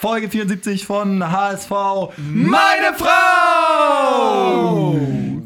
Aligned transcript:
Folge 0.00 0.30
74 0.30 0.86
von 0.86 1.28
HSV 1.28 1.72
Meine 2.18 2.94
Frau! 2.96 4.96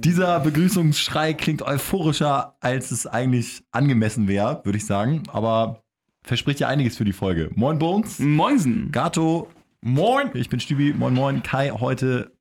Dieser 0.01 0.41
Begrüßungsschrei 0.41 1.33
klingt 1.33 1.63
euphorischer, 1.63 2.55
als 2.61 2.91
es 2.91 3.07
eigentlich 3.07 3.65
angemessen 3.71 4.29
wäre, 4.29 4.61
würde 4.65 4.77
ich 4.77 4.85
sagen. 4.85 5.23
Aber 5.33 5.83
verspricht 6.23 6.61
ja 6.61 6.69
einiges 6.69 6.99
für 6.99 7.07
die 7.07 7.15
Folge. 7.15 7.51
Moin 7.55 7.79
Bones. 7.79 8.19
Moinsen. 8.19 8.93
Gato. 8.93 9.49
Moin. 9.81 10.29
Ich 10.35 10.51
bin 10.51 10.61
Stübi. 10.61 10.93
Moin 10.93 11.15
Moin. 11.15 11.43
Kai 11.43 11.71
heute 11.71 12.33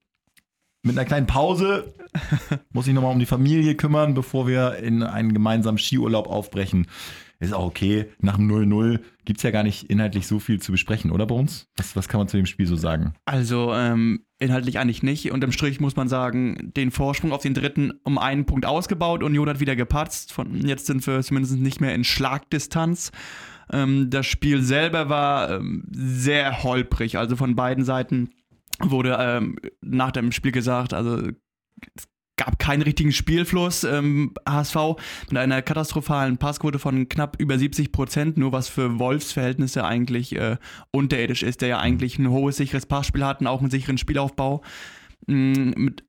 mit 0.84 0.98
einer 0.98 1.06
kleinen 1.06 1.28
Pause. 1.28 1.94
Muss 2.74 2.88
ich 2.88 2.94
nochmal 2.94 3.14
um 3.14 3.20
die 3.20 3.26
Familie 3.26 3.76
kümmern, 3.76 4.16
bevor 4.16 4.48
wir 4.48 4.76
in 4.80 5.02
einen 5.02 5.34
gemeinsamen 5.34 5.78
Skiurlaub 5.78 6.28
aufbrechen. 6.28 6.88
Ist 7.42 7.54
auch 7.54 7.66
okay. 7.66 8.06
Nach 8.20 8.38
dem 8.38 8.50
0-0 8.50 9.00
gibt 9.26 9.40
es 9.40 9.44
ja 9.44 9.50
gar 9.50 9.64
nicht 9.64 9.90
inhaltlich 9.90 10.28
so 10.28 10.38
viel 10.38 10.62
zu 10.62 10.72
besprechen, 10.72 11.10
oder 11.10 11.26
bei 11.26 11.34
uns? 11.34 11.68
Was, 11.76 11.96
was 11.96 12.08
kann 12.08 12.20
man 12.20 12.28
zu 12.28 12.38
dem 12.38 12.46
Spiel 12.46 12.68
so 12.68 12.76
sagen? 12.76 13.16
Also 13.26 13.74
ähm, 13.74 14.26
inhaltlich 14.38 14.78
eigentlich 14.78 15.02
nicht. 15.02 15.32
Unterm 15.32 15.52
Strich 15.52 15.80
muss 15.80 15.96
man 15.96 16.08
sagen, 16.08 16.72
den 16.76 16.92
Vorsprung 16.92 17.32
auf 17.32 17.42
den 17.42 17.56
dritten 17.56 17.94
um 18.04 18.20
einen 18.20 18.46
Punkt 18.46 18.68
ausgebaut. 18.68 19.24
Union 19.24 19.50
hat 19.50 19.60
wieder 19.60 19.76
gepatzt. 19.76 20.32
Von, 20.32 20.68
jetzt 20.68 20.86
sind 20.86 21.06
wir 21.08 21.20
zumindest 21.22 21.58
nicht 21.58 21.82
mehr 21.82 21.96
in 21.96 22.04
Schlagdistanz. 22.04 23.12
Ähm, 23.74 24.12
das 24.12 24.28
Spiel 24.28 24.62
selber 24.62 25.10
war 25.10 25.50
ähm, 25.50 25.84
sehr 25.92 26.62
holprig. 26.62 27.18
Also 27.18 27.36
von 27.36 27.56
beiden 27.56 27.86
Seiten 27.86 28.30
wurde 28.80 29.18
ähm, 29.20 29.58
nach 29.82 30.12
dem 30.12 30.32
Spiel 30.32 30.52
gesagt, 30.52 30.94
also 30.94 31.18
es 31.96 32.08
gab 32.42 32.58
keinen 32.58 32.82
richtigen 32.82 33.12
Spielfluss. 33.12 33.84
Ähm, 33.84 34.34
HSV 34.50 34.76
mit 35.30 35.38
einer 35.38 35.62
katastrophalen 35.62 36.38
Passquote 36.38 36.80
von 36.80 37.08
knapp 37.08 37.40
über 37.40 37.60
70 37.60 37.92
Prozent, 37.92 38.38
nur 38.38 38.52
was 38.52 38.68
für 38.68 38.98
Wolfs 38.98 39.32
Verhältnisse 39.32 39.86
eigentlich 39.86 40.36
äh, 40.36 40.58
unterirdisch 40.90 41.44
ist, 41.44 41.62
der 41.62 41.70
ja 41.70 41.80
eigentlich 41.80 42.18
ein 42.18 42.30
hohes, 42.30 42.58
sicheres 42.58 42.88
Passspiel 42.88 43.24
hat 43.24 43.42
und 43.42 43.48
auch 43.48 43.62
einen 43.62 43.70
sicheren 43.70 44.00
Spielaufbau. 44.00 44.64
Mm, 45.28 45.70
mit, 45.76 46.04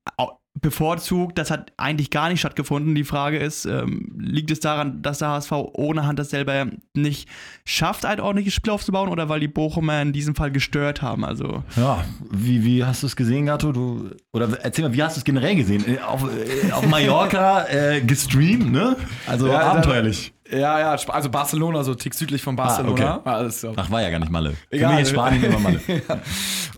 bevorzugt. 0.61 1.39
Das 1.39 1.51
hat 1.51 1.73
eigentlich 1.77 2.11
gar 2.11 2.29
nicht 2.29 2.41
stattgefunden. 2.41 2.95
Die 2.95 3.05
Frage 3.05 3.39
ist, 3.39 3.65
ähm, 3.65 4.13
liegt 4.19 4.51
es 4.51 4.61
daran, 4.61 5.03
dass 5.03 5.19
der 5.19 5.29
HSV 5.29 5.53
ohne 5.73 6.07
Hand 6.07 6.19
das 6.19 6.31
selber 6.31 6.67
nicht 6.95 7.29
schafft, 7.65 8.05
ein 8.05 8.21
ordentliches 8.21 8.55
Spiel 8.55 8.73
aufzubauen 8.73 9.09
oder 9.09 9.29
weil 9.29 9.41
die 9.41 9.49
Bochumer 9.49 10.03
in 10.03 10.13
diesem 10.13 10.35
Fall 10.35 10.53
gestört 10.53 11.01
haben? 11.01 11.25
Also 11.25 11.65
ja, 11.77 12.05
wie, 12.31 12.65
wie 12.65 12.85
hast 12.85 13.03
du 13.03 13.07
es 13.07 13.17
gesehen, 13.17 13.47
Gato? 13.47 13.73
Du, 13.73 14.11
oder 14.33 14.49
erzähl 14.63 14.85
mal, 14.85 14.95
wie 14.95 15.03
hast 15.03 15.17
du 15.17 15.21
es 15.21 15.25
generell 15.25 15.57
gesehen? 15.57 15.85
Äh, 15.87 16.01
auf, 16.01 16.25
äh, 16.25 16.71
auf 16.71 16.87
Mallorca 16.87 17.67
äh, 17.69 18.01
gestreamt, 18.03 18.71
ne? 18.71 18.97
Also 19.27 19.49
ja, 19.49 19.61
abenteuerlich. 19.61 20.33
Ja, 20.53 20.79
ja, 20.79 20.91
also 20.91 21.31
Barcelona, 21.31 21.83
so 21.83 21.95
tick 21.95 22.15
südlich 22.15 22.43
von 22.43 22.57
Barcelona. 22.57 23.23
Ah, 23.25 23.45
okay. 23.45 23.73
Ach, 23.75 23.91
war 23.91 24.03
ja 24.03 24.11
gar 24.11 24.19
nicht 24.19 24.31
Malle. 24.31 24.55
Egal. 24.71 24.91
Für 24.91 24.97
mich 24.97 25.09
in 25.09 25.15
Spanien 25.15 25.45
immer 25.45 25.59
Malle. 25.59 25.81
ja. 25.87 26.21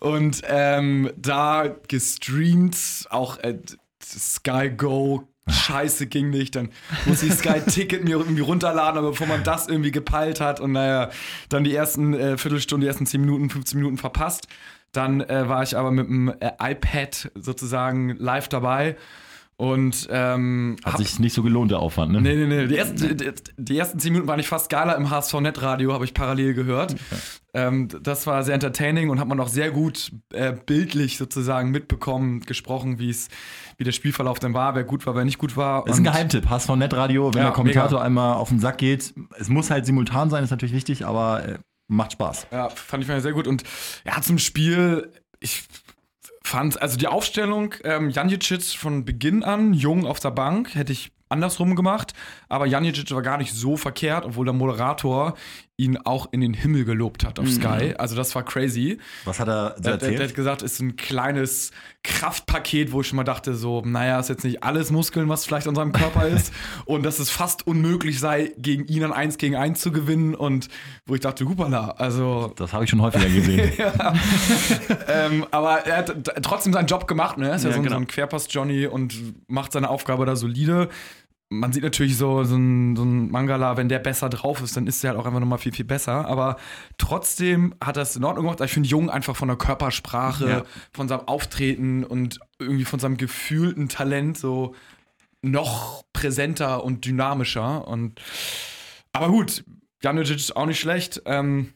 Und 0.00 0.42
ähm, 0.47 1.11
da 1.17 1.75
gestreamt, 1.89 2.77
auch 3.11 3.39
äh, 3.39 3.58
Sky 4.02 4.70
Go, 4.70 5.27
Scheiße 5.48 6.06
ging 6.06 6.30
nicht, 6.30 6.56
dann 6.56 6.70
muss 7.06 7.22
ich 7.22 7.33
Sky 7.33 7.61
Ticket 7.69 8.05
mir 8.05 8.17
irgendwie 8.17 8.42
runterladen, 8.42 8.98
aber 8.98 9.11
bevor 9.11 9.27
man 9.27 9.42
das 9.42 9.69
irgendwie 9.69 9.91
gepeilt 9.91 10.41
hat 10.41 10.61
und 10.61 10.72
naja, 10.72 11.11
dann 11.48 11.64
die 11.64 11.75
ersten 11.75 12.14
äh, 12.14 12.39
Viertelstunde, 12.39 12.84
die 12.84 12.89
ersten 12.89 13.06
10 13.06 13.20
Minuten, 13.20 13.50
15 13.50 13.78
Minuten 13.78 13.98
verpasst. 13.98 14.47
Dann 14.92 15.20
äh, 15.20 15.48
war 15.48 15.64
ich 15.64 15.77
aber 15.77 15.91
mit 15.91 16.06
dem 16.06 16.33
äh, 16.41 16.52
iPad 16.61 17.33
sozusagen 17.34 18.11
live 18.17 18.48
dabei 18.48 18.97
und 19.57 20.09
ähm, 20.11 20.77
hat 20.85 20.99
sich 20.99 21.21
nicht 21.21 21.33
so 21.33 21.43
gelohnt, 21.43 21.71
der 21.71 21.79
Aufwand, 21.79 22.13
ne? 22.13 22.21
Nee, 22.21 22.35
nee, 22.35 22.47
nee. 22.47 22.67
Die 22.67 22.77
ersten, 22.77 23.17
die, 23.17 23.33
die 23.57 23.79
ersten 23.79 24.01
zehn 24.01 24.13
Minuten 24.13 24.29
waren 24.29 24.41
ich 24.41 24.49
fast 24.49 24.69
geiler 24.69 24.97
im 24.97 25.11
HSV-Net-Radio, 25.11 25.93
habe 25.93 26.05
ich 26.05 26.13
parallel 26.13 26.55
gehört. 26.55 26.93
Okay. 26.93 27.21
Ähm, 27.55 27.89
das 28.03 28.27
war 28.27 28.43
sehr 28.43 28.55
entertaining 28.55 29.11
und 29.11 29.21
hat 29.21 29.29
man 29.29 29.39
auch 29.39 29.49
sehr 29.49 29.71
gut 29.71 30.11
äh, 30.33 30.53
bildlich 30.53 31.19
sozusagen 31.19 31.71
mitbekommen, 31.71 32.41
gesprochen, 32.41 32.99
wie 32.99 33.11
es, 33.11 33.29
wie 33.79 33.85
der 33.85 33.93
Spielverlauf 33.93 34.41
dann 34.41 34.55
war, 34.55 34.75
wer 34.75 34.83
gut 34.83 35.07
war, 35.07 35.15
wer 35.15 35.25
nicht 35.25 35.39
gut 35.39 35.57
war. 35.57 35.85
Das 35.85 35.95
ist 35.95 36.01
ein 36.01 36.05
Geheimtipp, 36.05 36.49
HSV-Net-Radio, 36.49 37.33
wenn 37.33 37.39
ja, 37.39 37.45
der 37.45 37.53
Kommentator 37.53 38.01
mega. 38.01 38.07
einmal 38.07 38.35
auf 38.35 38.48
den 38.48 38.59
Sack 38.59 38.79
geht. 38.79 39.14
Es 39.39 39.48
muss 39.48 39.70
halt 39.70 39.87
simultan 39.87 40.31
sein, 40.31 40.43
ist 40.43 40.51
natürlich 40.51 40.75
wichtig, 40.75 41.07
aber 41.07 41.47
äh, 41.47 41.59
macht 41.87 42.13
Spaß. 42.13 42.48
Ja, 42.51 42.70
fand 42.70 43.05
ich 43.09 43.23
sehr 43.23 43.33
gut. 43.33 43.47
Und 43.47 43.63
ja, 44.05 44.20
zum 44.20 44.39
Spiel, 44.39 45.13
ich 45.39 45.64
fand, 46.45 46.81
also 46.81 46.97
die 46.97 47.09
Aufstellung, 47.09 47.75
ähm, 47.85 48.11
Janicic 48.11 48.77
von 48.77 49.05
Beginn 49.05 49.43
an, 49.43 49.75
jung 49.75 50.07
auf 50.07 50.21
der 50.21 50.31
Bank, 50.31 50.75
hätte 50.75 50.93
ich 50.93 51.11
andersrum 51.29 51.75
gemacht, 51.75 52.13
aber 52.55 52.67
Janicic 52.67 53.11
war 53.11 53.23
gar 53.23 53.37
nicht 53.37 53.53
so 53.53 53.77
verkehrt, 53.77 54.25
obwohl 54.25 54.45
der 54.45 54.55
Moderator 54.55 55.35
ihn 55.77 55.97
auch 55.97 56.29
in 56.31 56.41
den 56.41 56.55
Himmel 56.55 56.85
gelobt 56.85 57.25
hat 57.25 57.41
auf 57.41 57.47
mhm. 57.47 57.51
Sky. 57.51 57.95
Also 57.98 58.15
das 58.15 58.33
war 58.37 58.45
crazy. 58.45 58.98
Was 59.25 59.41
hat 59.41 59.48
er 59.48 59.75
so 59.77 59.91
erzählt? 59.91 60.03
Der, 60.03 60.19
der, 60.19 60.29
hat 60.29 60.35
gesagt, 60.37 60.63
es 60.63 60.75
ist 60.75 60.81
ein 60.81 60.95
kleines 60.95 61.73
Kraftpaket, 62.05 62.93
wo 62.93 63.01
ich 63.01 63.09
schon 63.09 63.17
mal 63.17 63.25
dachte, 63.25 63.57
so, 63.57 63.83
naja, 63.85 64.20
ist 64.20 64.29
jetzt 64.29 64.45
nicht 64.45 64.63
alles 64.63 64.93
Muskeln, 64.93 65.29
was 65.29 65.45
vielleicht 65.45 65.67
an 65.67 65.75
seinem 65.75 65.91
Körper 65.91 66.29
ist. 66.29 66.53
und 66.85 67.03
dass 67.03 67.19
es 67.19 67.29
fast 67.29 67.67
unmöglich 67.67 68.20
sei, 68.20 68.53
gegen 68.57 68.87
ihn 68.87 69.03
an 69.03 69.13
1 69.13 69.37
gegen 69.39 69.57
1 69.57 69.81
zu 69.81 69.91
gewinnen. 69.91 70.37
Und 70.37 70.69
wo 71.07 71.17
ich 71.17 71.20
dachte, 71.20 71.45
hupala, 71.45 71.97
also. 71.98 72.53
Das 72.55 72.73
habe 72.73 72.85
ich 72.85 72.91
schon 72.91 73.03
häufiger 73.03 73.29
gesehen. 73.29 73.73
ähm, 75.09 75.45
aber 75.51 75.79
er 75.87 75.97
hat 75.97 76.43
trotzdem 76.45 76.73
seinen 76.73 76.87
Job 76.87 77.09
gemacht, 77.09 77.37
ne? 77.37 77.48
Er 77.48 77.57
ist 77.57 77.64
ja, 77.64 77.70
ja 77.70 77.77
so, 77.77 77.83
genau. 77.83 77.97
so 77.97 78.01
ein 78.01 78.07
Querpass-Johnny 78.07 78.87
und 78.87 79.17
macht 79.48 79.73
seine 79.73 79.91
Aufgabe 79.91 80.25
da 80.25 80.37
solide 80.37 80.89
man 81.59 81.73
sieht 81.73 81.83
natürlich 81.83 82.17
so, 82.17 82.45
so 82.45 82.57
ein, 82.57 82.97
so 82.97 83.05
ein 83.05 83.31
Mangala, 83.31 83.77
wenn 83.77 83.89
der 83.89 83.98
besser 83.98 84.29
drauf 84.29 84.61
ist, 84.61 84.77
dann 84.77 84.87
ist 84.87 85.03
der 85.03 85.11
halt 85.11 85.20
auch 85.20 85.27
einfach 85.27 85.41
nochmal 85.41 85.59
viel, 85.59 85.73
viel 85.73 85.85
besser. 85.85 86.27
Aber 86.27 86.57
trotzdem 86.98 87.75
hat 87.83 87.97
es 87.97 88.17
in 88.17 88.25
Ordnung 88.25 88.45
gemacht. 88.45 88.61
Ich 88.61 88.73
finde 88.73 88.89
Jung 88.89 89.11
einfach 89.11 89.37
von 89.37 89.48
der 89.48 89.57
Körpersprache, 89.57 90.48
ja. 90.48 90.63
von 90.93 91.09
seinem 91.09 91.29
Auftreten 91.29 92.05
und 92.05 92.41
irgendwie 92.59 92.85
von 92.85 93.01
seinem 93.01 93.17
gefühlten 93.17 93.89
Talent 93.89 94.39
so 94.39 94.75
noch 95.43 96.05
präsenter 96.13 96.85
und 96.85 97.05
dynamischer. 97.05 97.87
Und 97.87 98.20
aber 99.13 99.29
gut, 99.29 99.64
Janicic 100.03 100.37
ist 100.37 100.57
auch 100.57 100.67
nicht 100.67 100.81
schlecht. 100.81 101.23
Ähm, 101.27 101.73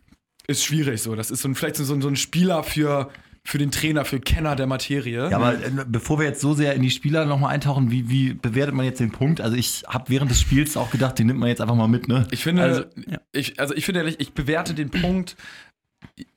ist 0.47 0.65
schwierig 0.65 1.03
so. 1.03 1.15
Das 1.15 1.31
ist 1.31 1.43
so 1.43 1.49
ein, 1.49 1.55
vielleicht 1.55 1.77
so, 1.77 1.85
so 1.85 2.09
ein 2.09 2.17
Spieler 2.17 2.63
für 2.63 3.11
für 3.49 3.57
den 3.57 3.71
Trainer, 3.71 4.05
für 4.05 4.21
Kenner 4.21 4.57
der 4.57 4.67
Materie. 4.67 5.31
Ja, 5.31 5.39
aber 5.39 5.55
äh, 5.55 5.71
bevor 5.87 6.19
wir 6.19 6.27
jetzt 6.27 6.43
so 6.43 6.53
sehr 6.53 6.75
in 6.75 6.83
die 6.83 6.91
Spieler 6.91 7.25
nochmal 7.25 7.55
eintauchen, 7.55 7.91
wie, 7.91 8.11
wie 8.11 8.35
bewertet 8.35 8.75
man 8.75 8.85
jetzt 8.85 9.01
den 9.01 9.11
Punkt? 9.11 9.41
Also 9.41 9.57
ich 9.57 9.85
habe 9.89 10.11
während 10.11 10.31
des 10.31 10.39
Spiels 10.39 10.77
auch 10.77 10.91
gedacht, 10.91 11.19
den 11.19 11.29
nimmt 11.29 11.41
man 11.41 11.49
jetzt 11.49 11.63
einfach 11.63 11.75
mal 11.75 11.89
mit, 11.89 12.09
ne? 12.09 12.27
Ich 12.31 12.43
finde, 12.43 12.63
also, 12.63 12.83
ja. 13.07 13.17
ich, 13.33 13.59
also 13.59 13.75
ich 13.75 13.87
finde 13.87 14.01
ehrlich, 14.01 14.21
ich 14.21 14.35
bewerte 14.35 14.75
den 14.75 14.91
Punkt 14.91 15.35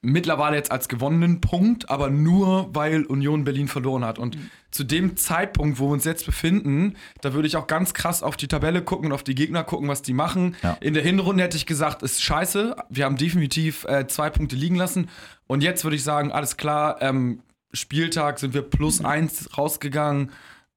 mittlerweile 0.02 0.56
jetzt 0.56 0.72
als 0.72 0.88
gewonnenen 0.90 1.42
Punkt, 1.42 1.90
aber 1.90 2.10
nur 2.10 2.74
weil 2.74 3.06
Union 3.06 3.44
Berlin 3.44 3.68
verloren 3.68 4.04
hat. 4.04 4.20
Und 4.20 4.36
mhm. 4.36 4.50
zu 4.72 4.84
dem 4.84 5.18
Zeitpunkt, 5.18 5.80
wo 5.80 5.90
wir 5.90 5.94
uns 5.94 6.06
jetzt 6.06 6.26
befinden, 6.26 6.96
da 7.22 7.34
würde 7.34 7.48
ich 7.48 7.56
auch 7.56 7.68
ganz 7.68 7.94
krass 7.94 8.24
auf 8.24 8.38
die 8.38 8.48
Tabelle 8.48 8.82
gucken 8.82 9.08
und 9.08 9.12
auf 9.14 9.24
die 9.24 9.36
Gegner 9.36 9.64
gucken, 9.64 9.88
was 9.88 10.02
die 10.02 10.14
machen. 10.14 10.56
Ja. 10.64 10.78
In 10.82 10.94
der 10.94 11.04
Hinrunde 11.04 11.44
hätte 11.44 11.58
ich 11.58 11.66
gesagt, 11.66 12.04
ist 12.04 12.22
scheiße. 12.22 12.76
Wir 12.90 13.06
haben 13.06 13.18
definitiv 13.18 13.86
äh, 13.86 14.08
zwei 14.08 14.30
Punkte 14.30 14.56
liegen 14.56 14.76
lassen. 14.76 15.10
Und 15.48 15.62
jetzt 15.62 15.84
würde 15.84 15.96
ich 15.96 16.04
sagen, 16.04 16.32
alles 16.32 16.58
klar, 16.58 17.02
ähm, 17.02 17.42
Spieltag 17.74 18.40
sind 18.40 18.54
wir 18.54 18.64
plus 18.64 19.00
mhm. 19.00 19.06
eins 19.06 19.58
rausgegangen. 19.58 20.32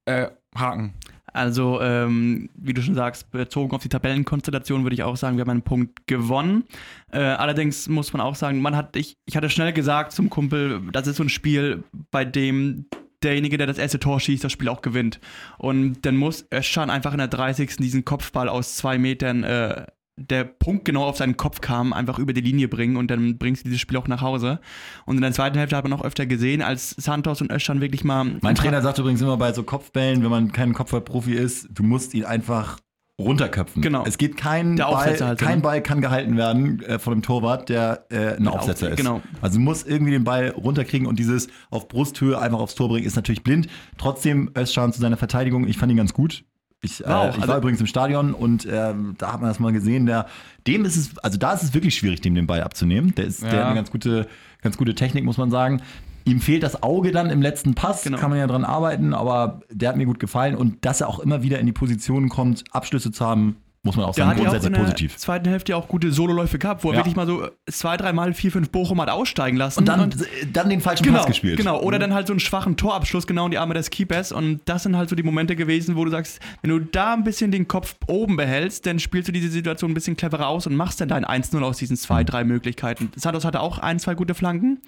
Äh, 0.05 0.27
Haken. 0.55 0.93
Also, 1.35 1.81
ähm, 1.81 2.49
wie 2.55 2.73
du 2.73 2.81
schon 2.81 2.95
sagst, 2.95 3.29
bezogen 3.31 3.75
auf 3.75 3.83
die 3.83 3.89
Tabellenkonstellation 3.89 4.83
würde 4.83 4.93
ich 4.93 5.03
auch 5.03 5.17
sagen, 5.17 5.35
wir 5.35 5.41
haben 5.41 5.49
einen 5.49 5.61
Punkt 5.63 6.07
gewonnen. 6.07 6.63
Äh, 7.11 7.19
allerdings 7.19 7.89
muss 7.89 8.13
man 8.13 8.21
auch 8.21 8.35
sagen, 8.35 8.61
man 8.61 8.75
hat, 8.75 8.95
ich, 8.95 9.17
ich 9.25 9.35
hatte 9.35 9.49
schnell 9.49 9.73
gesagt 9.73 10.13
zum 10.13 10.29
Kumpel, 10.29 10.81
das 10.93 11.07
ist 11.07 11.17
so 11.17 11.23
ein 11.23 11.29
Spiel, 11.29 11.83
bei 12.09 12.23
dem 12.23 12.85
derjenige, 13.21 13.57
der 13.57 13.67
das 13.67 13.77
erste 13.77 13.99
Tor 13.99 14.21
schießt, 14.21 14.45
das 14.45 14.53
Spiel 14.53 14.69
auch 14.69 14.81
gewinnt. 14.81 15.19
Und 15.57 16.05
dann 16.05 16.15
muss 16.15 16.47
Özcan 16.53 16.89
einfach 16.89 17.11
in 17.11 17.17
der 17.17 17.27
30. 17.27 17.77
diesen 17.77 18.05
Kopfball 18.05 18.47
aus 18.47 18.77
zwei 18.77 18.97
Metern 18.97 19.43
äh, 19.43 19.87
der 20.17 20.45
Punkt 20.45 20.85
genau 20.85 21.03
auf 21.03 21.17
seinen 21.17 21.35
Kopf 21.35 21.61
kam, 21.61 21.91
einfach 21.91 22.19
über 22.19 22.33
die 22.33 22.41
Linie 22.41 22.67
bringen 22.67 22.95
und 22.95 23.11
dann 23.11 23.37
bringst 23.37 23.63
du 23.63 23.65
dieses 23.65 23.81
Spiel 23.81 23.97
auch 23.97 24.07
nach 24.07 24.21
Hause. 24.21 24.59
Und 25.05 25.17
in 25.17 25.21
der 25.21 25.33
zweiten 25.33 25.57
Hälfte 25.57 25.75
hat 25.75 25.83
man 25.83 25.93
auch 25.93 26.03
öfter 26.03 26.25
gesehen, 26.25 26.61
als 26.61 26.91
Santos 26.91 27.41
und 27.41 27.51
Öschan 27.51 27.81
wirklich 27.81 28.03
mal. 28.03 28.37
Mein 28.41 28.55
Trainer 28.55 28.81
sagt 28.81 28.97
übrigens 28.99 29.21
immer 29.21 29.37
bei 29.37 29.51
so 29.53 29.63
Kopfbällen, 29.63 30.23
wenn 30.23 30.29
man 30.29 30.51
kein 30.51 30.73
Kopfballprofi 30.73 31.33
ist, 31.33 31.67
du 31.71 31.83
musst 31.83 32.13
ihn 32.13 32.23
einfach 32.23 32.77
runterköpfen. 33.19 33.81
Genau. 33.81 34.03
Es 34.05 34.17
geht 34.17 34.35
kein 34.35 34.75
der 34.75 34.85
Ball, 34.85 35.19
halt, 35.19 35.39
kein 35.39 35.57
ne? 35.57 35.61
Ball 35.61 35.81
kann 35.81 36.01
gehalten 36.01 36.35
werden 36.35 36.81
äh, 36.83 36.99
von 36.99 37.13
dem 37.13 37.21
Torwart, 37.21 37.69
der 37.69 38.05
äh, 38.09 38.35
ein 38.35 38.47
Aufsetzer 38.47 38.89
ist. 38.89 38.97
Genau. 38.97 39.21
Also 39.41 39.57
du 39.57 39.63
musst 39.63 39.87
irgendwie 39.87 40.11
den 40.11 40.25
Ball 40.25 40.49
runterkriegen 40.49 41.07
und 41.07 41.17
dieses 41.17 41.47
auf 41.69 41.87
Brusthöhe 41.87 42.39
einfach 42.39 42.59
aufs 42.59 42.75
Tor 42.75 42.89
bringen 42.89 43.05
ist 43.05 43.15
natürlich 43.15 43.43
blind. 43.43 43.67
Trotzdem 43.97 44.51
Özcan 44.57 44.91
zu 44.91 44.99
seiner 44.99 45.17
Verteidigung, 45.17 45.67
ich 45.67 45.77
fand 45.77 45.91
ihn 45.91 45.97
ganz 45.97 46.13
gut. 46.13 46.43
Ich, 46.81 47.03
äh, 47.03 47.07
wow, 47.07 47.29
ich 47.29 47.37
war 47.37 47.49
also 47.49 47.57
übrigens 47.57 47.79
im 47.81 47.87
Stadion 47.87 48.33
und 48.33 48.65
äh, 48.65 48.93
da 49.17 49.33
hat 49.33 49.41
man 49.41 49.49
das 49.49 49.59
mal 49.59 49.73
gesehen. 49.73 50.05
Der, 50.05 50.27
dem 50.67 50.85
ist 50.85 50.95
es, 50.95 51.17
also 51.19 51.37
da 51.37 51.53
ist 51.53 51.63
es 51.63 51.73
wirklich 51.73 51.95
schwierig, 51.95 52.21
dem 52.21 52.35
den 52.35 52.47
Ball 52.47 52.61
abzunehmen. 52.61 53.13
Der, 53.15 53.25
ist, 53.25 53.41
ja. 53.41 53.49
der 53.49 53.59
hat 53.59 53.65
eine 53.67 53.75
ganz 53.75 53.91
gute, 53.91 54.27
ganz 54.61 54.77
gute 54.77 54.93
Technik, 54.93 55.23
muss 55.23 55.37
man 55.37 55.49
sagen. 55.49 55.81
Ihm 56.25 56.39
fehlt 56.41 56.63
das 56.63 56.81
Auge 56.81 57.11
dann 57.11 57.29
im 57.29 57.41
letzten 57.41 57.75
Pass, 57.75 58.03
genau. 58.03 58.17
kann 58.17 58.31
man 58.31 58.39
ja 58.39 58.47
dran 58.47 58.63
arbeiten, 58.63 59.13
aber 59.13 59.61
der 59.69 59.89
hat 59.89 59.95
mir 59.95 60.07
gut 60.07 60.19
gefallen 60.19 60.55
und 60.55 60.83
dass 60.83 61.01
er 61.01 61.07
auch 61.07 61.19
immer 61.19 61.43
wieder 61.43 61.59
in 61.59 61.67
die 61.67 61.71
Position 61.71 62.29
kommt, 62.29 62.63
Abschlüsse 62.71 63.11
zu 63.11 63.23
haben, 63.23 63.57
muss 63.85 63.95
man 63.95 64.05
auch 64.05 64.15
sagen, 64.15 64.39
grundsätzlich 64.39 64.73
auch 64.73 64.79
in 64.79 64.83
positiv. 64.83 65.11
Der 65.11 65.19
zweiten 65.19 65.49
Hälfte 65.49 65.77
auch 65.77 65.87
gute 65.87 66.11
Sololäufe 66.11 66.57
gehabt, 66.57 66.83
wo 66.83 66.89
er 66.89 66.95
ja. 66.95 66.99
wirklich 66.99 67.15
mal 67.15 67.27
so 67.27 67.47
zwei, 67.69 67.97
dreimal 67.97 68.33
vier, 68.33 68.51
fünf 68.51 68.71
Bochum 68.71 68.99
hat 68.99 69.09
aussteigen 69.09 69.57
lassen. 69.57 69.79
Und 69.79 69.87
dann, 69.87 69.99
und, 69.99 70.17
dann 70.51 70.69
den 70.69 70.81
falschen 70.81 71.03
genau, 71.03 71.19
Pass 71.19 71.27
gespielt. 71.27 71.57
Genau, 71.57 71.79
oder 71.79 71.97
mhm. 71.97 72.01
dann 72.01 72.13
halt 72.15 72.27
so 72.27 72.33
einen 72.33 72.39
schwachen 72.39 72.77
Torabschluss 72.77 73.27
genau 73.27 73.45
in 73.45 73.51
die 73.51 73.59
Arme 73.59 73.75
des 73.75 73.91
Keepers. 73.91 74.31
Und 74.31 74.61
das 74.65 74.83
sind 74.83 74.97
halt 74.97 75.09
so 75.09 75.15
die 75.15 75.21
Momente 75.21 75.55
gewesen, 75.55 75.95
wo 75.95 76.03
du 76.03 76.09
sagst, 76.09 76.39
wenn 76.63 76.71
du 76.71 76.79
da 76.79 77.13
ein 77.13 77.23
bisschen 77.23 77.51
den 77.51 77.67
Kopf 77.67 77.95
oben 78.07 78.37
behältst, 78.37 78.87
dann 78.87 78.97
spielst 78.97 79.27
du 79.27 79.31
diese 79.31 79.49
Situation 79.49 79.91
ein 79.91 79.93
bisschen 79.93 80.17
cleverer 80.17 80.47
aus 80.47 80.65
und 80.65 80.75
machst 80.75 80.99
dann 80.99 81.07
dein 81.07 81.23
1-0 81.23 81.61
aus 81.61 81.77
diesen 81.77 81.95
zwei, 81.95 82.21
mhm. 82.21 82.25
drei 82.25 82.43
Möglichkeiten. 82.43 83.11
Santos 83.15 83.45
hatte 83.45 83.59
auch 83.59 83.77
ein, 83.77 83.99
zwei 83.99 84.15
gute 84.15 84.33
Flanken. 84.33 84.81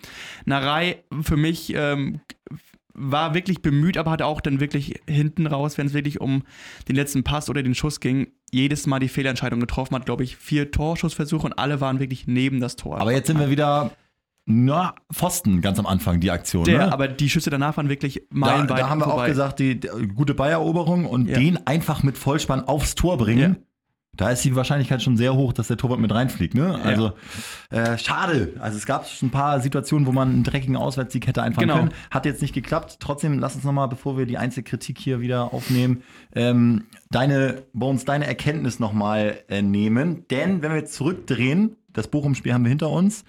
Narei 0.46 1.04
für 1.22 1.38
mich 1.38 1.72
ähm, 1.76 2.20
war 2.98 3.36
wirklich 3.36 3.62
bemüht, 3.62 3.98
aber 3.98 4.12
hat 4.12 4.24
auch 4.24 4.42
dann 4.42 4.60
wirklich 4.60 5.00
hinten 5.08 5.46
raus, 5.46 5.78
wenn 5.78 5.88
es 5.88 5.94
wirklich 5.94 6.20
um 6.20 6.44
den 6.90 6.96
letzten 6.96 7.24
Pass 7.24 7.50
oder 7.50 7.62
den 7.62 7.76
Schuss 7.76 8.00
ging, 8.00 8.28
jedes 8.52 8.88
Mal 8.88 9.00
die 9.00 9.10
Fehlentscheidung 9.10 9.60
getroffen 9.60 9.96
hat, 9.96 10.06
glaube 10.06 10.24
ich, 10.24 10.38
vier 10.38 10.72
Torschussversuche 10.72 11.46
und 11.46 11.54
alle 11.54 11.82
waren 11.82 12.00
wirklich 12.00 12.28
neben 12.28 12.60
das 12.60 12.76
Tor. 12.76 13.00
Aber 13.00 13.12
jetzt 13.12 13.28
sind 13.28 13.40
wir 13.40 13.50
wieder 13.50 13.92
na, 14.50 14.96
Pfosten 15.12 15.60
ganz 15.60 15.78
am 15.78 15.86
Anfang, 15.86 16.22
die 16.22 16.32
Aktion. 16.32 16.64
Der, 16.64 16.78
ne? 16.78 16.94
aber 16.94 17.10
die 17.10 17.30
Schüsse 17.30 17.50
danach 17.50 17.76
waren 17.76 17.90
wirklich 17.90 18.24
meilenweit. 18.30 18.70
Da, 18.70 18.76
da 18.84 18.90
haben 18.90 19.02
wir 19.02 19.06
vorbei. 19.06 19.24
auch 19.24 19.28
gesagt, 19.28 19.60
die, 19.60 19.78
die 19.78 19.90
gute 20.16 20.34
Balleroberung 20.34 21.06
und 21.06 21.28
ja. 21.28 21.38
den 21.38 21.68
einfach 21.68 22.02
mit 22.02 22.18
Vollspann 22.18 22.64
aufs 22.64 22.96
Tor 22.96 23.18
bringen. 23.18 23.56
Ja. 23.56 23.67
Da 24.18 24.32
ist 24.32 24.44
die 24.44 24.56
Wahrscheinlichkeit 24.56 25.02
schon 25.02 25.16
sehr 25.16 25.36
hoch, 25.36 25.54
dass 25.54 25.68
der 25.68 25.78
Torwart 25.78 26.00
mit 26.00 26.14
reinfliegt. 26.14 26.56
Ne? 26.56 26.80
Also 26.84 27.14
ja. 27.72 27.94
äh, 27.94 27.98
schade. 27.98 28.54
Also 28.60 28.78
es 28.78 28.86
gab 28.86 29.08
schon 29.08 29.30
ein 29.30 29.32
paar 29.32 29.62
Situationen, 29.62 30.08
wo 30.08 30.12
man 30.12 30.30
einen 30.30 30.44
dreckigen 30.44 30.76
Auswärtssieg 30.76 31.28
hätte 31.28 31.44
einfahren 31.44 31.68
genau. 31.68 31.80
können. 31.80 31.94
Hat 32.12 32.26
jetzt 32.26 32.42
nicht 32.42 32.54
geklappt. 32.54 32.98
Trotzdem, 33.00 33.40
lass 33.40 33.56
uns 33.56 33.64
nochmal, 33.64 33.88
bevor 33.88 34.18
wir 34.18 34.26
die 34.26 34.38
Einzelkritik 34.38 34.98
hier 34.98 35.22
wieder 35.22 35.54
aufnehmen, 35.54 36.04
ähm, 36.36 36.86
deine, 37.12 37.64
Bones, 37.74 38.06
deine 38.06 38.28
Erkenntnis 38.28 38.80
nochmal 38.80 39.38
äh, 39.50 39.62
nehmen. 39.62 40.26
Denn 40.30 40.62
wenn 40.62 40.72
wir 40.72 40.78
jetzt 40.78 40.96
zurückdrehen, 40.96 41.76
das 41.94 42.08
Bochum-Spiel 42.08 42.54
haben 42.54 42.64
wir 42.64 42.70
hinter 42.70 42.90
uns 42.90 43.24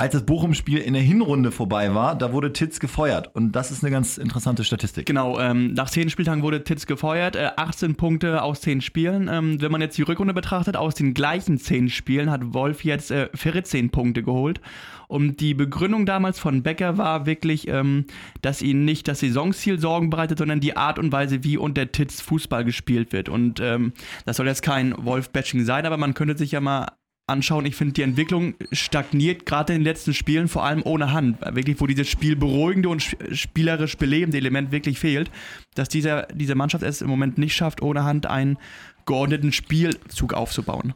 als 0.00 0.12
das 0.12 0.22
Bochum-Spiel 0.22 0.78
in 0.78 0.94
der 0.94 1.02
Hinrunde 1.02 1.50
vorbei 1.50 1.92
war, 1.92 2.14
da 2.14 2.32
wurde 2.32 2.52
Titz 2.52 2.78
gefeuert. 2.78 3.34
Und 3.34 3.50
das 3.50 3.72
ist 3.72 3.82
eine 3.82 3.90
ganz 3.90 4.16
interessante 4.16 4.62
Statistik. 4.62 5.06
Genau, 5.06 5.40
ähm, 5.40 5.74
nach 5.74 5.90
zehn 5.90 6.08
Spieltagen 6.08 6.44
wurde 6.44 6.62
Titz 6.62 6.86
gefeuert. 6.86 7.34
Äh, 7.34 7.50
18 7.56 7.96
Punkte 7.96 8.44
aus 8.44 8.60
zehn 8.60 8.80
Spielen. 8.80 9.28
Ähm, 9.28 9.60
wenn 9.60 9.72
man 9.72 9.80
jetzt 9.80 9.98
die 9.98 10.02
Rückrunde 10.02 10.34
betrachtet, 10.34 10.76
aus 10.76 10.94
den 10.94 11.14
gleichen 11.14 11.58
zehn 11.58 11.90
Spielen 11.90 12.30
hat 12.30 12.54
Wolf 12.54 12.84
jetzt 12.84 13.10
äh, 13.10 13.28
14 13.34 13.90
Punkte 13.90 14.22
geholt. 14.22 14.60
Und 15.08 15.40
die 15.40 15.54
Begründung 15.54 16.06
damals 16.06 16.38
von 16.38 16.62
Becker 16.62 16.96
war 16.96 17.26
wirklich, 17.26 17.66
ähm, 17.66 18.04
dass 18.40 18.62
ihnen 18.62 18.84
nicht 18.84 19.08
das 19.08 19.18
Saisonziel 19.18 19.80
Sorgen 19.80 20.10
bereitet, 20.10 20.38
sondern 20.38 20.60
die 20.60 20.76
Art 20.76 21.00
und 21.00 21.10
Weise, 21.10 21.42
wie 21.42 21.56
unter 21.56 21.90
Titz 21.90 22.20
Fußball 22.20 22.64
gespielt 22.64 23.12
wird. 23.12 23.28
Und 23.28 23.58
ähm, 23.58 23.92
das 24.26 24.36
soll 24.36 24.46
jetzt 24.46 24.62
kein 24.62 24.94
Wolf-Batching 24.96 25.64
sein, 25.64 25.86
aber 25.86 25.96
man 25.96 26.14
könnte 26.14 26.38
sich 26.38 26.52
ja 26.52 26.60
mal 26.60 26.86
anschauen. 27.28 27.66
Ich 27.66 27.76
finde, 27.76 27.94
die 27.94 28.02
Entwicklung 28.02 28.54
stagniert 28.72 29.46
gerade 29.46 29.72
in 29.72 29.80
den 29.80 29.84
letzten 29.84 30.14
Spielen, 30.14 30.48
vor 30.48 30.64
allem 30.64 30.82
ohne 30.84 31.12
Hand. 31.12 31.40
Wirklich, 31.40 31.80
wo 31.80 31.86
dieses 31.86 32.08
Spiel 32.08 32.36
beruhigende 32.36 32.88
und 32.88 33.02
spielerisch 33.32 33.96
belebende 33.96 34.38
Element 34.38 34.72
wirklich 34.72 34.98
fehlt, 34.98 35.30
dass 35.74 35.88
dieser, 35.88 36.22
diese 36.32 36.54
Mannschaft 36.54 36.84
es 36.84 37.02
im 37.02 37.08
Moment 37.08 37.38
nicht 37.38 37.54
schafft, 37.54 37.82
ohne 37.82 38.04
Hand 38.04 38.26
einen 38.26 38.58
geordneten 39.06 39.52
Spielzug 39.52 40.34
aufzubauen. 40.34 40.94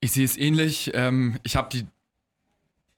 Ich 0.00 0.12
sehe 0.12 0.24
es 0.24 0.36
ähnlich. 0.36 0.90
Ähm, 0.94 1.38
ich 1.42 1.56
habe 1.56 1.68
die 1.70 1.86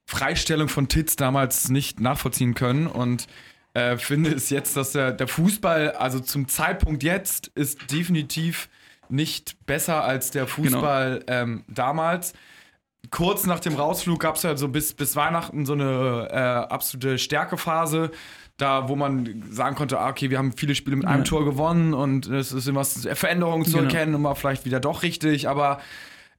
Freistellung 0.06 0.68
von 0.68 0.88
Titz 0.88 1.16
damals 1.16 1.68
nicht 1.68 2.00
nachvollziehen 2.00 2.54
können 2.54 2.86
und 2.86 3.26
äh, 3.74 3.96
finde 3.96 4.30
es 4.30 4.50
jetzt, 4.50 4.76
dass 4.76 4.92
der, 4.92 5.12
der 5.12 5.26
Fußball, 5.26 5.92
also 5.92 6.20
zum 6.20 6.48
Zeitpunkt 6.48 7.02
jetzt, 7.02 7.50
ist 7.54 7.90
definitiv 7.90 8.68
nicht 9.12 9.66
besser 9.66 10.04
als 10.04 10.30
der 10.30 10.44
genau. 10.44 10.54
Fußball 10.54 11.20
genau. 11.20 11.32
ähm, 11.32 11.64
damals. 11.68 12.32
Kurz 13.10 13.46
nach 13.46 13.60
dem 13.60 13.74
Rausflug 13.74 14.20
gab 14.20 14.36
es 14.36 14.42
ja 14.42 14.56
so 14.56 14.68
bis, 14.68 14.94
bis 14.94 15.16
Weihnachten 15.16 15.66
so 15.66 15.72
eine 15.72 16.28
äh, 16.30 16.72
absolute 16.72 17.18
Stärkephase 17.18 18.10
da, 18.56 18.88
wo 18.88 18.96
man 18.96 19.42
sagen 19.50 19.76
konnte, 19.76 19.98
ah, 19.98 20.08
okay, 20.08 20.30
wir 20.30 20.38
haben 20.38 20.52
viele 20.52 20.74
Spiele 20.74 20.96
mit 20.96 21.06
einem 21.06 21.20
ja. 21.20 21.24
Tor 21.24 21.44
gewonnen 21.44 21.94
und 21.94 22.26
es 22.26 22.52
ist 22.52 22.68
immer 22.68 22.84
Veränderungen 22.84 23.64
zu 23.64 23.78
genau. 23.78 23.84
erkennen 23.84 24.14
und 24.14 24.22
mal 24.22 24.34
vielleicht 24.34 24.64
wieder 24.64 24.78
doch 24.78 25.02
richtig, 25.02 25.48
aber 25.48 25.80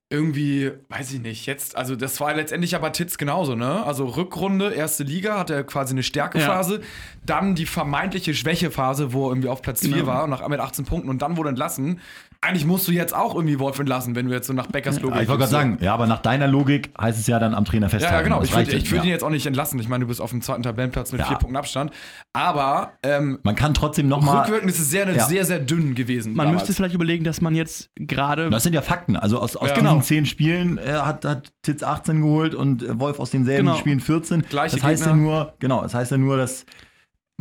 irgendwie, 0.10 0.72
weiß 0.90 1.12
ich 1.14 1.22
nicht, 1.22 1.48
jetzt, 1.48 1.76
also 1.76 1.96
das 1.96 2.20
war 2.20 2.34
letztendlich 2.36 2.76
aber 2.76 2.92
Titz 2.92 3.18
genauso, 3.18 3.56
ne? 3.56 3.84
Also 3.84 4.06
Rückrunde, 4.06 4.72
erste 4.72 5.04
Liga, 5.04 5.40
hat 5.40 5.50
er 5.50 5.64
quasi 5.64 5.94
eine 5.94 6.04
Stärkephase, 6.04 6.76
ja. 6.76 6.82
dann 7.26 7.56
die 7.56 7.66
vermeintliche 7.66 8.36
Schwächephase, 8.36 9.12
wo 9.12 9.26
er 9.26 9.32
irgendwie 9.32 9.50
auf 9.50 9.62
Platz 9.62 9.82
4 9.82 9.90
genau. 9.90 10.08
war, 10.08 10.28
nach 10.28 10.48
mit 10.48 10.60
18 10.60 10.86
Punkten 10.86 11.10
und 11.10 11.22
dann 11.22 11.36
wurde 11.36 11.50
entlassen 11.50 12.00
eigentlich 12.44 12.66
musst 12.66 12.88
du 12.88 12.92
jetzt 12.92 13.16
auch 13.16 13.36
irgendwie 13.36 13.60
Wolf 13.60 13.80
entlassen, 13.80 14.16
wenn 14.16 14.28
du 14.28 14.34
jetzt 14.34 14.48
so 14.48 14.54
nach 14.54 14.68
Beckers 14.68 15.00
Logik. 15.00 15.16
Ja, 15.16 15.22
ich 15.22 15.28
wollte 15.30 15.40
gerade 15.40 15.52
sagen, 15.52 15.78
ja, 15.82 15.94
aber 15.94 16.08
nach 16.08 16.20
deiner 16.20 16.48
Logik 16.48 16.92
heißt 17.00 17.18
es 17.18 17.28
ja 17.28 17.40
dann 17.40 17.56
am 17.56 17.64
Trainer 17.64 17.90
festhalten. 17.90 18.14
Ja, 18.14 18.20
ja 18.20 18.24
genau. 18.24 18.40
Das 18.40 18.50
ich 18.50 18.56
würde 18.56 18.92
würd 18.92 19.04
ihn 19.06 19.10
jetzt 19.10 19.24
auch 19.24 19.30
nicht 19.30 19.46
entlassen. 19.46 19.80
Ich 19.80 19.88
meine, 19.88 20.04
du 20.04 20.08
bist 20.08 20.20
auf 20.20 20.32
dem 20.32 20.42
zweiten 20.42 20.62
Tabellenplatz 20.64 21.12
mit 21.12 21.22
ja. 21.22 21.28
vier 21.28 21.38
Punkten 21.38 21.56
Abstand. 21.56 21.92
Aber 22.34 22.94
ähm, 23.04 23.40
man 23.44 23.56
kann 23.56 23.74
trotzdem 23.74 24.08
nochmal. 24.08 24.42
Rückwirkend 24.42 24.70
ist 24.70 24.80
es 24.80 24.90
sehr, 24.90 25.10
ja. 25.10 25.26
sehr, 25.26 25.46
sehr 25.46 25.60
dünn 25.60 25.96
gewesen. 25.96 26.34
Man 26.34 26.48
damals. 26.48 26.64
müsste 26.64 26.74
vielleicht 26.74 26.96
überlegen, 26.96 27.24
dass 27.24 27.40
man 27.40 27.56
jetzt 27.56 27.90
gerade. 27.96 28.50
Das 28.50 28.64
sind 28.64 28.74
ja 28.74 28.82
Fakten. 28.82 29.16
Also 29.16 29.40
aus, 29.40 29.56
aus 29.56 29.70
diesen 29.70 29.88
genau. 29.88 30.02
zehn 30.02 30.26
Spielen 30.26 30.78
äh, 30.78 30.94
hat, 30.94 31.26
hat 31.26 31.54
Titz 31.62 31.82
18 31.82 32.22
geholt 32.22 32.56
und 32.56 32.84
äh, 32.84 33.00
Wolf 33.00 33.20
aus 33.20 33.32
denselben 33.32 33.68
genau. 33.68 33.78
Spielen 33.78 34.00
14. 34.00 34.42
Gleiche 34.50 34.76
das 34.76 34.84
heißt 34.84 35.04
Gegner. 35.04 35.18
ja 35.18 35.24
nur, 35.24 35.54
genau, 35.60 35.82
das 35.82 35.94
heißt 35.94 36.12
ja 36.12 36.18
nur, 36.18 36.38
dass 36.38 36.66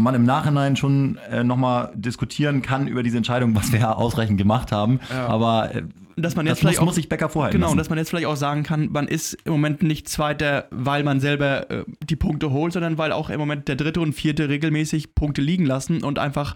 man 0.03 0.15
im 0.15 0.25
Nachhinein 0.25 0.77
schon 0.77 1.19
äh, 1.31 1.45
nochmal 1.45 1.93
diskutieren 1.95 2.63
kann 2.63 2.87
über 2.87 3.03
diese 3.03 3.17
Entscheidung, 3.17 3.55
was 3.55 3.73
wir 3.73 3.81
ja 3.81 3.93
ausreichend 3.95 4.39
gemacht 4.39 4.73
haben. 4.73 5.01
Ja. 5.11 5.27
Aber 5.27 5.75
äh, 5.75 5.83
dass 6.17 6.37
man 6.37 6.47
jetzt 6.47 6.55
das 6.55 6.61
vielleicht 6.61 6.77
muss, 6.77 6.83
auch, 6.83 6.87
muss 6.87 6.95
sich 6.97 7.09
Becker 7.09 7.29
vorhalten 7.29 7.57
Genau, 7.57 7.69
lassen. 7.69 7.79
dass 7.79 7.89
man 7.89 7.99
jetzt 7.99 8.11
vielleicht 8.11 8.27
auch 8.27 8.37
sagen 8.37 8.63
kann, 8.63 8.91
man 8.91 9.09
ist 9.09 9.35
im 9.45 9.53
Moment 9.53 9.83
nicht 9.83 10.09
Zweiter, 10.09 10.67
weil 10.71 11.05
man 11.05 11.21
selber 11.21 11.71
äh, 11.71 11.85
die 12.03 12.17
Punkte 12.17 12.51
holt, 12.51 12.73
sondern 12.73 12.99
weil 12.99 13.13
auch 13.13 13.31
im 13.31 13.39
Moment 13.39 13.69
der 13.69 13.77
Dritte 13.77 14.01
und 14.01 14.13
Vierte 14.13 14.49
regelmäßig 14.49 15.15
Punkte 15.15 15.41
liegen 15.41 15.65
lassen 15.65 16.03
und 16.03 16.19
einfach 16.19 16.55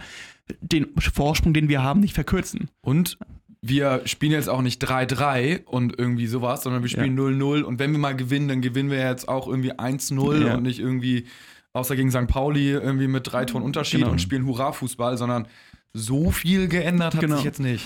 den 0.61 0.89
Vorsprung, 0.99 1.55
den 1.55 1.69
wir 1.69 1.83
haben, 1.83 2.01
nicht 2.01 2.15
verkürzen. 2.15 2.71
Und 2.81 3.19
wir 3.63 4.03
spielen 4.05 4.33
jetzt 4.33 4.49
auch 4.49 4.63
nicht 4.63 4.85
3-3 4.85 5.65
und 5.65 5.99
irgendwie 5.99 6.27
sowas, 6.27 6.63
sondern 6.63 6.83
wir 6.83 6.89
spielen 6.89 7.19
0-0 7.19 7.61
ja. 7.61 7.65
und 7.65 7.79
wenn 7.79 7.93
wir 7.93 7.99
mal 7.99 8.15
gewinnen, 8.15 8.49
dann 8.49 8.61
gewinnen 8.61 8.91
wir 8.91 8.99
jetzt 8.99 9.29
auch 9.29 9.49
irgendwie 9.49 9.73
1-0 9.73 10.47
ja. 10.47 10.55
und 10.55 10.63
nicht 10.63 10.79
irgendwie 10.79 11.27
außer 11.77 11.95
gegen 11.97 12.11
St. 12.11 12.27
Pauli 12.27 12.71
irgendwie 12.71 13.07
mit 13.07 13.31
drei 13.31 13.45
Toren 13.45 13.63
Unterschied 13.63 14.01
genau. 14.01 14.13
und 14.13 14.21
spielen 14.21 14.47
Hurra-Fußball, 14.47 15.17
sondern 15.17 15.47
so 15.93 16.31
viel 16.31 16.69
geändert 16.69 17.15
hat 17.15 17.21
genau. 17.21 17.37
sich 17.37 17.45
jetzt 17.45 17.61
nicht. 17.61 17.85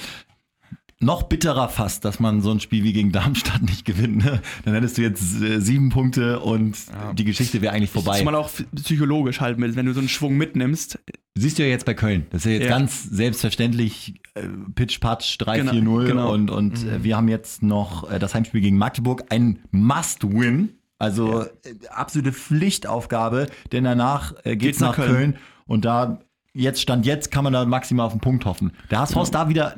Noch 1.02 1.22
bitterer 1.22 1.70
fast, 1.70 2.04
dass 2.04 2.20
man 2.20 2.42
so 2.42 2.50
ein 2.50 2.60
Spiel 2.60 2.84
wie 2.84 2.92
gegen 2.92 3.10
Darmstadt 3.10 3.62
nicht 3.68 3.86
gewinnt. 3.86 4.22
Ne? 4.22 4.42
Dann 4.64 4.74
hättest 4.74 4.98
du 4.98 5.02
jetzt 5.02 5.40
äh, 5.40 5.58
sieben 5.58 5.88
Punkte 5.88 6.40
und 6.40 6.76
ja. 6.88 7.14
die 7.14 7.24
Geschichte 7.24 7.62
wäre 7.62 7.72
eigentlich 7.72 7.90
vorbei. 7.90 8.18
Zumal 8.18 8.34
auch 8.34 8.50
psychologisch 8.76 9.40
halt, 9.40 9.58
wenn 9.58 9.86
du 9.86 9.94
so 9.94 10.00
einen 10.00 10.10
Schwung 10.10 10.36
mitnimmst. 10.36 10.98
Siehst 11.34 11.58
du 11.58 11.62
ja 11.62 11.70
jetzt 11.70 11.86
bei 11.86 11.94
Köln. 11.94 12.26
Das 12.30 12.42
ist 12.42 12.46
ja 12.46 12.52
jetzt 12.52 12.64
ja. 12.64 12.68
ganz 12.68 13.04
selbstverständlich 13.04 14.20
äh, 14.34 14.42
Pitch-Patch 14.74 15.38
3-4-0 15.38 15.72
genau, 15.72 15.96
genau. 16.04 16.32
und, 16.34 16.50
und 16.50 16.84
mhm. 16.84 17.02
wir 17.02 17.16
haben 17.16 17.28
jetzt 17.28 17.62
noch 17.62 18.10
äh, 18.10 18.18
das 18.18 18.34
Heimspiel 18.34 18.60
gegen 18.60 18.76
Magdeburg. 18.76 19.24
Ein 19.30 19.60
Must-Win 19.70 20.79
also 21.00 21.40
ja. 21.40 21.46
Äh, 21.64 21.88
absolute 21.88 22.32
Pflichtaufgabe, 22.32 23.46
denn 23.72 23.84
danach 23.84 24.34
äh, 24.44 24.56
geht 24.56 24.74
es 24.74 24.80
nach, 24.80 24.94
Köln. 24.94 25.08
Köln. 25.08 25.38
und 25.66 25.84
da 25.84 26.20
jetzt 26.52 26.82
stand 26.82 27.06
jetzt 27.06 27.30
kann 27.30 27.44
man 27.44 27.52
da 27.52 27.64
maximal 27.64 28.06
auf 28.06 28.12
den 28.12 28.20
Punkt 28.20 28.44
hoffen. 28.44 28.72
Der 28.90 29.00
HSV 29.00 29.16
ist 29.18 29.34
da 29.34 29.48
wieder, 29.48 29.74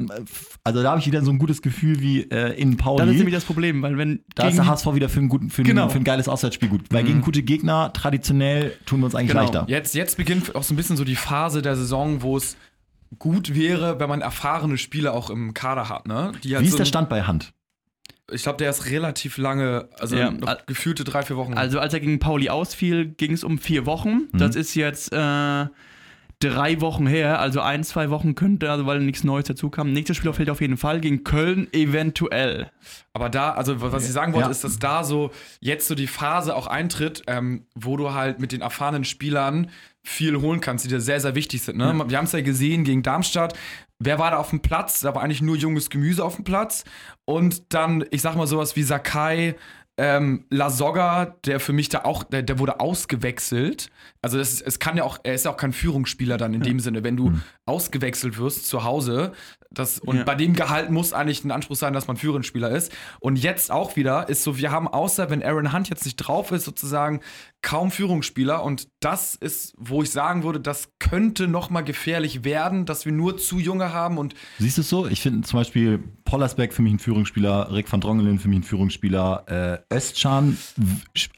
also 0.64 0.82
da 0.82 0.90
habe 0.90 1.00
ich 1.00 1.06
wieder 1.06 1.22
so 1.22 1.30
ein 1.30 1.38
gutes 1.38 1.62
Gefühl 1.62 2.00
wie 2.00 2.22
äh, 2.22 2.58
in 2.58 2.76
Pauli. 2.76 2.98
Das 2.98 3.10
ist 3.10 3.18
nämlich 3.18 3.34
das 3.34 3.44
Problem, 3.44 3.82
weil 3.82 3.98
wenn 3.98 4.24
da 4.34 4.48
ist 4.48 4.56
der 4.56 4.66
HSV 4.66 4.94
wieder 4.94 5.08
für 5.08 5.20
ein, 5.20 5.28
guten, 5.28 5.50
für, 5.50 5.62
genau. 5.62 5.84
ein, 5.84 5.90
für 5.90 5.98
ein 5.98 6.04
geiles 6.04 6.28
Auswärtsspiel 6.28 6.70
gut, 6.70 6.82
weil 6.90 7.02
mhm. 7.02 7.08
gegen 7.08 7.20
gute 7.20 7.42
Gegner 7.42 7.92
traditionell 7.92 8.72
tun 8.86 9.00
wir 9.00 9.06
uns 9.06 9.14
eigentlich 9.14 9.28
genau. 9.28 9.42
leichter. 9.42 9.64
Jetzt 9.68 9.94
jetzt 9.94 10.16
beginnt 10.16 10.54
auch 10.54 10.62
so 10.62 10.74
ein 10.74 10.76
bisschen 10.76 10.96
so 10.96 11.04
die 11.04 11.16
Phase 11.16 11.62
der 11.62 11.76
Saison, 11.76 12.22
wo 12.22 12.36
es 12.36 12.56
gut 13.18 13.54
wäre, 13.54 14.00
wenn 14.00 14.08
man 14.08 14.22
erfahrene 14.22 14.78
Spieler 14.78 15.12
auch 15.12 15.30
im 15.30 15.54
Kader 15.54 15.88
hat. 15.88 16.08
Ne? 16.08 16.32
Wie 16.42 16.54
ist 16.54 16.72
so 16.72 16.78
der 16.78 16.86
Stand 16.86 17.10
bei 17.10 17.22
Hand? 17.22 17.52
Ich 18.30 18.44
glaube, 18.44 18.58
der 18.58 18.70
ist 18.70 18.86
relativ 18.86 19.36
lange, 19.36 19.88
also 19.98 20.16
ja, 20.16 20.32
gefühlte 20.66 21.04
drei, 21.04 21.22
vier 21.22 21.36
Wochen. 21.36 21.54
Also 21.54 21.80
als 21.80 21.92
er 21.92 22.00
gegen 22.00 22.18
Pauli 22.18 22.48
ausfiel, 22.48 23.06
ging 23.06 23.32
es 23.32 23.44
um 23.44 23.58
vier 23.58 23.84
Wochen. 23.84 24.28
Mhm. 24.32 24.38
Das 24.38 24.56
ist 24.56 24.74
jetzt 24.74 25.12
äh, 25.12 25.66
drei 26.42 26.80
Wochen 26.80 27.06
her, 27.06 27.40
also 27.40 27.60
ein, 27.60 27.84
zwei 27.84 28.10
Wochen 28.10 28.34
könnte, 28.34 28.70
also 28.70 28.86
weil 28.86 29.00
nichts 29.00 29.24
Neues 29.24 29.46
dazu 29.46 29.70
kam. 29.70 29.92
Nächstes 29.92 30.16
Spiel 30.16 30.32
fällt 30.32 30.50
auf 30.50 30.60
jeden 30.60 30.76
Fall 30.76 31.00
gegen 31.00 31.24
Köln 31.24 31.68
eventuell. 31.72 32.70
Aber 33.12 33.28
da, 33.28 33.52
also 33.52 33.80
was 33.80 34.04
ich 34.04 34.12
sagen 34.12 34.32
wollte, 34.32 34.46
ja. 34.46 34.50
ist, 34.50 34.64
dass 34.64 34.78
da 34.78 35.04
so 35.04 35.30
jetzt 35.60 35.86
so 35.86 35.94
die 35.94 36.06
Phase 36.06 36.56
auch 36.56 36.66
eintritt, 36.66 37.22
ähm, 37.26 37.66
wo 37.74 37.96
du 37.96 38.12
halt 38.12 38.40
mit 38.40 38.52
den 38.52 38.60
erfahrenen 38.60 39.04
Spielern 39.04 39.70
viel 40.02 40.40
holen 40.40 40.60
kannst, 40.60 40.84
die 40.84 40.88
dir 40.88 41.00
sehr, 41.00 41.20
sehr 41.20 41.34
wichtig 41.34 41.62
sind. 41.62 41.78
Ne? 41.78 41.94
Ja. 41.96 42.10
Wir 42.10 42.18
haben 42.18 42.24
es 42.24 42.32
ja 42.32 42.40
gesehen 42.40 42.82
gegen 42.84 43.02
Darmstadt. 43.02 43.54
Wer 44.04 44.18
war 44.18 44.32
da 44.32 44.38
auf 44.38 44.50
dem 44.50 44.60
Platz? 44.60 45.00
Da 45.00 45.14
war 45.14 45.22
eigentlich 45.22 45.42
nur 45.42 45.56
junges 45.56 45.90
Gemüse 45.90 46.24
auf 46.24 46.36
dem 46.36 46.44
Platz. 46.44 46.84
Und 47.24 47.72
dann, 47.74 48.04
ich 48.10 48.22
sag 48.22 48.36
mal, 48.36 48.46
sowas 48.46 48.76
wie 48.76 48.82
Sakai, 48.82 49.56
ähm, 49.98 50.46
Lasogga, 50.50 51.36
der 51.44 51.60
für 51.60 51.72
mich 51.72 51.88
da 51.88 52.00
auch, 52.04 52.24
der, 52.24 52.42
der 52.42 52.58
wurde 52.58 52.80
ausgewechselt. 52.80 53.90
Also 54.22 54.38
es, 54.38 54.60
es 54.60 54.78
kann 54.78 54.96
ja 54.96 55.04
auch, 55.04 55.18
er 55.22 55.34
ist 55.34 55.44
ja 55.44 55.50
auch 55.50 55.56
kein 55.56 55.72
Führungsspieler 55.72 56.38
dann 56.38 56.54
in 56.54 56.60
ja. 56.62 56.66
dem 56.66 56.80
Sinne. 56.80 57.04
Wenn 57.04 57.16
du 57.16 57.30
mhm. 57.30 57.42
ausgewechselt 57.66 58.38
wirst 58.38 58.66
zu 58.66 58.84
Hause, 58.84 59.32
Das, 59.74 59.98
und 59.98 60.18
ja. 60.18 60.24
bei 60.24 60.34
dem 60.34 60.54
Gehalt 60.54 60.90
muss 60.90 61.12
eigentlich 61.12 61.44
ein 61.44 61.50
Anspruch 61.50 61.76
sein, 61.76 61.92
dass 61.92 62.06
man 62.06 62.16
Führungsspieler 62.16 62.70
ist. 62.70 62.92
Und 63.20 63.36
jetzt 63.36 63.70
auch 63.70 63.96
wieder 63.96 64.28
ist 64.28 64.42
so, 64.42 64.58
wir 64.58 64.70
haben 64.70 64.88
außer, 64.88 65.30
wenn 65.30 65.42
Aaron 65.42 65.72
Hunt 65.72 65.88
jetzt 65.88 66.04
nicht 66.04 66.16
drauf 66.16 66.52
ist, 66.52 66.64
sozusagen 66.64 67.20
kaum 67.62 67.90
Führungsspieler. 67.90 68.62
Und 68.62 68.88
das 69.00 69.34
ist, 69.34 69.74
wo 69.78 70.02
ich 70.02 70.10
sagen 70.10 70.42
würde, 70.42 70.60
das 70.60 70.90
könnte 70.98 71.48
noch 71.48 71.70
mal 71.70 71.82
gefährlich 71.82 72.44
werden, 72.44 72.86
dass 72.86 73.04
wir 73.04 73.12
nur 73.12 73.38
zu 73.38 73.58
junge 73.58 73.92
haben. 73.92 74.18
Und 74.18 74.34
Siehst 74.58 74.78
du 74.78 74.82
es 74.82 74.88
so? 74.88 75.06
Ich 75.06 75.20
finde 75.20 75.46
zum 75.46 75.60
Beispiel 75.60 76.02
Pollersbeck 76.32 76.72
für 76.72 76.80
mich 76.80 76.94
ein 76.94 76.98
Führungsspieler, 76.98 77.70
Rick 77.74 77.92
van 77.92 78.00
Drongelen 78.00 78.38
für 78.38 78.48
mich 78.48 78.60
ein 78.60 78.62
Führungsspieler, 78.62 79.82
äh, 79.90 79.94
Özcan, 79.94 80.56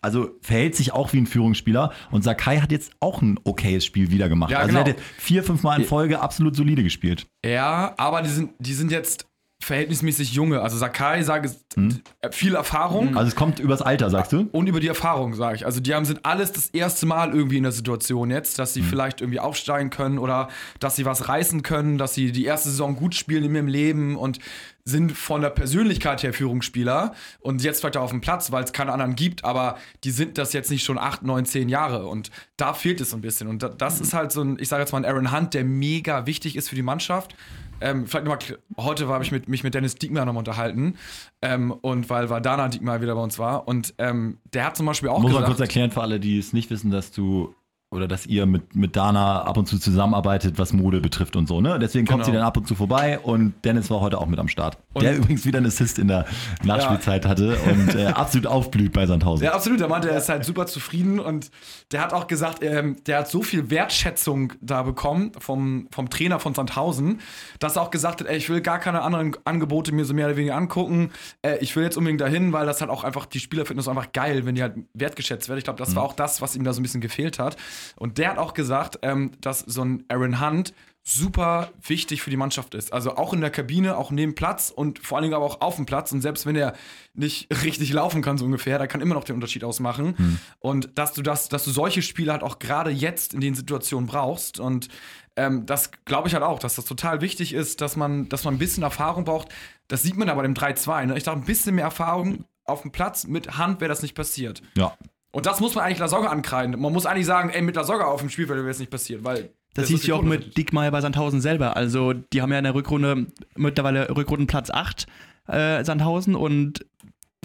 also 0.01 0.31
verhält 0.41 0.77
sich 0.77 0.93
auch 0.93 1.13
wie 1.13 1.19
ein 1.19 1.27
Führungsspieler. 1.27 1.93
Und 2.13 2.23
Sakai 2.23 2.61
hat 2.61 2.71
jetzt 2.71 2.93
auch 3.01 3.21
ein 3.21 3.41
okayes 3.43 3.85
Spiel 3.85 4.13
wieder 4.13 4.29
gemacht. 4.29 4.53
Ja, 4.53 4.59
also 4.59 4.69
genau. 4.69 4.87
er 4.87 4.91
hat 4.91 5.01
vier, 5.19 5.43
fünf 5.43 5.65
Mal 5.65 5.81
in 5.81 5.85
Folge 5.85 6.21
absolut 6.21 6.55
solide 6.55 6.85
gespielt. 6.85 7.27
Ja, 7.45 7.93
aber 7.97 8.23
die 8.23 8.29
sind, 8.29 8.53
die 8.61 8.73
sind 8.73 8.93
jetzt 8.93 9.27
verhältnismäßig 9.65 10.33
junge. 10.33 10.61
Also 10.61 10.77
Sakai, 10.77 11.23
sage 11.23 11.49
ich, 11.49 11.77
hm. 11.77 12.01
viel 12.31 12.55
Erfahrung. 12.55 13.17
Also 13.17 13.29
es 13.29 13.35
kommt 13.35 13.59
übers 13.59 13.83
Alter, 13.83 14.11
sagst 14.11 14.33
du? 14.33 14.49
Und 14.53 14.69
über 14.69 14.81
die 14.81 14.89
Erfahrung, 14.89 15.35
sage 15.35 15.57
ich. 15.57 15.67
Also 15.67 15.81
die 15.81 15.95
haben 15.95 16.05
sind 16.05 16.25
alles 16.25 16.53
das 16.53 16.69
erste 16.69 17.07
Mal 17.07 17.35
irgendwie 17.35 17.57
in 17.57 17.63
der 17.63 17.73
Situation 17.73 18.31
jetzt, 18.31 18.59
dass 18.59 18.75
sie 18.75 18.81
hm. 18.81 18.89
vielleicht 18.89 19.21
irgendwie 19.21 19.41
aufsteigen 19.41 19.91
können 19.91 20.19
oder 20.19 20.49
dass 20.81 20.97
sie 20.97 21.05
was 21.05 21.29
reißen 21.29 21.63
können, 21.63 21.99
dass 21.99 22.15
sie 22.15 22.31
die 22.31 22.45
erste 22.45 22.69
Saison 22.69 22.95
gut 22.95 23.15
spielen 23.15 23.45
in 23.45 23.55
ihrem 23.55 23.67
Leben 23.67 24.17
und 24.17 24.39
sind 24.87 25.13
von 25.13 25.41
der 25.41 25.49
Persönlichkeit 25.49 26.23
her 26.23 26.35
Führungsspieler 26.35 27.15
und 27.41 27.63
jetzt 27.63 27.81
vielleicht 27.81 27.97
auch 27.97 28.03
auf 28.03 28.11
dem 28.11 28.21
Platz, 28.21 28.53
weil 28.53 28.65
es 28.65 28.73
keine 28.75 28.93
anderen 28.93 29.17
gibt, 29.17 29.43
aber 29.43 29.79
die 30.05 30.11
sind 30.11 30.37
das 30.37 30.53
jetzt 30.53 30.71
nicht 30.71 30.85
schon 30.85 30.99
acht, 30.99 31.23
neun, 31.23 31.47
zehn 31.47 31.71
Jahre 31.71 32.07
und 32.07 32.31
da 32.59 32.75
fehlt 32.75 33.01
es 33.01 33.11
so 33.11 33.17
ein 33.17 33.23
bisschen. 33.23 33.49
Und 33.49 33.67
das 33.79 34.01
ist 34.03 34.13
halt 34.13 34.31
so 34.31 34.43
ein, 34.43 34.59
ich 34.61 34.69
sage 34.69 34.83
jetzt 34.83 34.93
mal 34.93 34.99
ein 34.99 35.07
Aaron 35.07 35.33
Hunt, 35.33 35.55
der 35.55 35.65
mega 35.65 36.27
wichtig 36.27 36.55
ist 36.55 36.69
für 36.69 36.77
die 36.77 36.83
Mannschaft 36.83 37.35
ähm, 37.81 38.07
vielleicht 38.07 38.27
nochmal, 38.27 38.39
heute 38.77 39.09
habe 39.09 39.25
ich 39.25 39.33
mit, 39.33 39.49
mich 39.49 39.65
mit 39.65 39.75
Dennis 39.75 39.95
Diekmeyer 39.97 40.25
nochmal 40.25 40.41
unterhalten. 40.41 40.97
Ähm, 41.43 41.71
und 41.71 42.09
weil, 42.11 42.31
weil 42.31 42.41
Dana 42.41 42.69
Diekmeyer 42.69 43.01
wieder 43.01 43.15
bei 43.15 43.23
uns 43.23 43.39
war. 43.39 43.69
Und 43.69 43.95
ähm, 43.99 44.39
der 44.53 44.67
hat 44.67 44.77
zum 44.77 44.87
Beispiel 44.87 45.09
auch 45.09 45.19
Muss 45.19 45.31
gesagt. 45.31 45.41
Muss 45.41 45.49
man 45.49 45.57
kurz 45.57 45.61
erklären 45.61 45.91
für 45.91 46.03
alle, 46.03 46.21
die 46.21 46.39
es 46.39 46.53
nicht 46.53 46.71
wissen, 46.71 46.91
dass 46.91 47.13
du 47.13 47.55
oder 47.91 48.09
dass 48.09 48.27
ihr 48.27 48.45
mit, 48.47 48.75
mit 48.75 48.97
Dana 48.97 49.43
ab 49.43 49.57
und 49.57 49.67
zu 49.67 49.79
zusammenarbeitet, 49.79 50.59
was 50.59 50.73
Mode 50.73 51.01
betrifft 51.01 51.37
und 51.37 51.47
so, 51.47 51.61
ne? 51.61 51.79
Deswegen 51.79 52.07
kommt 52.07 52.25
genau. 52.25 52.27
sie 52.27 52.33
dann 52.33 52.43
ab 52.43 52.57
und 52.57 52.67
zu 52.67 52.75
vorbei 52.75 53.21
und 53.21 53.55
Dennis 53.65 53.89
war 53.89 54.01
heute 54.01 54.19
auch 54.19 54.27
mit 54.27 54.41
am 54.41 54.49
Start. 54.49 54.79
Und 54.95 55.03
der 55.03 55.17
übrigens 55.17 55.45
wieder 55.45 55.59
einen 55.59 55.67
Assist 55.67 55.99
in 55.99 56.09
der 56.09 56.25
Nachspielzeit 56.63 57.25
ja. 57.25 57.31
hatte 57.31 57.57
und 57.59 57.95
äh, 57.95 58.07
absolut 58.15 58.47
aufblüht 58.47 58.93
bei 58.93 59.07
Sandhausen. 59.07 59.45
Ja, 59.45 59.53
absolut. 59.53 59.81
Der 59.81 59.89
meinte, 59.89 60.11
er 60.11 60.19
ist 60.19 60.29
halt 60.29 60.45
super 60.45 60.67
zufrieden 60.67 61.19
und 61.19 61.51
der 61.93 62.01
hat 62.01 62.13
auch 62.13 62.27
gesagt, 62.27 62.63
ähm, 62.63 62.97
der 63.07 63.19
hat 63.19 63.29
so 63.29 63.43
viel 63.43 63.71
Wertschätzung 63.71 64.53
da 64.61 64.83
bekommen 64.83 65.33
vom, 65.39 65.89
vom 65.91 66.09
Trainer 66.11 66.39
von 66.41 66.55
Sandhausen, 66.55 67.21
dass 67.59 67.77
er 67.77 67.83
auch 67.83 67.91
gesagt 67.91 68.21
hat, 68.21 68.29
ey, 68.29 68.37
ich 68.37 68.49
will 68.49 68.61
gar 68.61 68.79
keine 68.79 69.03
anderen 69.03 69.37
Angebote 69.45 69.93
mir 69.93 70.05
so 70.05 70.15
mehr 70.15 70.27
oder 70.27 70.37
weniger 70.37 70.57
angucken. 70.57 71.11
Äh, 71.43 71.59
ich 71.59 71.75
will 71.75 71.83
jetzt 71.83 71.97
unbedingt 71.97 72.21
dahin, 72.21 72.53
weil 72.53 72.67
das 72.67 72.81
halt 72.81 72.91
auch 72.91 73.05
einfach, 73.05 73.27
die 73.27 73.41
Spielerfitness 73.41 73.89
einfach 73.89 74.13
geil, 74.13 74.47
wenn 74.47 74.55
die 74.55 74.63
halt 74.63 74.77
wertgeschätzt 74.95 75.49
werden. 75.49 75.59
Ich 75.59 75.65
glaube, 75.65 75.79
das 75.79 75.91
mhm. 75.91 75.97
war 75.97 76.05
auch 76.05 76.13
das, 76.15 76.41
was 76.41 76.55
ihm 76.57 76.65
da 76.65 76.73
so 76.73 76.81
ein 76.81 76.85
bisschen 76.85 77.01
gefehlt 77.01 77.39
hat. 77.39 77.57
Und 77.97 78.19
der 78.19 78.31
hat 78.31 78.39
auch 78.39 78.55
gesagt, 78.55 79.01
ähm, 79.03 79.33
dass 79.41 79.61
so 79.61 79.83
ein 79.83 80.05
Aaron 80.09 80.41
Hunt 80.41 80.73
super 81.07 81.71
wichtig 81.87 82.23
für 82.23 82.31
die 82.31 82.39
Mannschaft 82.39 82.75
ist. 82.75 82.93
Also 82.93 83.17
auch 83.17 83.35
in 83.35 83.43
der 83.43 83.51
Kabine, 83.51 83.99
auch 83.99 84.11
neben 84.11 84.35
Platz 84.35 84.73
und 84.75 84.99
vor 84.99 85.19
allen 85.19 85.25
Dingen 85.25 85.35
aber 85.35 85.45
auch 85.45 85.61
auf 85.61 85.77
dem 85.77 85.85
Platz. 85.85 86.11
Und 86.13 86.23
selbst 86.23 86.47
wenn 86.47 86.57
er 86.57 86.73
nicht 87.13 87.49
richtig 87.63 87.93
laufen 87.93 88.23
kann, 88.23 88.39
so 88.39 88.47
ungefähr, 88.47 88.79
da 88.79 88.87
kann 88.87 89.03
immer 89.03 89.15
noch 89.15 89.25
den 89.25 89.35
Unterschied 89.35 89.65
ausmachen. 89.65 90.17
Hm. 90.17 90.39
Und 90.61 90.99
dass 90.99 91.13
du 91.13 91.21
das, 91.21 91.51
dass 91.51 91.65
du 91.65 91.71
solche 91.71 92.01
Spiele 92.01 92.33
halt 92.33 92.43
auch 92.43 92.59
gerade 92.59 92.91
jetzt 92.91 93.35
in 93.35 93.41
den 93.41 93.55
Situationen 93.55 94.07
brauchst. 94.07 94.59
Und 94.59 94.89
ähm, 95.37 95.67
das 95.67 95.91
glaube 96.07 96.29
ich 96.29 96.35
halt 96.35 96.43
auch, 96.43 96.59
dass 96.59 96.77
das 96.77 96.87
total 96.87 97.21
wichtig 97.21 97.53
ist, 97.53 97.83
dass 97.83 97.97
man, 97.97 98.31
dass 98.31 98.45
man 98.45 98.55
ein 98.55 98.59
bisschen 98.59 98.83
Erfahrung 98.83 99.25
braucht. 99.25 99.49
Das 99.89 100.03
sieht 100.03 100.17
man 100.17 100.31
aber 100.31 100.43
dem 100.43 100.55
3-2. 100.55 101.05
Ne? 101.05 101.19
Ich 101.19 101.25
dachte, 101.25 101.39
ein 101.39 101.45
bisschen 101.45 101.75
mehr 101.75 101.85
Erfahrung 101.85 102.47
auf 102.65 102.81
dem 102.81 102.93
Platz 102.93 103.27
mit 103.27 103.59
Hand 103.59 103.83
wäre 103.83 103.91
das 103.91 104.01
nicht 104.01 104.15
passiert. 104.15 104.63
Ja. 104.75 104.97
Und 105.33 105.45
das 105.45 105.61
muss 105.61 105.75
man 105.75 105.85
eigentlich 105.85 105.99
Lasogga 105.99 106.29
ankreiden. 106.29 106.81
Man 106.81 106.93
muss 106.93 107.05
eigentlich 107.05 107.27
sagen, 107.27 107.51
ey, 107.51 107.61
mit 107.61 107.77
Lasogga 107.77 108.07
auf 108.07 108.21
dem 108.21 108.31
Spielfeld 108.31 108.61
wäre 108.61 108.71
es 108.71 108.79
nicht 108.79 108.91
passiert, 108.91 109.23
weil. 109.25 109.51
Das, 109.75 109.89
hieß 109.89 110.07
ja 110.07 110.15
auch 110.15 110.23
mit 110.23 110.57
Dickmeyer 110.57 110.91
bei 110.91 111.01
Sandhausen 111.01 111.41
selber. 111.41 111.77
Also, 111.77 112.13
die 112.13 112.43
haben 112.43 112.53
ja 112.53 112.59
in 112.59 112.65
der 112.65 112.75
Rückrunde 112.75 113.27
mittlerweile 113.57 114.09
Rückrundenplatz 114.17 114.71
8, 114.71 115.07
äh, 115.49 115.85
Sandhausen, 115.85 116.35
und 116.35 116.87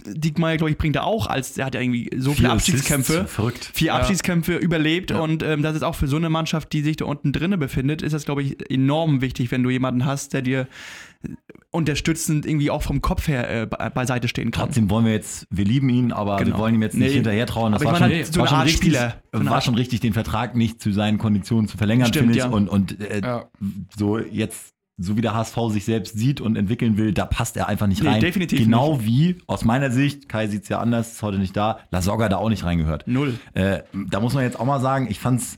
Diekmeyer, 0.05 0.57
glaube 0.57 0.71
ich, 0.71 0.77
bringt 0.77 0.95
er 0.95 1.05
auch, 1.05 1.27
als 1.27 1.57
er 1.57 1.65
hat 1.65 1.75
ja 1.75 1.81
irgendwie 1.81 2.09
so 2.17 2.33
viele 2.33 2.51
Abschiedskämpfe, 2.51 3.25
verrückt. 3.25 3.71
vier 3.73 3.87
ja. 3.87 3.95
Abschiedskämpfe 3.95 4.55
überlebt 4.55 5.11
ja. 5.11 5.19
und 5.19 5.43
ähm, 5.43 5.61
das 5.61 5.75
ist 5.75 5.83
auch 5.83 5.95
für 5.95 6.07
so 6.07 6.17
eine 6.17 6.29
Mannschaft, 6.29 6.71
die 6.73 6.81
sich 6.81 6.97
da 6.97 7.05
unten 7.05 7.31
drinnen 7.31 7.59
befindet, 7.59 8.01
ist 8.01 8.13
das, 8.13 8.25
glaube 8.25 8.43
ich, 8.43 8.69
enorm 8.71 9.21
wichtig, 9.21 9.51
wenn 9.51 9.63
du 9.63 9.69
jemanden 9.69 10.05
hast, 10.05 10.33
der 10.33 10.41
dir 10.41 10.67
unterstützend 11.71 12.45
irgendwie 12.45 12.71
auch 12.71 12.81
vom 12.81 13.01
Kopf 13.01 13.27
her 13.27 13.61
äh, 13.61 13.65
beiseite 13.67 14.27
stehen 14.27 14.51
kann. 14.51 14.65
Trotzdem 14.65 14.89
wollen 14.89 15.05
wir 15.05 15.13
jetzt, 15.13 15.45
wir 15.51 15.65
lieben 15.65 15.89
ihn, 15.89 16.11
aber 16.11 16.37
genau. 16.37 16.55
wir 16.55 16.59
wollen 16.59 16.75
ihm 16.75 16.81
jetzt 16.81 16.95
nicht 16.95 17.09
nee. 17.09 17.13
hinterher 17.15 17.45
trauen. 17.45 17.73
Das 17.73 17.83
war 17.83 17.95
schon, 17.95 18.09
halt 18.09 18.33
so 18.33 18.41
war, 18.41 18.47
schon 18.47 18.61
richtig, 18.61 18.97
war 19.31 19.61
schon 19.61 19.75
richtig, 19.75 19.99
den 19.99 20.13
Vertrag 20.13 20.55
nicht 20.55 20.81
zu 20.81 20.91
seinen 20.91 21.19
Konditionen 21.19 21.67
zu 21.67 21.77
verlängern, 21.77 22.11
finde 22.11 22.31
ich. 22.31 22.39
Ja. 22.39 22.47
Und, 22.47 22.69
und 22.69 22.99
äh, 22.99 23.21
ja. 23.21 23.49
so 23.95 24.17
jetzt 24.17 24.73
so 25.01 25.15
wie 25.15 25.21
der 25.21 25.33
HSV 25.33 25.57
sich 25.69 25.85
selbst 25.85 26.17
sieht 26.17 26.41
und 26.41 26.57
entwickeln 26.57 26.97
will, 26.97 27.13
da 27.13 27.25
passt 27.25 27.55
er 27.55 27.69
einfach 27.69 27.87
nicht 27.87 28.03
nee, 28.03 28.09
rein. 28.09 28.19
Definitiv 28.19 28.59
genau 28.59 28.97
nicht. 28.97 29.05
wie, 29.05 29.41
aus 29.47 29.63
meiner 29.63 29.91
Sicht, 29.91 30.27
Kai 30.27 30.47
sieht 30.47 30.63
es 30.63 30.69
ja 30.69 30.79
anders, 30.79 31.13
ist 31.13 31.21
heute 31.23 31.37
nicht 31.39 31.55
da, 31.55 31.79
La 31.89 32.01
Soga 32.01 32.27
da 32.27 32.37
auch 32.37 32.49
nicht 32.49 32.65
reingehört. 32.65 33.07
Null. 33.07 33.39
Äh, 33.53 33.83
da 34.09 34.19
muss 34.19 34.33
man 34.33 34.43
jetzt 34.43 34.59
auch 34.59 34.65
mal 34.65 34.81
sagen, 34.81 35.07
ich 35.09 35.19
fand's 35.19 35.57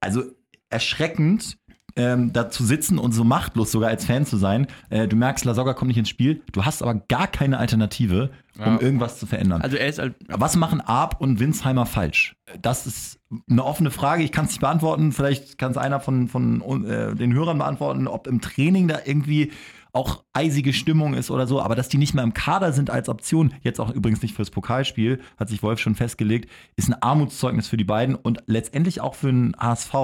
also 0.00 0.22
erschreckend, 0.70 1.56
ähm, 1.96 2.32
da 2.32 2.50
zu 2.50 2.64
sitzen 2.64 2.98
und 2.98 3.12
so 3.12 3.24
machtlos 3.24 3.70
sogar 3.70 3.90
als 3.90 4.04
Fan 4.04 4.26
zu 4.26 4.36
sein. 4.36 4.66
Äh, 4.90 5.06
du 5.06 5.16
merkst, 5.16 5.44
Lasogga 5.44 5.74
kommt 5.74 5.88
nicht 5.88 5.98
ins 5.98 6.08
Spiel, 6.08 6.42
du 6.52 6.64
hast 6.64 6.82
aber 6.82 6.94
gar 6.94 7.26
keine 7.26 7.58
Alternative, 7.58 8.30
um 8.58 8.64
ja. 8.64 8.80
irgendwas 8.80 9.18
zu 9.18 9.26
verändern. 9.26 9.62
Also 9.62 9.76
er 9.76 9.88
ist 9.88 9.98
halt 9.98 10.14
Was 10.28 10.56
machen 10.56 10.80
Arp 10.80 11.20
und 11.20 11.40
Winsheimer 11.40 11.86
falsch? 11.86 12.36
Das 12.60 12.86
ist 12.86 13.20
eine 13.48 13.64
offene 13.64 13.90
Frage, 13.90 14.22
ich 14.22 14.32
kann 14.32 14.46
es 14.46 14.52
nicht 14.52 14.60
beantworten. 14.60 15.12
Vielleicht 15.12 15.58
kann 15.58 15.70
es 15.70 15.76
einer 15.76 16.00
von, 16.00 16.28
von 16.28 16.84
äh, 16.84 17.14
den 17.14 17.32
Hörern 17.32 17.58
beantworten, 17.58 18.08
ob 18.08 18.26
im 18.26 18.40
Training 18.40 18.88
da 18.88 18.98
irgendwie 19.04 19.52
auch 19.92 20.24
eisige 20.32 20.72
Stimmung 20.72 21.14
ist 21.14 21.30
oder 21.30 21.46
so, 21.46 21.62
aber 21.62 21.76
dass 21.76 21.88
die 21.88 21.98
nicht 21.98 22.14
mehr 22.14 22.24
im 22.24 22.34
Kader 22.34 22.72
sind 22.72 22.90
als 22.90 23.08
Option, 23.08 23.54
jetzt 23.62 23.80
auch 23.80 23.90
übrigens 23.90 24.22
nicht 24.22 24.34
fürs 24.34 24.50
Pokalspiel, 24.50 25.20
hat 25.36 25.48
sich 25.48 25.62
Wolf 25.62 25.78
schon 25.78 25.94
festgelegt, 25.94 26.50
ist 26.74 26.88
ein 26.88 27.00
Armutszeugnis 27.00 27.68
für 27.68 27.76
die 27.76 27.84
beiden 27.84 28.16
und 28.16 28.42
letztendlich 28.46 29.00
auch 29.00 29.14
für 29.14 29.28
den 29.28 29.54
HSV, 29.56 29.94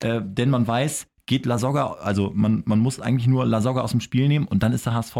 äh, 0.00 0.20
denn 0.24 0.50
man 0.50 0.66
weiß, 0.66 1.06
geht 1.28 1.46
Lasogga, 1.46 1.98
also 2.00 2.32
man, 2.34 2.64
man 2.66 2.80
muss 2.80 2.98
eigentlich 2.98 3.28
nur 3.28 3.46
Lasogga 3.46 3.82
aus 3.82 3.92
dem 3.92 4.00
Spiel 4.00 4.26
nehmen 4.26 4.48
und 4.48 4.64
dann 4.64 4.72
ist 4.72 4.86
der 4.86 4.94
HSV 4.94 5.16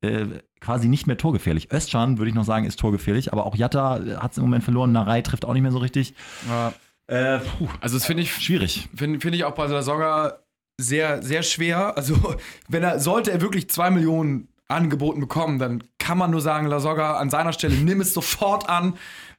äh, 0.00 0.26
quasi 0.60 0.88
nicht 0.88 1.06
mehr 1.06 1.16
torgefährlich. 1.16 1.70
Özcan, 1.72 2.18
würde 2.18 2.30
ich 2.30 2.34
noch 2.34 2.44
sagen, 2.44 2.66
ist 2.66 2.80
torgefährlich, 2.80 3.32
aber 3.32 3.46
auch 3.46 3.54
Jatta 3.54 4.00
hat 4.18 4.32
es 4.32 4.38
im 4.38 4.44
Moment 4.44 4.64
verloren. 4.64 4.90
Narei 4.90 5.22
trifft 5.22 5.44
auch 5.44 5.52
nicht 5.52 5.62
mehr 5.62 5.70
so 5.70 5.78
richtig. 5.78 6.14
Ja. 6.48 6.72
Äh, 7.06 7.40
also 7.80 7.96
das 7.96 8.06
finde 8.06 8.22
ich 8.22 8.32
schwierig. 8.34 8.88
Finde 8.94 9.20
find 9.20 9.36
ich 9.36 9.44
auch 9.44 9.54
bei 9.54 9.66
Lasogga 9.66 10.40
sehr, 10.80 11.22
sehr 11.22 11.42
schwer. 11.42 11.96
Also 11.96 12.16
wenn 12.68 12.82
er, 12.82 12.98
sollte 12.98 13.30
er 13.30 13.40
wirklich 13.40 13.68
zwei 13.70 13.90
Millionen 13.90 14.48
angeboten 14.66 15.20
bekommen, 15.20 15.58
dann 15.58 15.84
kann 16.04 16.18
man 16.18 16.30
nur 16.30 16.40
sagen, 16.40 16.66
Lasogga 16.66 17.16
an 17.16 17.30
seiner 17.30 17.52
Stelle, 17.52 17.76
nimm 17.76 18.00
es 18.00 18.12
sofort 18.12 18.68
an 18.68 18.94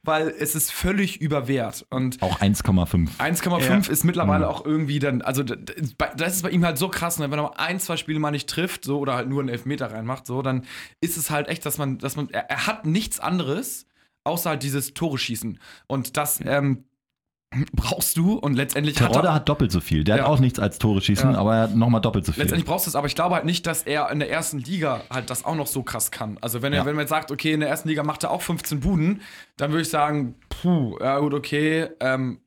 weil 0.06 0.28
es 0.38 0.54
ist 0.54 0.72
völlig 0.72 1.20
überwert. 1.20 1.84
Und 1.90 2.22
auch 2.22 2.40
1,5. 2.40 3.18
1,5 3.18 3.60
ja. 3.60 3.92
ist 3.92 4.04
mittlerweile 4.04 4.44
mhm. 4.46 4.50
auch 4.50 4.64
irgendwie 4.64 4.98
dann, 4.98 5.20
also 5.20 5.42
das 5.42 6.36
ist 6.36 6.42
bei 6.42 6.50
ihm 6.50 6.64
halt 6.64 6.78
so 6.78 6.88
krass, 6.88 7.18
ne? 7.18 7.30
wenn 7.30 7.38
er 7.38 7.42
mal 7.42 7.56
ein, 7.56 7.80
zwei 7.80 7.96
Spiele 7.96 8.18
mal 8.18 8.30
nicht 8.30 8.48
trifft, 8.48 8.84
so 8.84 8.98
oder 8.98 9.14
halt 9.14 9.28
nur 9.28 9.40
einen 9.40 9.48
Elfmeter 9.48 9.90
reinmacht, 9.90 10.26
so, 10.26 10.42
dann 10.42 10.64
ist 11.00 11.16
es 11.16 11.30
halt 11.30 11.48
echt, 11.48 11.66
dass 11.66 11.76
man, 11.76 11.98
dass 11.98 12.16
man, 12.16 12.28
er, 12.30 12.48
er 12.48 12.66
hat 12.66 12.86
nichts 12.86 13.20
anderes 13.20 13.86
außer 14.24 14.50
halt 14.50 14.62
dieses 14.62 14.94
Tore 14.94 15.18
schießen. 15.18 15.58
Und 15.86 16.16
das, 16.16 16.40
ähm, 16.44 16.84
brauchst 17.72 18.16
du 18.16 18.34
und 18.34 18.54
letztendlich 18.54 18.96
Terodde 18.96 19.18
hat 19.18 19.24
er 19.24 19.34
hat 19.34 19.48
doppelt 19.48 19.72
so 19.72 19.80
viel. 19.80 20.04
Der 20.04 20.16
ja. 20.16 20.22
hat 20.22 20.30
auch 20.30 20.38
nichts 20.38 20.58
als 20.58 20.78
Tore 20.78 21.00
schießen, 21.00 21.32
ja. 21.32 21.38
aber 21.38 21.54
er 21.54 21.62
hat 21.62 21.76
nochmal 21.76 22.00
doppelt 22.00 22.26
so 22.26 22.32
viel. 22.32 22.42
Letztendlich 22.42 22.66
brauchst 22.66 22.86
du 22.86 22.90
es, 22.90 22.96
aber 22.96 23.06
ich 23.06 23.14
glaube 23.14 23.34
halt 23.34 23.44
nicht, 23.44 23.66
dass 23.66 23.82
er 23.82 24.10
in 24.10 24.18
der 24.18 24.30
ersten 24.30 24.58
Liga 24.58 25.02
halt 25.10 25.30
das 25.30 25.44
auch 25.44 25.54
noch 25.54 25.66
so 25.66 25.82
krass 25.82 26.10
kann. 26.10 26.38
Also 26.40 26.62
wenn 26.62 26.72
er, 26.72 26.80
ja. 26.80 26.86
wenn 26.86 26.94
man 26.94 27.02
jetzt 27.02 27.10
sagt, 27.10 27.30
okay, 27.30 27.52
in 27.52 27.60
der 27.60 27.68
ersten 27.68 27.88
Liga 27.88 28.02
macht 28.02 28.24
er 28.24 28.30
auch 28.30 28.42
15 28.42 28.80
Buden, 28.80 29.22
dann 29.56 29.70
würde 29.70 29.82
ich 29.82 29.90
sagen, 29.90 30.34
puh, 30.48 30.98
ja 31.00 31.18
gut, 31.18 31.34
okay, 31.34 31.88
ähm, 32.00 32.40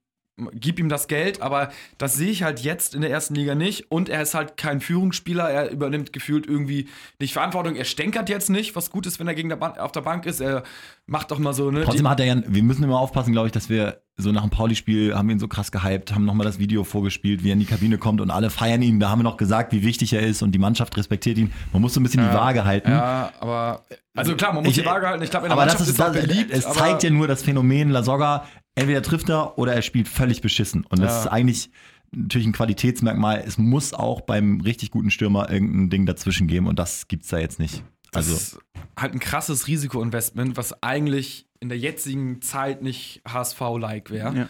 gib 0.53 0.79
ihm 0.79 0.89
das 0.89 1.07
Geld, 1.07 1.41
aber 1.41 1.69
das 1.97 2.15
sehe 2.15 2.29
ich 2.29 2.43
halt 2.43 2.61
jetzt 2.61 2.95
in 2.95 3.01
der 3.01 3.09
ersten 3.09 3.35
Liga 3.35 3.55
nicht. 3.55 3.91
Und 3.91 4.09
er 4.09 4.21
ist 4.21 4.33
halt 4.33 4.57
kein 4.57 4.81
Führungsspieler, 4.81 5.49
er 5.49 5.71
übernimmt 5.71 6.13
gefühlt 6.13 6.47
irgendwie 6.47 6.87
nicht 7.19 7.33
Verantwortung. 7.33 7.75
Er 7.75 7.85
stänkert 7.85 8.29
jetzt 8.29 8.49
nicht, 8.49 8.75
was 8.75 8.89
gut 8.89 9.05
ist, 9.05 9.19
wenn 9.19 9.27
er 9.27 9.35
gegen 9.35 9.49
der 9.49 9.83
auf 9.83 9.91
der 9.91 10.01
Bank 10.01 10.25
ist. 10.25 10.39
Er 10.39 10.63
macht 11.05 11.31
doch 11.31 11.39
mal 11.39 11.53
so, 11.53 11.71
ne? 11.71 11.83
Trotzdem 11.83 12.09
hat 12.09 12.19
er 12.19 12.25
ja, 12.25 12.41
wir 12.45 12.63
müssen 12.63 12.83
immer 12.83 12.99
aufpassen, 12.99 13.31
glaube 13.31 13.47
ich, 13.47 13.51
dass 13.51 13.69
wir 13.69 14.01
so 14.19 14.31
nach 14.31 14.41
dem 14.41 14.49
Pauli-Spiel 14.49 15.15
haben 15.15 15.29
wir 15.29 15.35
ihn 15.35 15.39
so 15.39 15.47
krass 15.47 15.71
gehypt, 15.71 16.13
haben 16.13 16.25
nochmal 16.25 16.45
das 16.45 16.59
Video 16.59 16.83
vorgespielt, 16.83 17.43
wie 17.43 17.49
er 17.49 17.53
in 17.53 17.59
die 17.59 17.65
Kabine 17.65 17.97
kommt 17.97 18.19
und 18.21 18.31
alle 18.31 18.49
feiern 18.49 18.81
ihn. 18.81 18.99
Da 18.99 19.09
haben 19.09 19.19
wir 19.19 19.23
noch 19.23 19.37
gesagt, 19.37 19.71
wie 19.71 19.83
wichtig 19.83 20.13
er 20.13 20.21
ist 20.21 20.41
und 20.41 20.51
die 20.51 20.59
Mannschaft 20.59 20.95
respektiert 20.97 21.37
ihn. 21.37 21.51
Man 21.71 21.81
muss 21.81 21.93
so 21.93 21.99
ein 21.99 22.03
bisschen 22.03 22.23
ja, 22.23 22.29
die 22.29 22.35
Waage 22.35 22.65
halten. 22.65 22.91
Ja, 22.91 23.31
aber 23.39 23.85
also 24.15 24.35
klar, 24.35 24.53
man 24.53 24.63
muss 24.63 24.75
ich, 24.75 24.83
die 24.83 24.85
Waage 24.85 25.07
halten. 25.07 25.23
Ich 25.23 25.29
glaube, 25.29 25.45
in 25.45 25.49
der 25.49 25.53
aber 25.53 25.61
Mannschaft 25.61 25.81
das 25.81 25.87
ist, 25.87 25.93
ist 25.93 25.99
das, 25.99 26.13
beliebt, 26.13 26.51
Es 26.51 26.69
zeigt 26.69 27.03
ja 27.03 27.09
nur 27.09 27.27
das 27.27 27.41
Phänomen 27.41 27.89
Lasogga, 27.89 28.45
entweder 28.75 29.01
trifft 29.01 29.29
er 29.29 29.57
oder 29.57 29.73
er 29.73 29.81
spielt 29.81 30.07
völlig 30.07 30.41
beschissen. 30.41 30.85
Und 30.85 30.99
das 30.99 31.11
ja. 31.11 31.19
ist 31.21 31.27
eigentlich 31.27 31.71
natürlich 32.11 32.47
ein 32.47 32.53
Qualitätsmerkmal. 32.53 33.43
Es 33.45 33.57
muss 33.57 33.93
auch 33.93 34.21
beim 34.21 34.61
richtig 34.61 34.91
guten 34.91 35.11
Stürmer 35.11 35.49
irgendein 35.49 35.89
Ding 35.89 36.05
dazwischen 36.05 36.47
geben 36.47 36.67
und 36.67 36.77
das 36.77 37.07
gibt 37.07 37.23
es 37.23 37.29
da 37.29 37.37
jetzt 37.37 37.59
nicht. 37.59 37.83
Also 38.13 38.33
das 38.33 38.41
ist 38.41 38.59
halt 38.97 39.13
ein 39.13 39.19
krasses 39.19 39.67
Risikoinvestment, 39.67 40.57
was 40.57 40.81
eigentlich 40.81 41.45
in 41.59 41.69
der 41.69 41.77
jetzigen 41.77 42.41
Zeit 42.41 42.81
nicht 42.81 43.21
HSV-like 43.27 44.11
wäre. 44.11 44.35
Ja. 44.35 44.49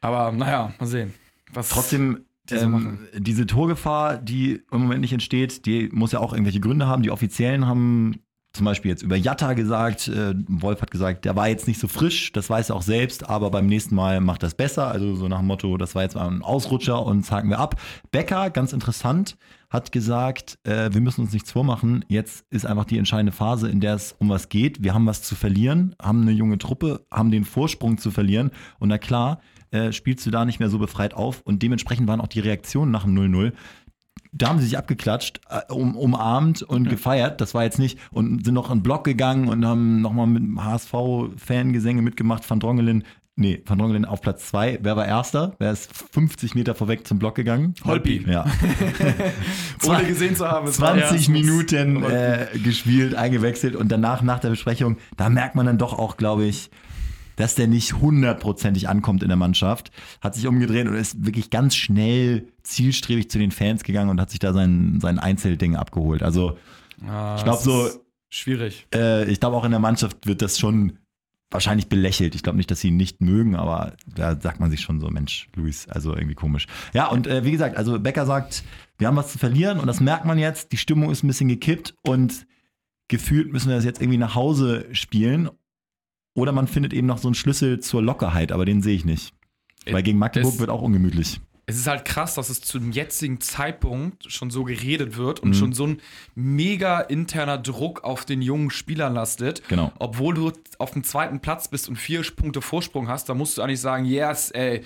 Aber 0.00 0.32
naja, 0.32 0.72
mal 0.78 0.86
sehen. 0.86 1.14
Was 1.52 1.70
Trotzdem, 1.70 2.26
ähm, 2.50 3.08
diese 3.14 3.46
Torgefahr, 3.46 4.18
die 4.18 4.62
im 4.70 4.80
Moment 4.80 5.00
nicht 5.00 5.12
entsteht, 5.12 5.66
die 5.66 5.88
muss 5.92 6.12
ja 6.12 6.20
auch 6.20 6.32
irgendwelche 6.32 6.60
Gründe 6.60 6.86
haben. 6.86 7.02
Die 7.02 7.10
Offiziellen 7.10 7.66
haben 7.66 8.20
zum 8.52 8.64
Beispiel 8.64 8.90
jetzt 8.90 9.02
über 9.02 9.16
Jatta 9.16 9.52
gesagt, 9.52 10.08
äh, 10.08 10.34
Wolf 10.48 10.82
hat 10.82 10.90
gesagt, 10.90 11.24
der 11.24 11.36
war 11.36 11.48
jetzt 11.48 11.68
nicht 11.68 11.78
so 11.78 11.86
frisch, 11.86 12.32
das 12.32 12.48
weiß 12.48 12.70
er 12.70 12.76
auch 12.76 12.82
selbst, 12.82 13.28
aber 13.28 13.50
beim 13.50 13.66
nächsten 13.66 13.94
Mal 13.94 14.20
macht 14.20 14.42
das 14.42 14.54
besser. 14.54 14.88
Also 14.88 15.14
so 15.14 15.28
nach 15.28 15.38
dem 15.38 15.46
Motto, 15.46 15.76
das 15.76 15.94
war 15.94 16.02
jetzt 16.02 16.16
mal 16.16 16.28
ein 16.28 16.42
Ausrutscher 16.42 17.04
und 17.04 17.24
zagen 17.24 17.50
wir 17.50 17.58
ab. 17.58 17.80
Becker, 18.10 18.50
ganz 18.50 18.72
interessant, 18.72 19.36
hat 19.70 19.92
gesagt, 19.92 20.58
äh, 20.64 20.90
wir 20.92 21.00
müssen 21.00 21.22
uns 21.22 21.32
nichts 21.32 21.52
vormachen. 21.52 22.04
Jetzt 22.08 22.44
ist 22.50 22.66
einfach 22.66 22.84
die 22.84 22.98
entscheidende 22.98 23.32
Phase, 23.32 23.68
in 23.68 23.80
der 23.80 23.94
es 23.94 24.14
um 24.18 24.28
was 24.28 24.48
geht. 24.48 24.82
Wir 24.82 24.94
haben 24.94 25.06
was 25.06 25.22
zu 25.22 25.34
verlieren, 25.34 25.94
haben 26.00 26.22
eine 26.22 26.32
junge 26.32 26.58
Truppe, 26.58 27.06
haben 27.10 27.30
den 27.30 27.44
Vorsprung 27.44 27.98
zu 27.98 28.10
verlieren. 28.10 28.50
Und 28.78 28.88
na 28.88 28.98
klar, 28.98 29.40
äh, 29.70 29.92
spielst 29.92 30.24
du 30.24 30.30
da 30.30 30.44
nicht 30.44 30.60
mehr 30.60 30.70
so 30.70 30.78
befreit 30.78 31.14
auf. 31.14 31.42
Und 31.42 31.62
dementsprechend 31.62 32.08
waren 32.08 32.20
auch 32.20 32.28
die 32.28 32.40
Reaktionen 32.40 32.90
nach 32.90 33.04
dem 33.04 33.14
0-0 33.14 33.52
da 34.32 34.48
haben 34.48 34.58
sie 34.58 34.66
sich 34.66 34.78
abgeklatscht, 34.78 35.40
äh, 35.48 35.72
um, 35.72 35.96
umarmt 35.96 36.62
und 36.62 36.84
ja. 36.84 36.90
gefeiert. 36.90 37.40
Das 37.40 37.54
war 37.54 37.64
jetzt 37.64 37.78
nicht 37.78 37.98
und 38.10 38.44
sind 38.44 38.54
noch 38.54 38.70
in 38.70 38.78
den 38.78 38.82
Block 38.82 39.04
gegangen 39.04 39.48
und 39.48 39.64
haben 39.64 40.00
nochmal 40.00 40.26
mit 40.26 40.42
HSV-Fangesänge 40.62 42.02
mitgemacht. 42.02 42.48
Van 42.48 42.60
Drongelen, 42.60 43.04
nee, 43.38 43.62
Van 43.64 43.78
Drongelen 43.78 44.04
auf 44.04 44.20
Platz 44.20 44.48
2. 44.48 44.80
Wer 44.82 44.96
war 44.96 45.06
Erster? 45.06 45.54
Wer 45.58 45.72
ist 45.72 45.90
50 46.12 46.54
Meter 46.54 46.74
vorweg 46.74 47.06
zum 47.06 47.18
Block 47.18 47.36
gegangen? 47.36 47.74
Holpi. 47.84 48.24
Ja. 48.28 48.44
Ohne 49.86 50.04
gesehen 50.04 50.36
zu 50.36 50.48
haben. 50.48 50.66
20 50.66 51.28
Minuten 51.28 52.02
äh, 52.02 52.48
gespielt, 52.62 53.14
eingewechselt 53.14 53.76
und 53.76 53.90
danach, 53.90 54.22
nach 54.22 54.40
der 54.40 54.50
Besprechung, 54.50 54.98
da 55.16 55.28
merkt 55.28 55.54
man 55.54 55.66
dann 55.66 55.78
doch 55.78 55.98
auch, 55.98 56.16
glaube 56.16 56.44
ich, 56.44 56.70
dass 57.36 57.54
der 57.54 57.68
nicht 57.68 57.94
hundertprozentig 57.94 58.88
ankommt 58.88 59.22
in 59.22 59.28
der 59.28 59.36
Mannschaft. 59.36 59.92
Hat 60.20 60.34
sich 60.34 60.48
umgedreht 60.48 60.88
und 60.88 60.96
ist 60.96 61.24
wirklich 61.24 61.50
ganz 61.50 61.76
schnell 61.76 62.48
zielstrebig 62.64 63.30
zu 63.30 63.38
den 63.38 63.52
Fans 63.52 63.84
gegangen 63.84 64.10
und 64.10 64.20
hat 64.20 64.30
sich 64.30 64.40
da 64.40 64.52
sein, 64.52 64.98
sein 65.00 65.20
Einzelding 65.20 65.76
abgeholt. 65.76 66.24
Also 66.24 66.58
ah, 67.06 67.36
ich 67.38 67.44
glaube 67.44 67.62
so. 67.62 67.88
Schwierig. 68.30 68.86
Äh, 68.92 69.30
ich 69.30 69.40
glaube 69.40 69.56
auch 69.56 69.64
in 69.64 69.70
der 69.70 69.80
Mannschaft 69.80 70.26
wird 70.26 70.42
das 70.42 70.58
schon 70.58 70.98
wahrscheinlich 71.50 71.88
belächelt. 71.88 72.34
Ich 72.34 72.42
glaube 72.42 72.58
nicht, 72.58 72.70
dass 72.70 72.80
sie 72.80 72.88
ihn 72.88 72.96
nicht 72.96 73.20
mögen, 73.20 73.56
aber 73.56 73.94
da 74.06 74.38
sagt 74.38 74.60
man 74.60 74.70
sich 74.70 74.80
schon 74.80 75.00
so, 75.00 75.08
Mensch, 75.08 75.48
Luis, 75.54 75.88
also 75.88 76.14
irgendwie 76.14 76.34
komisch. 76.34 76.66
Ja, 76.92 77.06
und 77.06 77.26
äh, 77.26 77.44
wie 77.44 77.52
gesagt, 77.52 77.76
also 77.76 77.98
Becker 77.98 78.26
sagt, 78.26 78.64
wir 78.98 79.06
haben 79.06 79.16
was 79.16 79.32
zu 79.32 79.38
verlieren 79.38 79.78
und 79.80 79.86
das 79.86 80.00
merkt 80.00 80.24
man 80.24 80.38
jetzt. 80.38 80.72
Die 80.72 80.76
Stimmung 80.76 81.10
ist 81.10 81.22
ein 81.22 81.28
bisschen 81.28 81.48
gekippt 81.48 81.94
und 82.02 82.46
gefühlt 83.08 83.52
müssen 83.52 83.68
wir 83.68 83.76
das 83.76 83.84
jetzt 83.84 84.02
irgendwie 84.02 84.18
nach 84.18 84.34
Hause 84.34 84.86
spielen. 84.92 85.48
Oder 86.34 86.52
man 86.52 86.68
findet 86.68 86.92
eben 86.92 87.06
noch 87.06 87.18
so 87.18 87.28
einen 87.28 87.34
Schlüssel 87.34 87.80
zur 87.80 88.02
Lockerheit, 88.02 88.52
aber 88.52 88.64
den 88.64 88.82
sehe 88.82 88.94
ich 88.94 89.04
nicht. 89.04 89.32
Weil 89.90 90.02
gegen 90.02 90.18
Magdeburg 90.18 90.54
es, 90.54 90.60
wird 90.60 90.70
auch 90.70 90.82
ungemütlich. 90.82 91.40
Es 91.68 91.76
ist 91.76 91.86
halt 91.86 92.06
krass, 92.06 92.34
dass 92.34 92.48
es 92.48 92.62
zu 92.62 92.78
dem 92.78 92.92
jetzigen 92.92 93.42
Zeitpunkt 93.42 94.32
schon 94.32 94.48
so 94.50 94.64
geredet 94.64 95.18
wird 95.18 95.40
und 95.40 95.50
mhm. 95.50 95.54
schon 95.54 95.72
so 95.74 95.86
ein 95.86 96.00
mega 96.34 97.00
interner 97.00 97.58
Druck 97.58 98.04
auf 98.04 98.24
den 98.24 98.40
jungen 98.40 98.70
Spielern 98.70 99.12
lastet. 99.12 99.68
Genau. 99.68 99.92
Obwohl 99.98 100.34
du 100.34 100.50
auf 100.78 100.92
dem 100.92 101.04
zweiten 101.04 101.40
Platz 101.40 101.68
bist 101.68 101.86
und 101.86 101.96
vier 101.96 102.22
Punkte 102.34 102.62
Vorsprung 102.62 103.08
hast, 103.08 103.28
da 103.28 103.34
musst 103.34 103.58
du 103.58 103.62
eigentlich 103.62 103.82
sagen, 103.82 104.06
yes, 104.06 104.50
ey, 104.50 104.82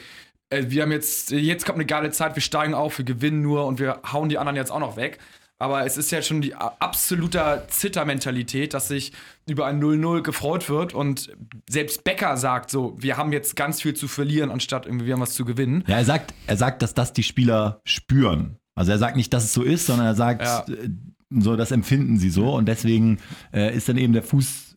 wir 0.50 0.82
haben 0.82 0.90
jetzt, 0.90 1.30
jetzt 1.30 1.64
kommt 1.64 1.76
eine 1.76 1.86
geile 1.86 2.10
Zeit, 2.10 2.34
wir 2.34 2.42
steigen 2.42 2.74
auf, 2.74 2.98
wir 2.98 3.04
gewinnen 3.04 3.42
nur 3.42 3.64
und 3.66 3.78
wir 3.78 4.00
hauen 4.12 4.28
die 4.28 4.38
anderen 4.38 4.56
jetzt 4.56 4.72
auch 4.72 4.80
noch 4.80 4.96
weg. 4.96 5.20
Aber 5.62 5.86
es 5.86 5.96
ist 5.96 6.10
ja 6.10 6.22
schon 6.22 6.40
die 6.40 6.56
absolute 6.56 7.62
Zittermentalität, 7.68 8.74
dass 8.74 8.88
sich 8.88 9.12
über 9.48 9.66
ein 9.66 9.80
0-0 9.80 10.22
gefreut 10.22 10.68
wird 10.68 10.92
und 10.92 11.30
selbst 11.70 12.02
Becker 12.02 12.36
sagt 12.36 12.68
so, 12.68 12.96
wir 12.98 13.16
haben 13.16 13.32
jetzt 13.32 13.54
ganz 13.54 13.80
viel 13.80 13.94
zu 13.94 14.08
verlieren, 14.08 14.50
anstatt 14.50 14.86
irgendwie 14.86 15.06
wir 15.06 15.14
haben 15.14 15.20
was 15.20 15.34
zu 15.34 15.44
gewinnen. 15.44 15.84
Ja, 15.86 15.98
er 15.98 16.04
sagt, 16.04 16.34
er 16.48 16.56
sagt, 16.56 16.82
dass 16.82 16.94
das 16.94 17.12
die 17.12 17.22
Spieler 17.22 17.80
spüren. 17.84 18.58
Also 18.74 18.90
er 18.90 18.98
sagt 18.98 19.14
nicht, 19.14 19.32
dass 19.32 19.44
es 19.44 19.52
so 19.52 19.62
ist, 19.62 19.86
sondern 19.86 20.06
er 20.08 20.16
sagt, 20.16 20.42
ja. 20.42 20.64
Äh, 20.66 20.90
so, 21.30 21.54
das 21.54 21.70
empfinden 21.70 22.18
sie 22.18 22.30
so 22.30 22.56
und 22.56 22.66
deswegen 22.66 23.20
äh, 23.52 23.72
ist 23.72 23.88
dann 23.88 23.98
eben 23.98 24.14
der 24.14 24.24
Fuß 24.24 24.71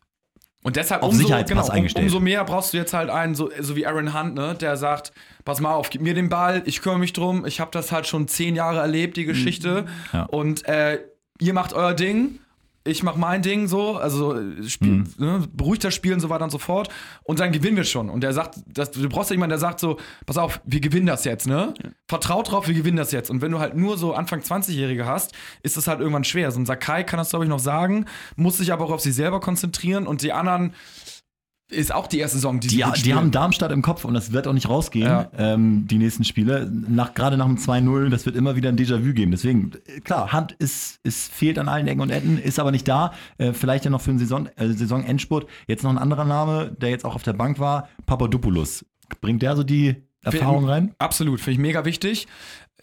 und 0.62 0.76
deshalb 0.76 1.02
auf 1.02 1.10
umso, 1.10 1.28
genau, 1.28 1.64
um, 1.64 1.86
umso 1.96 2.20
mehr 2.20 2.44
brauchst 2.44 2.72
du 2.72 2.76
jetzt 2.76 2.92
halt 2.92 3.08
einen, 3.08 3.34
so, 3.34 3.50
so 3.60 3.76
wie 3.76 3.86
Aaron 3.86 4.18
Hunt, 4.18 4.34
ne, 4.34 4.54
der 4.54 4.76
sagt, 4.76 5.12
pass 5.44 5.60
mal 5.60 5.74
auf, 5.74 5.90
gib 5.90 6.02
mir 6.02 6.14
den 6.14 6.28
Ball, 6.28 6.62
ich 6.64 6.82
kümmere 6.82 6.98
mich 6.98 7.12
drum, 7.12 7.46
ich 7.46 7.60
habe 7.60 7.70
das 7.70 7.92
halt 7.92 8.06
schon 8.06 8.26
zehn 8.26 8.56
Jahre 8.56 8.80
erlebt, 8.80 9.16
die 9.16 9.26
Geschichte. 9.26 9.86
Ja. 10.12 10.24
Und 10.24 10.66
äh, 10.66 11.04
ihr 11.38 11.52
macht 11.52 11.72
euer 11.72 11.94
Ding 11.94 12.40
ich 12.86 13.02
mach 13.02 13.16
mein 13.16 13.42
Ding 13.42 13.66
so, 13.68 13.96
also 13.96 14.36
spiel, 14.66 14.92
mhm. 14.92 15.06
ne, 15.18 15.48
beruhigter 15.52 15.90
spielen 15.90 16.14
und 16.14 16.20
so 16.20 16.30
weiter 16.30 16.44
und 16.44 16.50
so 16.50 16.58
fort. 16.58 16.88
Und 17.24 17.40
dann 17.40 17.52
gewinnen 17.52 17.76
wir 17.76 17.84
schon. 17.84 18.08
Und 18.08 18.22
der 18.22 18.32
sagt, 18.32 18.58
das, 18.66 18.90
du 18.90 19.08
brauchst 19.08 19.30
ja 19.30 19.34
jemanden, 19.34 19.50
der 19.50 19.58
sagt 19.58 19.80
so, 19.80 19.98
pass 20.24 20.38
auf, 20.38 20.60
wir 20.64 20.80
gewinnen 20.80 21.06
das 21.06 21.24
jetzt, 21.24 21.46
ne? 21.46 21.74
Ja. 21.82 21.90
Vertraut 22.08 22.50
drauf, 22.50 22.68
wir 22.68 22.74
gewinnen 22.74 22.96
das 22.96 23.12
jetzt. 23.12 23.30
Und 23.30 23.42
wenn 23.42 23.50
du 23.50 23.58
halt 23.58 23.76
nur 23.76 23.98
so 23.98 24.14
Anfang 24.14 24.40
20-Jährige 24.40 25.06
hast, 25.06 25.32
ist 25.62 25.76
das 25.76 25.88
halt 25.88 26.00
irgendwann 26.00 26.24
schwer. 26.24 26.50
So 26.50 26.60
ein 26.60 26.66
Sakai 26.66 27.04
kann 27.04 27.18
das, 27.18 27.30
glaube 27.30 27.44
ich, 27.44 27.48
noch 27.48 27.58
sagen, 27.58 28.06
muss 28.36 28.58
sich 28.58 28.72
aber 28.72 28.84
auch 28.84 28.92
auf 28.92 29.00
sich 29.00 29.14
selber 29.14 29.40
konzentrieren 29.40 30.06
und 30.06 30.22
die 30.22 30.32
anderen 30.32 30.74
ist 31.68 31.92
auch 31.92 32.06
die 32.06 32.18
erste 32.18 32.36
Saison, 32.36 32.60
die 32.60 32.68
Die, 32.68 32.84
die 33.02 33.14
haben 33.14 33.30
Darmstadt 33.30 33.72
im 33.72 33.82
Kopf 33.82 34.04
und 34.04 34.14
das 34.14 34.32
wird 34.32 34.46
auch 34.46 34.52
nicht 34.52 34.68
rausgehen, 34.68 35.06
ja. 35.06 35.30
ähm, 35.36 35.86
die 35.88 35.98
nächsten 35.98 36.24
Spiele. 36.24 36.70
Nach, 36.70 37.14
gerade 37.14 37.36
nach 37.36 37.46
dem 37.46 37.56
2-0, 37.56 38.08
das 38.08 38.24
wird 38.24 38.36
immer 38.36 38.56
wieder 38.56 38.68
ein 38.68 38.76
Déjà-vu 38.76 39.12
geben. 39.12 39.32
Deswegen, 39.32 39.72
klar, 40.04 40.32
Hand 40.32 40.52
ist, 40.52 41.00
ist, 41.02 41.32
fehlt 41.32 41.58
an 41.58 41.68
allen 41.68 41.88
Ecken 41.88 42.00
und 42.00 42.10
Enden, 42.10 42.38
ist 42.38 42.58
aber 42.58 42.70
nicht 42.70 42.86
da. 42.86 43.12
Äh, 43.38 43.52
vielleicht 43.52 43.84
ja 43.84 43.90
noch 43.90 44.00
für 44.00 44.10
einen 44.10 44.18
Saison, 44.18 44.48
äh, 44.56 44.68
Saisonendspurt. 44.68 45.46
Jetzt 45.66 45.82
noch 45.82 45.90
ein 45.90 45.98
anderer 45.98 46.24
Name, 46.24 46.76
der 46.80 46.90
jetzt 46.90 47.04
auch 47.04 47.14
auf 47.14 47.22
der 47.22 47.32
Bank 47.32 47.58
war, 47.58 47.88
Papadopoulos. 48.06 48.84
Bringt 49.20 49.42
der 49.42 49.56
so 49.56 49.64
die 49.64 49.96
Erfahrung 50.22 50.68
rein? 50.68 50.94
Absolut, 50.98 51.40
finde 51.40 51.52
ich 51.52 51.58
mega 51.58 51.84
wichtig 51.84 52.26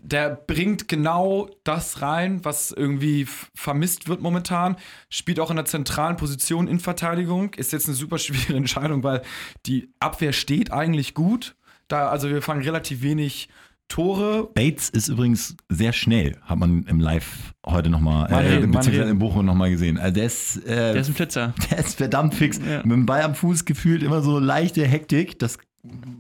der 0.04 0.30
bringt 0.36 0.88
genau 0.88 1.50
das 1.64 2.02
rein, 2.02 2.44
was 2.44 2.72
irgendwie 2.72 3.26
vermisst 3.56 4.08
wird 4.08 4.22
momentan. 4.22 4.76
Spielt 5.10 5.40
auch 5.40 5.50
in 5.50 5.56
der 5.56 5.66
zentralen 5.66 6.18
Position 6.18 6.68
in 6.68 6.80
Verteidigung. 6.80 7.54
Ist 7.54 7.72
jetzt 7.72 7.88
eine 7.88 7.96
super 7.96 8.18
schwierige 8.18 8.56
Entscheidung, 8.58 9.04
weil 9.04 9.22
die 9.66 9.90
Abwehr 10.00 10.34
steht 10.34 10.72
eigentlich 10.72 11.14
gut. 11.14 11.56
Da, 11.88 12.10
also 12.10 12.30
wir 12.30 12.42
fangen 12.42 12.62
relativ 12.62 13.02
wenig 13.02 13.50
Tore. 13.88 14.50
Bates 14.54 14.90
ist 14.90 15.08
übrigens 15.08 15.56
sehr 15.70 15.94
schnell, 15.94 16.38
hat 16.44 16.58
man 16.58 16.84
im 16.84 17.00
Live 17.00 17.54
heute 17.66 17.90
nochmal, 17.90 18.26
äh, 18.32 18.60
beziehungsweise 18.66 19.04
im 19.04 19.20
Bochum 19.20 19.46
nochmal 19.46 19.70
gesehen. 19.70 20.00
Also 20.00 20.14
der 20.16 20.26
ist, 20.26 20.58
äh, 20.66 20.94
der 20.94 20.96
ist 20.96 21.10
ein 21.10 21.14
Flitzer. 21.14 21.54
Der 21.70 21.80
ist 21.80 21.98
verdammt 21.98 22.34
fix. 22.34 22.60
Ja. 22.60 22.78
Mit 22.78 22.92
dem 22.92 23.06
Ball 23.06 23.22
am 23.22 23.36
Fuß 23.36 23.66
gefühlt 23.66 24.02
immer 24.02 24.22
so 24.22 24.40
leichte 24.40 24.86
Hektik. 24.86 25.38
Das 25.40 25.60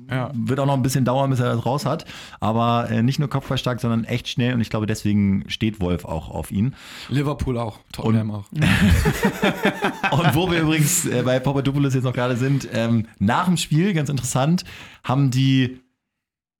ja. 0.09 0.31
Wird 0.33 0.59
auch 0.59 0.65
noch 0.65 0.73
ein 0.73 0.81
bisschen 0.81 1.05
dauern, 1.05 1.29
bis 1.29 1.39
er 1.39 1.55
das 1.55 1.65
raus 1.65 1.85
hat. 1.85 2.05
Aber 2.39 2.89
äh, 2.89 3.01
nicht 3.01 3.19
nur 3.19 3.29
kopfballstark, 3.29 3.79
sondern 3.79 4.03
echt 4.03 4.27
schnell. 4.27 4.53
Und 4.53 4.61
ich 4.61 4.69
glaube, 4.69 4.85
deswegen 4.85 5.45
steht 5.47 5.79
Wolf 5.79 6.05
auch 6.05 6.29
auf 6.29 6.51
ihn. 6.51 6.75
Liverpool 7.09 7.57
auch. 7.57 7.79
Tottenham 7.91 8.31
auch. 8.31 8.45
und 8.51 10.35
wo 10.35 10.51
wir 10.51 10.61
übrigens 10.61 11.05
äh, 11.05 11.23
bei 11.23 11.39
Papadopoulos 11.39 11.93
jetzt 11.93 12.03
noch 12.03 12.13
gerade 12.13 12.35
sind, 12.35 12.67
ähm, 12.73 13.07
nach 13.19 13.45
dem 13.45 13.57
Spiel, 13.57 13.93
ganz 13.93 14.09
interessant, 14.09 14.65
haben 15.03 15.31
die 15.31 15.79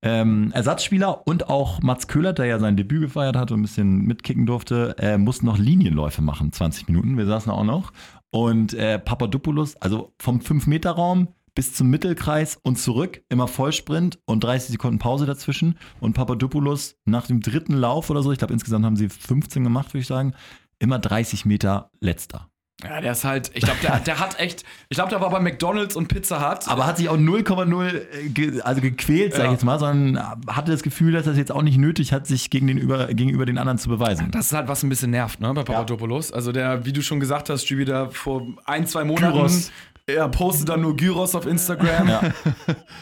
ähm, 0.02 0.52
Ersatzspieler 0.54 1.28
und 1.28 1.50
auch 1.50 1.82
Mats 1.82 2.08
Köhler, 2.08 2.34
der 2.34 2.46
ja 2.46 2.60
sein 2.60 2.78
Debüt 2.78 3.02
gefeiert 3.02 3.36
hat 3.36 3.52
und 3.52 3.60
ein 3.60 3.64
bisschen 3.64 4.02
mitkicken 4.06 4.46
durfte, 4.46 4.96
äh, 5.00 5.18
mussten 5.18 5.46
noch 5.46 5.58
Linienläufe 5.58 6.22
machen, 6.22 6.52
20 6.52 6.88
Minuten. 6.88 7.18
Wir 7.18 7.26
saßen 7.26 7.52
auch 7.52 7.64
noch. 7.64 7.92
Und 8.30 8.74
äh, 8.74 9.00
Papadopoulos, 9.00 9.76
also 9.78 10.14
vom 10.20 10.40
5-Meter-Raum 10.40 11.28
bis 11.56 11.74
zum 11.74 11.90
Mittelkreis 11.90 12.58
und 12.64 12.78
zurück, 12.78 13.22
immer 13.30 13.48
Vollsprint 13.48 14.20
und 14.26 14.44
30 14.44 14.72
Sekunden 14.72 15.00
Pause 15.00 15.26
dazwischen. 15.26 15.78
Und 16.00 16.14
Papadopoulos 16.14 16.96
nach 17.06 17.28
dem 17.28 17.42
dritten 17.42 17.74
Lauf 17.74 18.10
oder 18.10 18.24
so, 18.24 18.32
ich 18.32 18.40
glaube 18.40 18.54
insgesamt 18.54 18.86
haben 18.86 18.96
sie 18.96 19.10
15 19.10 19.64
gemacht, 19.64 19.94
würde 19.94 20.02
ich 20.02 20.08
sagen, 20.08 20.34
immer 20.80 21.00
30 21.00 21.46
Meter 21.46 21.92
letzter. 22.00 22.50
Ja, 22.84 23.00
der 23.00 23.14
ist 23.14 23.24
halt, 23.24 23.52
ich 23.54 23.64
glaube, 23.64 23.80
der, 23.82 24.00
der 24.00 24.20
hat 24.20 24.40
echt, 24.40 24.66
ich 24.90 24.96
glaube, 24.96 25.10
der 25.10 25.22
war 25.22 25.30
bei 25.30 25.40
McDonalds 25.40 25.96
und 25.96 26.08
Pizza 26.08 26.52
Hut. 26.52 26.68
Aber 26.68 26.86
hat 26.86 26.98
sich 26.98 27.08
auch 27.08 27.18
0,0 27.18 27.88
äh, 27.88 28.30
ge, 28.30 28.62
also 28.62 28.82
gequält, 28.82 29.34
sag 29.34 29.42
ja. 29.42 29.46
ich 29.46 29.52
jetzt 29.54 29.64
mal, 29.64 29.80
sondern 29.80 30.22
hatte 30.48 30.72
das 30.72 30.84
Gefühl, 30.84 31.14
dass 31.14 31.26
er 31.26 31.34
es 31.34 31.38
jetzt 31.38 31.52
auch 31.52 31.62
nicht 31.62 31.78
nötig 31.78 32.12
hat, 32.12 32.28
sich 32.28 32.50
gegen 32.50 32.68
den 32.68 32.78
über, 32.78 33.08
gegenüber 33.08 33.46
den 33.46 33.58
anderen 33.58 33.78
zu 33.78 33.90
beweisen. 33.90 34.32
Das 34.32 34.48
ist 34.48 34.54
halt 34.54 34.68
was 34.68 34.84
ein 34.84 34.90
bisschen 34.90 35.12
nervt, 35.12 35.40
ne, 35.40 35.54
bei 35.54 35.64
Papadopoulos. 35.64 36.30
Ja. 36.30 36.36
Also 36.36 36.52
der, 36.52 36.86
wie 36.86 36.92
du 36.92 37.02
schon 37.02 37.20
gesagt 37.20 37.50
hast, 37.50 37.64
Stübi, 37.64 37.86
da 37.86 38.10
vor 38.10 38.48
ein, 38.66 38.86
zwei 38.86 39.06
Monaten 39.06 39.34
Gyros. 39.34 39.72
Er 40.06 40.28
postet 40.28 40.68
dann 40.68 40.82
nur 40.82 40.98
Gyros 40.98 41.34
auf 41.34 41.46
Instagram 41.46 42.10
ja. 42.10 42.22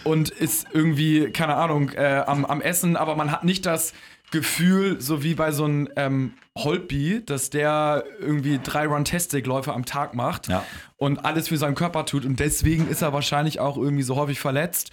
und 0.03 0.29
ist 0.29 0.67
irgendwie, 0.71 1.31
keine 1.31 1.55
Ahnung, 1.55 1.89
äh, 1.89 2.23
am, 2.27 2.45
am 2.45 2.61
Essen, 2.61 2.95
aber 2.95 3.15
man 3.15 3.31
hat 3.31 3.43
nicht 3.43 3.65
das 3.65 3.93
Gefühl, 4.29 5.01
so 5.01 5.23
wie 5.23 5.33
bei 5.33 5.51
so 5.51 5.65
einem 5.65 5.89
ähm, 5.95 6.33
Holtby, 6.57 7.23
dass 7.25 7.49
der 7.49 8.03
irgendwie 8.19 8.59
drei 8.63 8.85
Runtastic-Läufe 8.85 9.73
am 9.73 9.85
Tag 9.85 10.13
macht 10.13 10.47
ja. 10.47 10.63
und 10.97 11.25
alles 11.25 11.47
für 11.49 11.57
seinen 11.57 11.75
Körper 11.75 12.05
tut 12.05 12.23
und 12.23 12.39
deswegen 12.39 12.87
ist 12.87 13.01
er 13.01 13.13
wahrscheinlich 13.13 13.59
auch 13.59 13.77
irgendwie 13.77 14.03
so 14.03 14.15
häufig 14.15 14.39
verletzt 14.39 14.91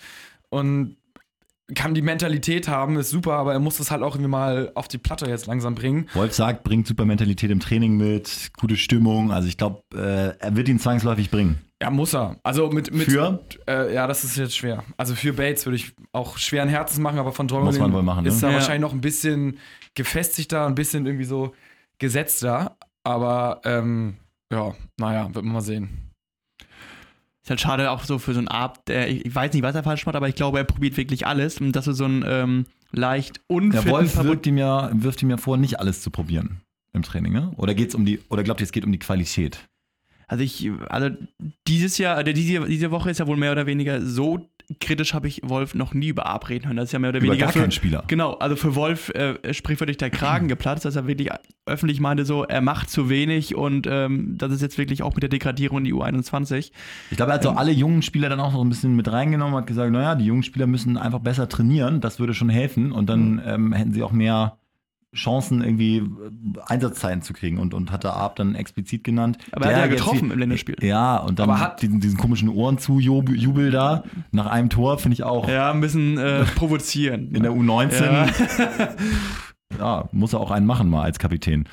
und 0.49 0.97
kann 1.75 1.95
die 1.95 2.03
Mentalität 2.03 2.69
haben, 2.69 2.97
ist 2.97 3.11
super, 3.11 3.35
aber 3.35 3.53
er 3.53 3.61
muss 3.61 3.77
das 3.77 3.91
halt 3.91 4.03
auch 4.03 4.15
irgendwie 4.15 4.31
mal 4.31 4.73
auf 4.75 4.89
die 4.89 4.97
Platte 4.97 5.27
jetzt 5.27 5.47
langsam 5.47 5.75
bringen. 5.75 6.09
Wolf 6.15 6.33
sagt, 6.33 6.65
bringt 6.65 6.87
super 6.87 7.05
Mentalität 7.05 7.51
im 7.51 7.61
Training 7.61 7.99
mit, 7.99 8.51
gute 8.59 8.77
Stimmung. 8.77 9.31
Also 9.31 9.49
ich 9.49 9.59
glaube, 9.59 9.83
äh, 9.95 10.39
er 10.39 10.57
wird 10.57 10.69
ihn 10.69 10.79
zwangsläufig 10.79 11.31
bringen. 11.31 11.59
Ja, 11.81 11.91
muss 11.91 12.15
er. 12.15 12.37
Also 12.43 12.71
mit, 12.71 12.93
mit 12.93 13.11
für? 13.11 13.45
Äh, 13.69 13.95
ja, 13.95 14.07
das 14.07 14.25
ist 14.25 14.37
jetzt 14.37 14.57
schwer. 14.57 14.83
Also 14.97 15.15
für 15.15 15.33
Bates 15.33 15.65
würde 15.65 15.77
ich 15.77 15.93
auch 16.13 16.37
schweren 16.37 16.69
Herzens 16.69 16.99
machen, 16.99 17.19
aber 17.19 17.33
von 17.33 17.47
Dolman 17.47 17.67
muss 17.67 17.79
man 17.79 17.93
wohl 17.93 18.03
machen. 18.03 18.25
Ne? 18.25 18.31
Ist 18.31 18.43
er 18.43 18.51
ja. 18.51 18.57
wahrscheinlich 18.57 18.81
noch 18.81 18.93
ein 18.93 19.01
bisschen 19.01 19.59
gefestigter, 19.95 20.67
ein 20.67 20.75
bisschen 20.75 21.07
irgendwie 21.07 21.25
so 21.25 21.55
gesetzter. 21.99 22.77
Aber 23.05 23.61
ähm, 23.65 24.17
ja, 24.53 24.75
naja, 24.99 25.33
wird 25.33 25.45
man 25.45 25.55
mal 25.55 25.61
sehen. 25.61 26.11
Ist 27.43 27.51
halt 27.51 27.61
schade 27.61 27.91
auch 27.93 28.03
so 28.03 28.19
für 28.19 28.35
so 28.35 28.41
einen 28.41 28.49
Abend, 28.49 28.81
der, 28.89 29.09
ich 29.09 29.33
weiß 29.33 29.53
nicht, 29.53 29.63
was 29.63 29.75
er 29.75 29.85
falsch 29.85 30.05
macht, 30.05 30.17
aber 30.17 30.29
ich 30.29 30.35
glaube, 30.35 30.59
er 30.59 30.65
probiert 30.65 30.97
wirklich 30.97 31.27
alles. 31.27 31.61
Und 31.61 31.73
das 31.73 31.87
ist 31.87 31.99
so 31.99 32.07
ein 32.07 32.25
ähm, 32.27 32.67
leicht 32.91 33.41
unfit. 33.47 33.85
Der 33.85 33.93
Wolf 33.93 34.17
wirft 34.23 34.47
ihm, 34.47 34.59
ja, 34.59 34.91
wirft 34.93 35.23
ihm 35.23 35.31
ja 35.31 35.37
vor, 35.37 35.57
nicht 35.57 35.79
alles 35.79 36.03
zu 36.03 36.11
probieren 36.11 36.61
im 36.93 37.03
Training, 37.03 37.33
ne? 37.33 37.53
Oder 37.57 37.75
geht's 37.75 37.95
um 37.95 38.05
die, 38.05 38.21
oder 38.29 38.43
glaubt 38.43 38.61
ihr, 38.61 38.65
es 38.65 38.73
geht 38.73 38.85
um 38.85 38.93
die 38.93 38.99
Qualität? 38.99 39.68
Also 40.29 40.45
ich, 40.45 40.71
also 40.89 41.11
dieses 41.67 41.99
Jahr, 41.99 42.23
diese, 42.23 42.67
diese 42.67 42.91
Woche 42.91 43.11
ist 43.11 43.19
ja 43.19 43.27
wohl 43.27 43.37
mehr 43.37 43.53
oder 43.53 43.67
weniger 43.67 44.03
so 44.03 44.47
kritisch 44.81 45.15
habe 45.15 45.29
ich 45.29 45.41
Wolf 45.45 45.75
noch 45.75 45.95
nie 45.95 46.09
über 46.09 46.27
Arp 46.27 46.49
reden 46.49 46.67
hören. 46.67 46.77
Das 46.77 46.87
ist 46.87 46.93
ja 46.93 46.99
mehr 46.99 47.11
oder 47.11 47.19
über 47.19 47.29
weniger. 47.29 47.47
Gar 47.47 47.53
für, 47.53 47.61
kein 47.61 47.71
Spieler. 47.71 48.05
Genau, 48.07 48.35
also 48.35 48.55
für 48.55 48.75
Wolf 48.75 49.09
äh, 49.11 49.55
sprichwörtlich 49.55 49.97
der 49.97 50.11
Kragen 50.11 50.49
geplatzt, 50.49 50.85
dass 50.85 50.97
er 50.97 51.07
wirklich 51.07 51.31
öffentlich 51.65 52.01
meinte, 52.01 52.25
so, 52.25 52.45
er 52.45 52.61
macht 52.61 52.91
zu 52.91 53.09
wenig 53.09 53.55
und 53.55 53.87
ähm, 53.91 54.37
das 54.37 54.53
ist 54.53 54.61
jetzt 54.61 54.77
wirklich 54.77 55.03
auch 55.03 55.15
mit 55.15 55.23
der 55.23 55.31
Degradierung 55.31 55.79
in 55.79 55.85
die 55.85 55.95
U21. 55.95 56.71
Ich 57.11 57.17
glaube, 57.17 57.33
er 57.33 57.37
hat 57.37 57.43
so 57.43 57.51
ähm, 57.51 57.59
alle 57.59 57.73
jungen 57.73 58.03
Spieler 58.03 58.29
dann 58.29 58.41
auch 58.41 58.53
noch 58.53 58.61
ein 58.61 58.69
bisschen 58.69 58.95
mit 58.95 59.11
reingenommen, 59.11 59.55
hat 59.57 59.67
gesagt, 59.67 59.91
naja, 59.91 60.15
die 60.15 60.27
jungen 60.27 60.43
Spieler 60.43 60.67
müssen 60.67 60.99
einfach 60.99 61.21
besser 61.21 61.49
trainieren, 61.49 62.01
das 62.01 62.19
würde 62.19 62.35
schon 62.35 62.51
helfen 62.51 62.93
und 62.93 63.09
dann 63.09 63.35
mhm. 63.35 63.43
ähm, 63.47 63.73
hätten 63.73 63.93
sie 63.93 64.03
auch 64.03 64.13
mehr 64.13 64.58
Chancen, 65.15 65.63
irgendwie 65.63 65.99
äh, 65.99 66.03
Einsatzzeiten 66.67 67.23
zu 67.23 67.33
kriegen 67.33 67.59
und, 67.59 67.73
und 67.73 67.91
hat 67.91 68.05
da 68.05 68.13
Arp 68.13 68.37
dann 68.37 68.55
explizit 68.55 69.05
genannt. 69.05 69.39
Aber 69.53 69.67
er 69.67 69.77
hat 69.77 69.83
ja 69.85 69.87
getroffen 69.89 70.27
hier, 70.27 70.33
im 70.33 70.39
Länderspiel. 70.39 70.77
Ja, 70.83 71.17
und 71.19 71.39
dann 71.39 71.59
hat 71.59 71.81
diesen, 71.83 72.01
diesen 72.01 72.19
komischen 72.19 72.49
Ohrenzujubel 72.49 73.71
da 73.71 74.05
nach 74.31 74.47
einem 74.47 74.69
Tor, 74.69 74.99
finde 74.99 75.15
ich 75.15 75.23
auch. 75.23 75.49
Ja, 75.49 75.73
ein 75.73 75.81
bisschen 75.81 76.19
äh, 76.19 76.45
provozieren. 76.45 77.31
In 77.35 77.43
der 77.43 77.53
U19. 77.53 78.05
Ja. 78.05 78.97
ja, 79.79 80.09
muss 80.13 80.35
er 80.35 80.41
auch 80.41 80.51
einen 80.51 80.67
machen 80.67 80.91
mal 80.91 81.03
als 81.03 81.19
Kapitän. 81.19 81.69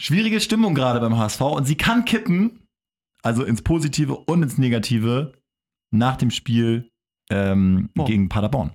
Schwierige 0.00 0.40
Stimmung 0.40 0.74
gerade 0.74 1.00
beim 1.00 1.18
HSV 1.18 1.40
und 1.40 1.66
sie 1.66 1.76
kann 1.76 2.04
kippen, 2.04 2.60
also 3.22 3.42
ins 3.42 3.62
Positive 3.62 4.16
und 4.16 4.42
ins 4.44 4.56
Negative, 4.56 5.32
nach 5.90 6.16
dem 6.16 6.30
Spiel 6.30 6.88
ähm, 7.30 7.90
oh. 7.98 8.04
gegen 8.04 8.28
Paderborn. 8.28 8.72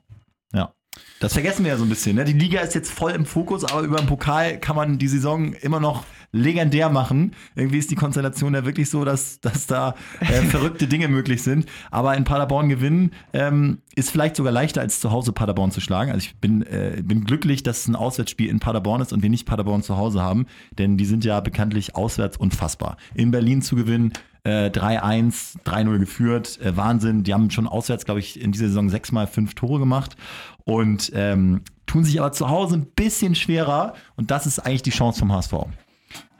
Das 1.20 1.34
vergessen 1.34 1.64
wir 1.64 1.72
ja 1.72 1.78
so 1.78 1.84
ein 1.84 1.90
bisschen. 1.90 2.18
Ne? 2.18 2.26
Die 2.26 2.34
Liga 2.34 2.60
ist 2.62 2.76
jetzt 2.76 2.92
voll 2.92 3.12
im 3.12 3.26
Fokus, 3.26 3.64
aber 3.64 3.82
über 3.82 3.98
den 3.98 4.08
Pokal 4.08 4.60
kann 4.60 4.76
man 4.76 4.98
die 4.98 5.08
Saison 5.08 5.54
immer 5.54 5.80
noch 5.80 6.04
legendär 6.34 6.90
machen. 6.90 7.32
Irgendwie 7.56 7.78
ist 7.78 7.92
die 7.92 7.96
Konstellation 7.96 8.54
ja 8.54 8.66
wirklich 8.66 8.90
so, 8.90 9.06
dass, 9.06 9.40
dass 9.40 9.68
da 9.68 9.96
äh, 10.20 10.26
verrückte 10.50 10.88
Dinge 10.88 11.08
möglich 11.08 11.44
sind. 11.44 11.68
Aber 11.92 12.18
in 12.18 12.26
Paderborn 12.26 12.68
gewinnen 12.68 13.12
ähm, 13.32 13.78
ist 13.96 14.10
vielleicht 14.10 14.36
sogar 14.36 14.52
leichter 14.52 14.82
als 14.82 15.00
zu 15.00 15.12
Hause 15.12 15.32
Paderborn 15.32 15.72
zu 15.72 15.80
schlagen. 15.80 16.12
Also 16.12 16.26
ich 16.26 16.36
bin, 16.38 16.64
äh, 16.64 17.02
bin 17.04 17.24
glücklich, 17.24 17.64
dass 17.64 17.82
es 17.82 17.88
ein 17.88 17.96
Auswärtsspiel 17.96 18.50
in 18.50 18.60
Paderborn 18.60 19.02
ist 19.02 19.14
und 19.14 19.22
wir 19.22 19.30
nicht 19.30 19.46
Paderborn 19.46 19.84
zu 19.84 19.96
Hause 19.96 20.22
haben, 20.22 20.48
denn 20.78 20.98
die 20.98 21.06
sind 21.06 21.24
ja 21.24 21.40
bekanntlich 21.40 21.96
auswärts 21.96 22.36
unfassbar. 22.36 22.98
In 23.14 23.30
Berlin 23.30 23.62
zu 23.62 23.76
gewinnen, 23.76 24.12
äh, 24.44 24.70
3-1, 24.72 25.64
3-0 25.64 26.00
geführt. 26.00 26.60
Äh, 26.62 26.76
Wahnsinn. 26.76 27.24
Die 27.24 27.34
haben 27.34 27.52
schon 27.52 27.68
auswärts, 27.68 28.06
glaube 28.06 28.20
ich, 28.20 28.42
in 28.42 28.52
dieser 28.52 28.68
Saison 28.68 28.90
sechsmal 28.90 29.28
fünf 29.28 29.54
Tore 29.54 29.80
gemacht 29.80 30.18
und 30.66 31.12
ähm, 31.14 31.62
tun 31.86 32.04
sich 32.04 32.20
aber 32.20 32.32
zu 32.32 32.50
Hause 32.50 32.78
ein 32.78 32.88
bisschen 32.88 33.36
schwerer. 33.36 33.94
Und 34.16 34.32
das 34.32 34.48
ist 34.48 34.60
eigentlich 34.60 34.82
die 34.82 34.90
Chance 34.90 35.20
vom 35.20 35.32
HSV 35.32 35.54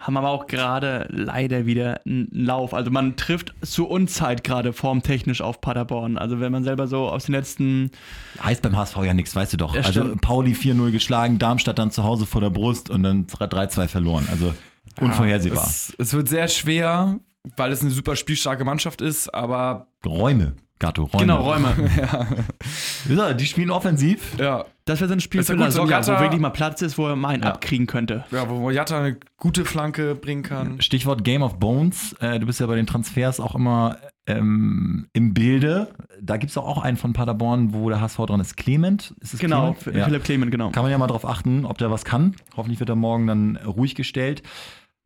haben 0.04 0.18
aber 0.18 0.30
auch 0.30 0.48
gerade 0.48 1.08
leider 1.10 1.66
wieder 1.66 2.02
einen 2.06 2.28
Lauf. 2.32 2.74
Also 2.74 2.92
man 2.92 3.16
trifft 3.16 3.56
zur 3.62 3.90
Unzeit 3.90 4.44
gerade 4.44 4.74
formtechnisch 4.74 5.42
auf 5.42 5.62
Paderborn. 5.62 6.18
Also 6.18 6.42
wenn 6.42 6.52
man 6.52 6.66
selber 6.66 6.88
so 6.88 7.08
aus 7.08 7.26
den 7.26 7.36
letzten... 7.36 7.90
Heißt 8.44 8.62
beim 8.62 8.76
HSV 8.76 8.98
ja 8.98 9.14
nichts, 9.14 9.34
weißt 9.34 9.54
du 9.54 9.58
doch. 9.58 9.76
Also 9.76 10.16
Pauli 10.18 10.52
4-0 10.52 10.92
geschlagen, 10.92 11.40
Darmstadt 11.40 11.80
dann 11.80 11.90
zu 11.90 12.04
Hause 12.04 12.26
vor 12.26 12.42
der 12.42 12.50
Brust 12.50 12.90
und 12.90 13.04
dann 13.04 13.28
3-2 13.28 13.88
verloren. 13.88 14.28
Also 14.30 14.54
unvorhersehbar. 15.00 15.64
Ja, 15.64 15.70
es, 15.70 15.96
es, 15.98 16.14
wird 16.14 16.28
sehr 16.28 16.50
schwer, 16.50 17.20
weil 17.56 17.72
es 17.72 17.82
eine 17.82 17.92
super 17.92 18.18
spielstarke 18.18 18.66
Mannschaft 18.66 19.02
ist, 19.02 19.34
aber... 19.34 19.88
Räume. 20.06 20.58
Gatto, 20.84 21.04
Räume. 21.04 21.22
Genau, 21.22 21.42
Räume. 21.42 21.74
ja. 23.08 23.34
die 23.34 23.46
spielen 23.46 23.72
offensiv. 23.72 24.38
Ja. 24.38 24.66
Das 24.84 25.00
wäre 25.00 25.08
so 25.08 25.14
ein 25.14 25.22
Spiel 25.22 25.42
für 25.42 25.54
Lasogga, 25.54 26.06
wo 26.06 26.20
wirklich 26.20 26.42
mal 26.42 26.50
Platz 26.50 26.82
ist, 26.82 26.98
wo 26.98 27.08
er 27.08 27.16
Main 27.16 27.42
ja. 27.42 27.54
abkriegen 27.54 27.88
könnte. 27.88 28.26
Ja, 28.32 28.50
wo 28.50 28.70
Jatta 28.70 29.00
eine 29.00 29.18
gute 29.38 29.64
Flanke 29.64 30.14
bringen 30.14 30.44
kann. 30.44 30.82
Stichwort 30.82 31.24
Game 31.24 31.42
of 31.42 31.58
Bones. 31.58 32.18
Äh, 32.20 32.38
du 32.38 32.48
bist 32.48 32.60
ja 32.60 32.68
bei 32.68 32.76
den 32.76 32.86
Transfers 32.86 33.40
auch 33.40 33.56
immer 33.56 33.96
ähm, 34.28 35.08
im 35.14 35.34
Bilde. 35.34 35.88
Da 36.22 36.36
gibt 36.36 36.50
es 36.50 36.58
auch 36.58 36.84
einen 36.84 36.98
von 36.98 37.14
Paderborn, 37.14 37.74
wo 37.74 37.88
der 37.88 38.02
HSV 38.02 38.18
dran 38.18 38.42
ist. 38.42 38.58
Clement? 38.58 39.14
Ist 39.22 39.36
es 39.36 39.40
genau, 39.40 39.72
Clement? 39.76 39.98
Ja. 39.98 40.04
Philipp 40.04 40.26
Clement, 40.26 40.52
genau. 40.52 40.72
Kann 40.72 40.84
man 40.84 40.92
ja 40.92 40.98
mal 40.98 41.08
drauf 41.08 41.26
achten, 41.26 41.64
ob 41.64 41.78
der 41.78 41.92
was 41.92 42.04
kann. 42.04 42.36
Hoffentlich 42.58 42.82
wird 42.82 42.90
er 42.90 42.98
morgen 42.98 43.26
dann 43.26 43.56
ruhig 43.56 43.96
gestellt. 43.96 44.44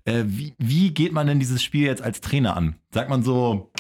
Äh, 0.06 0.24
wie, 0.26 0.56
wie 0.58 0.92
geht 0.92 1.12
man 1.12 1.28
denn 1.28 1.40
dieses 1.40 1.62
Spiel 1.62 1.86
jetzt 1.86 2.02
als 2.02 2.20
Trainer 2.20 2.58
an? 2.58 2.78
Sagt 2.92 3.12
man 3.12 3.22
so, 3.22 3.72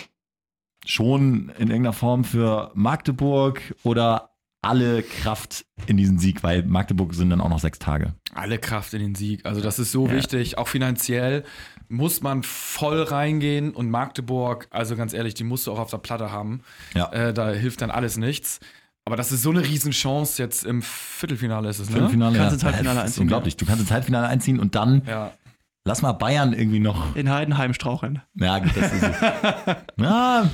schon 0.87 1.51
in 1.57 1.69
irgendeiner 1.69 1.93
Form 1.93 2.23
für 2.23 2.71
Magdeburg 2.73 3.75
oder 3.83 4.31
alle 4.61 5.03
Kraft 5.03 5.65
in 5.85 5.97
diesen 5.97 6.17
Sieg, 6.17 6.43
weil 6.43 6.63
Magdeburg 6.63 7.13
sind 7.13 7.29
dann 7.29 7.41
auch 7.41 7.49
noch 7.49 7.59
sechs 7.59 7.79
Tage. 7.79 8.13
Alle 8.33 8.57
Kraft 8.57 8.93
in 8.93 8.99
den 8.99 9.15
Sieg. 9.15 9.45
Also 9.45 9.61
das 9.61 9.79
ist 9.79 9.91
so 9.91 10.07
ja. 10.07 10.13
wichtig. 10.13 10.57
Auch 10.57 10.67
finanziell 10.67 11.43
muss 11.89 12.21
man 12.21 12.43
voll 12.43 13.03
reingehen 13.03 13.71
und 13.71 13.89
Magdeburg, 13.89 14.67
also 14.71 14.95
ganz 14.95 15.13
ehrlich, 15.13 15.35
die 15.35 15.43
musst 15.43 15.67
du 15.67 15.71
auch 15.71 15.79
auf 15.79 15.89
der 15.89 15.99
Platte 15.99 16.31
haben. 16.31 16.61
Ja. 16.95 17.11
Äh, 17.11 17.33
da 17.33 17.51
hilft 17.51 17.81
dann 17.81 17.91
alles 17.91 18.17
nichts. 18.17 18.59
Aber 19.05 19.15
das 19.15 19.31
ist 19.31 19.41
so 19.41 19.51
eine 19.51 19.63
Riesenchance 19.63 20.41
jetzt 20.41 20.65
im 20.65 20.81
Viertelfinale 20.81 21.69
ist 21.69 21.79
es, 21.79 21.87
ne? 21.87 21.95
Viertelfinale, 21.95 22.37
kannst 22.37 22.51
ja. 22.51 22.53
ins 22.55 22.63
Halbfinale 22.65 23.01
einziehen. 23.03 23.21
unglaublich. 23.21 23.55
Du 23.55 23.65
kannst 23.65 23.81
ins 23.81 23.91
Halbfinale 23.91 24.27
einziehen 24.27 24.59
und 24.59 24.75
dann 24.75 25.03
ja. 25.07 25.31
lass 25.85 26.01
mal 26.01 26.11
Bayern 26.11 26.51
irgendwie 26.51 26.81
noch. 26.81 27.15
In 27.15 27.29
Heidenheim 27.29 27.73
straucheln. 27.73 28.21
Ja, 28.35 28.59
das 28.59 28.75
ist 28.75 29.03
es. 29.03 29.15
ja, 29.97 30.49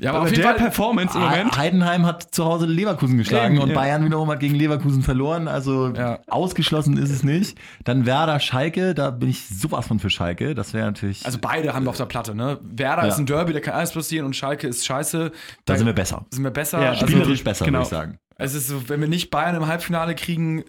ja, 0.00 0.10
aber, 0.10 0.18
aber 0.18 0.26
auf 0.26 0.30
jeden 0.30 0.44
Fall 0.44 0.54
Performance 0.54 1.16
im 1.16 1.24
Moment. 1.24 1.56
Heidenheim 1.56 2.06
hat 2.06 2.34
zu 2.34 2.44
Hause 2.44 2.66
Leverkusen 2.66 3.18
geschlagen 3.18 3.54
Eben, 3.54 3.64
und 3.64 3.70
ja. 3.70 3.74
Bayern 3.74 4.04
wiederum 4.04 4.30
hat 4.30 4.38
gegen 4.38 4.54
Leverkusen 4.54 5.02
verloren. 5.02 5.48
Also 5.48 5.88
ja. 5.88 6.20
ausgeschlossen 6.28 6.96
ist 6.96 7.10
es 7.10 7.24
nicht. 7.24 7.58
Dann 7.82 8.06
Werder 8.06 8.38
Schalke, 8.38 8.94
da 8.94 9.10
bin 9.10 9.28
ich 9.28 9.48
sowas 9.48 9.86
von 9.88 9.98
für 9.98 10.10
Schalke. 10.10 10.54
Das 10.54 10.72
wäre 10.72 10.86
natürlich. 10.86 11.26
Also 11.26 11.38
beide 11.40 11.74
haben 11.74 11.84
wir 11.84 11.90
auf 11.90 11.96
der 11.96 12.06
Platte, 12.06 12.34
ne? 12.34 12.58
Werder 12.62 13.02
ja. 13.02 13.08
ist 13.08 13.18
ein 13.18 13.26
Derby, 13.26 13.52
da 13.52 13.60
kann 13.60 13.74
alles 13.74 13.92
passieren 13.92 14.24
und 14.26 14.36
Schalke 14.36 14.68
ist 14.68 14.86
scheiße. 14.86 15.30
Da, 15.64 15.72
da 15.72 15.76
sind 15.76 15.86
wir 15.86 15.94
besser. 15.94 16.24
Sind 16.30 16.44
wir 16.44 16.52
besser. 16.52 16.80
Ja, 16.80 16.94
spielerisch 16.94 17.28
also, 17.30 17.44
besser, 17.44 17.64
genau. 17.64 17.78
würde 17.78 17.84
ich 17.84 17.90
sagen. 17.90 18.18
Es 18.36 18.54
ist 18.54 18.68
so, 18.68 18.88
wenn 18.88 19.00
wir 19.00 19.08
nicht 19.08 19.30
Bayern 19.30 19.56
im 19.56 19.66
Halbfinale 19.66 20.14
kriegen, 20.14 20.62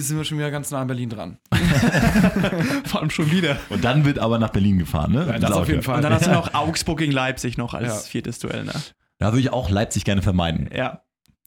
sind 0.00 0.16
wir 0.16 0.24
schon 0.24 0.38
wieder 0.38 0.50
ganz 0.50 0.70
nah 0.70 0.82
in 0.82 0.88
Berlin 0.88 1.10
dran. 1.10 1.38
Vor 2.84 3.00
allem 3.00 3.10
schon 3.10 3.30
wieder. 3.30 3.56
Und 3.70 3.84
dann 3.84 4.04
wird 4.04 4.18
aber 4.18 4.38
nach 4.38 4.50
Berlin 4.50 4.78
gefahren, 4.78 5.12
ne? 5.12 5.26
Ja, 5.26 5.38
das 5.38 5.52
auf 5.52 5.68
jeden 5.68 5.82
Fall. 5.82 5.96
Und 5.96 6.02
dann 6.02 6.12
hast 6.12 6.26
du 6.26 6.30
noch 6.30 6.54
Augsburg 6.54 6.98
gegen 6.98 7.12
Leipzig 7.12 7.56
noch 7.58 7.74
als 7.74 7.88
ja. 7.88 7.94
viertes 7.94 8.38
Duell, 8.38 8.64
ne? 8.64 8.72
Da 9.18 9.28
würde 9.28 9.40
ich 9.40 9.52
auch 9.52 9.70
Leipzig 9.70 10.04
gerne 10.04 10.22
vermeiden. 10.22 10.68
Ja. 10.74 11.02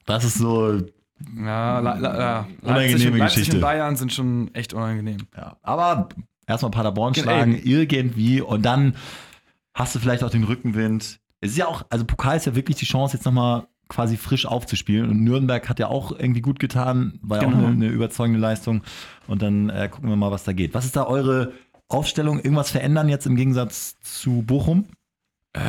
Das 0.05 0.23
ist 0.23 0.35
so. 0.35 0.81
Ja, 1.35 1.79
la, 1.79 1.95
la, 1.95 2.19
ja. 2.19 2.47
unangenehme 2.61 3.17
Leipzig, 3.17 3.17
Geschichte. 3.17 3.19
Leipzig 3.19 3.53
und 3.55 3.61
Bayern 3.61 3.95
sind 3.95 4.13
schon 4.13 4.53
echt 4.53 4.73
unangenehm. 4.73 5.27
Ja. 5.35 5.57
Aber 5.63 6.09
erstmal 6.45 6.71
Paderborn 6.71 7.15
schlagen, 7.15 7.55
Eben. 7.55 7.67
irgendwie 7.67 8.41
und 8.41 8.63
dann 8.63 8.95
hast 9.73 9.95
du 9.95 9.99
vielleicht 9.99 10.23
auch 10.23 10.29
den 10.29 10.43
Rückenwind. 10.43 11.19
Es 11.39 11.51
ist 11.51 11.57
ja 11.57 11.67
auch, 11.67 11.83
also 11.89 12.05
Pokal 12.05 12.37
ist 12.37 12.45
ja 12.45 12.55
wirklich 12.55 12.77
die 12.77 12.85
Chance, 12.85 13.17
jetzt 13.17 13.25
nochmal 13.25 13.67
quasi 13.87 14.17
frisch 14.17 14.45
aufzuspielen. 14.45 15.09
Und 15.09 15.23
Nürnberg 15.23 15.67
hat 15.69 15.79
ja 15.79 15.87
auch 15.87 16.11
irgendwie 16.11 16.41
gut 16.41 16.59
getan, 16.59 17.19
war 17.21 17.41
ja 17.41 17.47
genau. 17.47 17.57
auch 17.57 17.63
eine, 17.67 17.73
eine, 17.73 17.87
überzeugende 17.87 18.39
Leistung. 18.39 18.83
Und 19.27 19.41
dann 19.41 19.69
äh, 19.69 19.89
gucken 19.91 20.09
wir 20.09 20.15
mal, 20.15 20.31
was 20.31 20.43
da 20.43 20.53
geht. 20.53 20.73
Was 20.73 20.85
ist 20.85 20.95
da 20.95 21.05
eure 21.05 21.53
Aufstellung? 21.87 22.37
Irgendwas 22.39 22.71
verändern 22.71 23.09
jetzt 23.09 23.25
im 23.25 23.35
Gegensatz 23.35 23.99
zu 24.01 24.43
Bochum? 24.43 24.85
Ähm, 25.53 25.63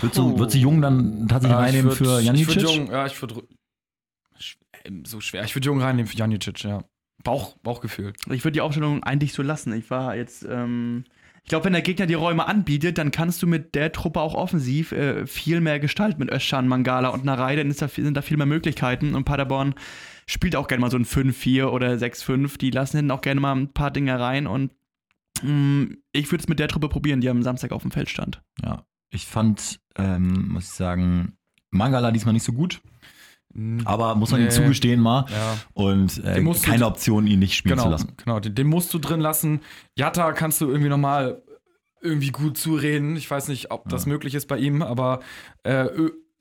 würdest, 0.00 0.18
du, 0.18 0.38
würdest 0.38 0.54
du 0.54 0.60
Jung 0.60 0.80
dann 0.80 1.28
tatsächlich 1.28 1.58
ja, 1.58 1.64
reinnehmen 1.64 1.90
würd, 1.90 1.98
für 1.98 2.20
Janicic? 2.20 2.56
Ich 2.56 2.62
Jung, 2.62 2.90
ja, 2.90 3.06
ich 3.06 3.20
würde 3.20 3.42
so 5.04 5.20
schwer. 5.20 5.44
Ich 5.44 5.54
würde 5.54 5.66
Jung 5.66 5.80
reinnehmen 5.82 6.10
für 6.10 6.16
Janicic, 6.16 6.64
ja. 6.64 6.82
Bauch, 7.22 7.56
Bauchgefühl. 7.58 8.14
Ich 8.30 8.44
würde 8.44 8.52
die 8.52 8.62
Aufstellung 8.62 9.02
eigentlich 9.02 9.34
so 9.34 9.42
lassen. 9.42 9.74
Ich 9.74 9.90
war 9.90 10.16
jetzt 10.16 10.42
ähm, 10.48 11.04
glaube, 11.50 11.66
wenn 11.66 11.74
der 11.74 11.82
Gegner 11.82 12.06
die 12.06 12.14
Räume 12.14 12.46
anbietet, 12.46 12.96
dann 12.96 13.10
kannst 13.10 13.42
du 13.42 13.46
mit 13.46 13.74
der 13.74 13.92
Truppe 13.92 14.20
auch 14.20 14.34
offensiv 14.34 14.92
äh, 14.92 15.26
viel 15.26 15.60
mehr 15.60 15.78
gestalten 15.78 16.20
mit 16.20 16.32
Özcan, 16.32 16.66
Mangala 16.66 17.10
und 17.10 17.24
Narei, 17.24 17.56
dann 17.56 17.68
da, 17.68 17.88
sind 17.88 18.16
da 18.16 18.22
viel 18.22 18.36
mehr 18.36 18.46
Möglichkeiten 18.46 19.14
und 19.14 19.24
Paderborn 19.24 19.74
spielt 20.26 20.54
auch 20.54 20.68
gerne 20.68 20.80
mal 20.80 20.90
so 20.90 20.96
ein 20.96 21.04
5-4 21.04 21.64
oder 21.64 21.92
6-5. 21.92 22.56
Die 22.58 22.70
lassen 22.70 22.98
hinten 22.98 23.10
auch 23.10 23.20
gerne 23.20 23.40
mal 23.40 23.54
ein 23.54 23.72
paar 23.72 23.90
Dinge 23.90 24.18
rein 24.18 24.46
und 24.46 24.70
mh, 25.42 25.50
mm, 25.50 25.96
ich 26.12 26.30
würde 26.30 26.42
es 26.42 26.48
mit 26.48 26.60
der 26.60 26.68
Truppe 26.68 26.88
probieren, 26.88 27.20
die 27.20 27.28
am 27.28 27.42
Samstag 27.42 27.72
auf 27.72 27.82
dem 27.82 27.90
Feld 27.90 28.08
stand. 28.08 28.42
Ja, 28.62 28.84
ich 29.10 29.26
fand, 29.26 29.80
ähm, 29.96 30.52
muss 30.52 30.64
ich 30.64 30.70
sagen, 30.70 31.36
Mangala 31.70 32.12
diesmal 32.12 32.32
nicht 32.32 32.44
so 32.44 32.52
gut. 32.52 32.80
Aber 33.84 34.14
muss 34.14 34.30
man 34.30 34.40
nee. 34.40 34.46
ihm 34.46 34.52
zugestehen 34.52 35.00
mal. 35.00 35.26
Ja. 35.28 35.56
Und 35.74 36.22
äh, 36.24 36.42
keine 36.62 36.86
Option, 36.86 37.26
ihn 37.26 37.40
nicht 37.40 37.56
spielen 37.56 37.74
genau, 37.76 37.84
zu 37.84 37.90
lassen. 37.90 38.12
Genau, 38.16 38.38
den, 38.38 38.54
den, 38.54 38.68
musst 38.68 38.94
du 38.94 38.98
drin 38.98 39.20
lassen. 39.20 39.60
Jatta 39.96 40.32
kannst 40.32 40.60
du 40.60 40.68
irgendwie 40.68 40.88
nochmal 40.88 41.42
irgendwie 42.00 42.30
gut 42.30 42.56
zureden. 42.56 43.16
Ich 43.16 43.30
weiß 43.30 43.48
nicht, 43.48 43.70
ob 43.70 43.88
das 43.88 44.04
ja. 44.04 44.12
möglich 44.12 44.34
ist 44.34 44.46
bei 44.46 44.58
ihm, 44.58 44.82
aber 44.82 45.20
äh, 45.64 45.86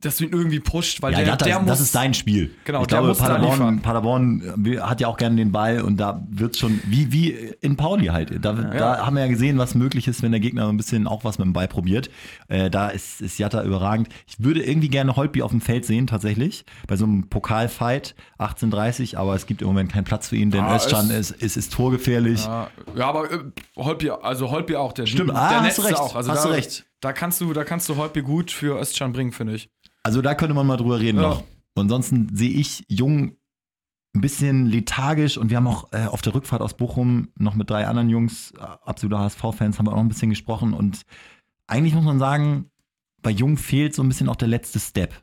dass 0.01 0.15
du 0.15 0.25
ihn 0.25 0.31
irgendwie 0.31 0.61
pusht, 0.61 1.01
weil 1.01 1.11
ja, 1.11 1.19
der, 1.19 1.27
ja, 1.27 1.35
das, 1.35 1.45
der 1.45 1.59
muss. 1.59 1.67
Das 1.67 1.81
ist 1.81 1.91
sein 1.91 2.13
Spiel. 2.13 2.51
Genau, 2.63 2.81
ich 2.81 2.87
der 2.87 2.99
glaube, 2.99 3.15
Paderborn, 3.15 3.81
Paderborn 3.81 4.65
äh, 4.65 4.79
hat 4.79 5.01
ja 5.01 5.09
auch 5.09 5.17
gerne 5.17 5.35
den 5.35 5.51
Ball 5.51 5.81
und 5.81 5.97
da 5.97 6.25
wird 6.29 6.55
schon, 6.55 6.79
wie, 6.85 7.11
wie 7.11 7.31
in 7.59 7.75
Pauli 7.75 8.05
halt. 8.05 8.43
Da, 8.43 8.53
ja. 8.53 8.69
da, 8.69 9.05
haben 9.05 9.17
wir 9.17 9.23
ja 9.23 9.29
gesehen, 9.29 9.57
was 9.57 9.75
möglich 9.75 10.07
ist, 10.07 10.21
wenn 10.23 10.31
der 10.31 10.39
Gegner 10.39 10.69
ein 10.69 10.77
bisschen 10.77 11.05
auch 11.05 11.25
was 11.25 11.37
mit 11.37 11.45
dem 11.47 11.53
Ball 11.53 11.67
probiert. 11.67 12.09
Äh, 12.47 12.69
da 12.69 12.87
ist, 12.87 13.19
ist 13.21 13.37
Jatta 13.39 13.61
überragend. 13.63 14.07
Ich 14.25 14.41
würde 14.41 14.63
irgendwie 14.63 14.87
gerne 14.87 15.17
Holtby 15.17 15.41
auf 15.41 15.51
dem 15.51 15.59
Feld 15.59 15.85
sehen, 15.85 16.07
tatsächlich. 16.07 16.63
Bei 16.87 16.95
so 16.95 17.03
einem 17.03 17.27
Pokalfight 17.27 18.15
18:30, 18.39 19.17
aber 19.17 19.35
es 19.35 19.47
gibt 19.47 19.61
im 19.61 19.67
Moment 19.67 19.91
keinen 19.91 20.05
Platz 20.05 20.29
für 20.29 20.37
ihn, 20.37 20.49
denn 20.49 20.63
ah, 20.63 20.77
Özcan 20.77 21.09
ist, 21.09 21.31
ist, 21.31 21.57
ist 21.57 21.73
torgefährlich. 21.73 22.45
Ja, 22.45 22.69
aber 22.99 23.29
äh, 23.29 23.39
Holtby, 23.75 24.11
also 24.11 24.49
Holtby 24.49 24.77
auch, 24.77 24.93
der 24.93 25.07
Stimmt, 25.07 25.31
der 25.31 25.37
ah, 25.37 25.61
hast 25.61 25.77
du 25.77 25.81
recht. 25.81 25.97
auch. 25.97 26.15
Also 26.15 26.31
hast 26.31 26.45
da, 26.45 26.49
du 26.49 26.55
recht. 26.55 26.85
Da 27.01 27.13
kannst 27.13 27.41
du, 27.41 27.53
da 27.53 27.63
kannst 27.63 27.87
du 27.89 27.97
Holtby 27.97 28.21
gut 28.21 28.51
für 28.51 28.79
Özcan 28.79 29.11
bringen, 29.11 29.31
finde 29.31 29.55
ich. 29.55 29.69
Also 30.03 30.21
da 30.21 30.35
könnte 30.35 30.53
man 30.53 30.67
mal 30.67 30.77
drüber 30.77 30.99
reden 30.99 31.21
ja. 31.21 31.29
noch. 31.29 31.43
ansonsten 31.75 32.35
sehe 32.35 32.51
ich 32.51 32.83
Jung 32.87 33.37
ein 34.15 34.21
bisschen 34.21 34.65
lethargisch 34.65 35.37
und 35.37 35.49
wir 35.49 35.57
haben 35.57 35.67
auch 35.67 35.91
äh, 35.93 36.05
auf 36.05 36.21
der 36.21 36.33
Rückfahrt 36.33 36.61
aus 36.61 36.75
Bochum 36.75 37.29
noch 37.37 37.55
mit 37.55 37.69
drei 37.69 37.85
anderen 37.87 38.09
Jungs, 38.09 38.51
äh, 38.57 38.61
absoluter 38.61 39.19
HSV-Fans, 39.19 39.77
haben 39.77 39.85
wir 39.85 39.91
auch 39.91 39.97
noch 39.97 40.03
ein 40.03 40.09
bisschen 40.09 40.31
gesprochen 40.31 40.73
und 40.73 41.03
eigentlich 41.67 41.93
muss 41.93 42.05
man 42.05 42.17
sagen, 42.17 42.71
bei 43.21 43.29
Jung 43.29 43.57
fehlt 43.57 43.93
so 43.93 44.01
ein 44.01 44.07
bisschen 44.07 44.29
auch 44.29 44.35
der 44.35 44.47
letzte 44.47 44.79
Step. 44.79 45.13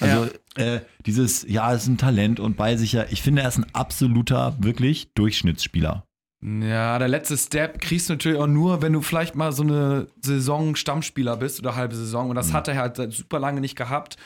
Also 0.00 0.28
ja. 0.56 0.64
äh, 0.64 0.80
dieses, 1.06 1.46
ja, 1.48 1.72
es 1.72 1.82
ist 1.82 1.88
ein 1.88 1.98
Talent 1.98 2.40
und 2.40 2.56
ballsicher. 2.56 3.10
Ich 3.12 3.22
finde, 3.22 3.42
er 3.42 3.48
ist 3.48 3.58
ein 3.58 3.74
absoluter, 3.74 4.56
wirklich 4.60 5.12
Durchschnittsspieler. 5.14 6.07
Ja, 6.40 6.98
der 6.98 7.08
letzte 7.08 7.36
Step 7.36 7.80
kriegst 7.80 8.08
du 8.08 8.12
natürlich 8.12 8.38
auch 8.38 8.46
nur, 8.46 8.80
wenn 8.80 8.92
du 8.92 9.02
vielleicht 9.02 9.34
mal 9.34 9.50
so 9.50 9.64
eine 9.64 10.06
Saison 10.22 10.76
Stammspieler 10.76 11.36
bist 11.36 11.58
oder 11.58 11.74
halbe 11.74 11.96
Saison. 11.96 12.30
Und 12.30 12.36
das 12.36 12.50
mhm. 12.50 12.52
hat 12.52 12.68
er 12.68 12.76
halt 12.76 13.12
super 13.12 13.40
lange 13.40 13.60
nicht 13.60 13.76
gehabt. 13.76 14.16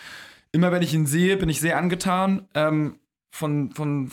Immer 0.52 0.72
wenn 0.72 0.82
ich 0.82 0.92
ihn 0.92 1.06
sehe, 1.06 1.38
bin 1.38 1.48
ich 1.48 1.60
sehr 1.60 1.78
angetan 1.78 2.46
ähm, 2.54 2.98
von, 3.30 3.70
von, 3.72 4.10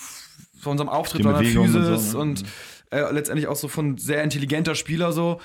von 0.57 0.71
unserem 0.71 0.87
Auftritt, 0.87 1.23
von 1.23 1.33
der 1.33 1.43
Physis 1.43 1.75
und, 1.75 1.99
so, 1.99 2.17
ne? 2.17 2.21
und 2.21 2.43
äh, 2.91 3.11
letztendlich 3.11 3.47
auch 3.47 3.57
so 3.57 3.67
von 3.67 3.97
sehr 3.97 4.23
intelligenter 4.23 4.75
Spieler 4.75 5.11
so. 5.11 5.41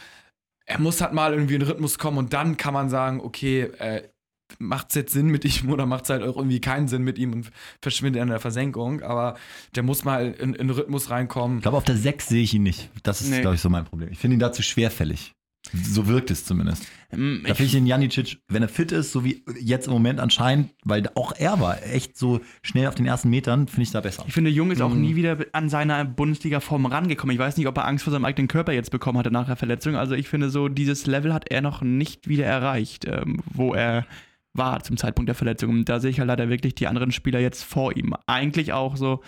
Er 0.64 0.78
muss 0.78 1.00
halt 1.00 1.12
mal 1.12 1.34
irgendwie 1.34 1.54
in 1.54 1.60
den 1.60 1.68
Rhythmus 1.68 1.98
kommen 1.98 2.18
und 2.18 2.32
dann 2.32 2.56
kann 2.56 2.72
man 2.72 2.88
sagen, 2.88 3.20
okay, 3.20 3.62
äh, 3.78 4.08
macht 4.58 4.88
es 4.90 4.94
jetzt 4.94 5.12
Sinn 5.12 5.26
mit 5.26 5.44
ihm 5.44 5.70
oder 5.72 5.86
macht 5.86 6.04
es 6.04 6.10
halt 6.10 6.22
auch 6.22 6.36
irgendwie 6.36 6.60
keinen 6.60 6.88
Sinn 6.88 7.02
mit 7.02 7.18
ihm 7.18 7.32
und 7.32 7.50
verschwindet 7.80 8.22
in 8.22 8.28
der 8.28 8.40
Versenkung. 8.40 9.02
Aber 9.02 9.36
der 9.74 9.82
muss 9.82 10.04
mal 10.04 10.32
in, 10.32 10.54
in 10.54 10.70
Rhythmus 10.70 11.10
reinkommen. 11.10 11.58
Ich 11.58 11.62
glaube, 11.62 11.76
auf 11.76 11.84
der 11.84 11.96
6 11.96 12.28
sehe 12.28 12.42
ich 12.42 12.54
ihn 12.54 12.62
nicht. 12.62 12.90
Das 13.02 13.20
ist, 13.20 13.30
nee. 13.30 13.40
glaube 13.40 13.56
ich, 13.56 13.60
so 13.60 13.70
mein 13.70 13.84
Problem. 13.84 14.10
Ich 14.12 14.18
finde 14.18 14.36
ihn 14.36 14.40
dazu 14.40 14.62
schwerfällig. 14.62 15.34
So 15.72 16.06
wirkt 16.06 16.30
es 16.30 16.44
zumindest. 16.44 16.86
Ähm, 17.10 17.40
da 17.42 17.54
finde 17.54 17.64
ich 17.64 17.72
den 17.72 17.86
Janicic, 17.86 18.38
wenn 18.48 18.62
er 18.62 18.68
fit 18.68 18.92
ist, 18.92 19.12
so 19.12 19.24
wie 19.24 19.42
jetzt 19.58 19.86
im 19.86 19.94
Moment 19.94 20.20
anscheinend, 20.20 20.70
weil 20.84 21.08
auch 21.14 21.32
er 21.36 21.58
war 21.58 21.82
echt 21.82 22.18
so 22.18 22.40
schnell 22.62 22.86
auf 22.86 22.94
den 22.94 23.06
ersten 23.06 23.30
Metern, 23.30 23.66
finde 23.66 23.82
ich 23.82 23.90
da 23.90 24.02
besser. 24.02 24.24
Ich 24.26 24.34
finde, 24.34 24.50
Jung 24.50 24.70
ist 24.70 24.78
mhm. 24.78 24.84
auch 24.84 24.94
nie 24.94 25.16
wieder 25.16 25.38
an 25.52 25.70
seiner 25.70 26.04
Bundesliga-Form 26.04 26.84
rangekommen. 26.86 27.32
Ich 27.34 27.40
weiß 27.40 27.56
nicht, 27.56 27.66
ob 27.66 27.78
er 27.78 27.86
Angst 27.86 28.04
vor 28.04 28.12
seinem 28.12 28.26
eigenen 28.26 28.48
Körper 28.48 28.72
jetzt 28.72 28.90
bekommen 28.90 29.18
hatte 29.18 29.30
nach 29.30 29.46
der 29.46 29.56
Verletzung. 29.56 29.96
Also 29.96 30.14
ich 30.14 30.28
finde 30.28 30.50
so, 30.50 30.68
dieses 30.68 31.06
Level 31.06 31.32
hat 31.32 31.50
er 31.50 31.62
noch 31.62 31.80
nicht 31.80 32.28
wieder 32.28 32.44
erreicht, 32.44 33.06
ähm, 33.06 33.42
wo 33.46 33.72
er 33.72 34.06
war 34.54 34.82
zum 34.82 34.96
Zeitpunkt 34.96 35.28
der 35.28 35.34
Verletzung. 35.34 35.70
Und 35.70 35.88
da 35.88 36.00
sehe 36.00 36.10
ich 36.10 36.18
halt 36.18 36.28
leider 36.28 36.48
wirklich 36.48 36.74
die 36.74 36.86
anderen 36.86 37.12
Spieler 37.12 37.40
jetzt 37.40 37.64
vor 37.64 37.96
ihm. 37.96 38.14
Eigentlich 38.26 38.72
auch 38.72 38.96
so 38.96 39.20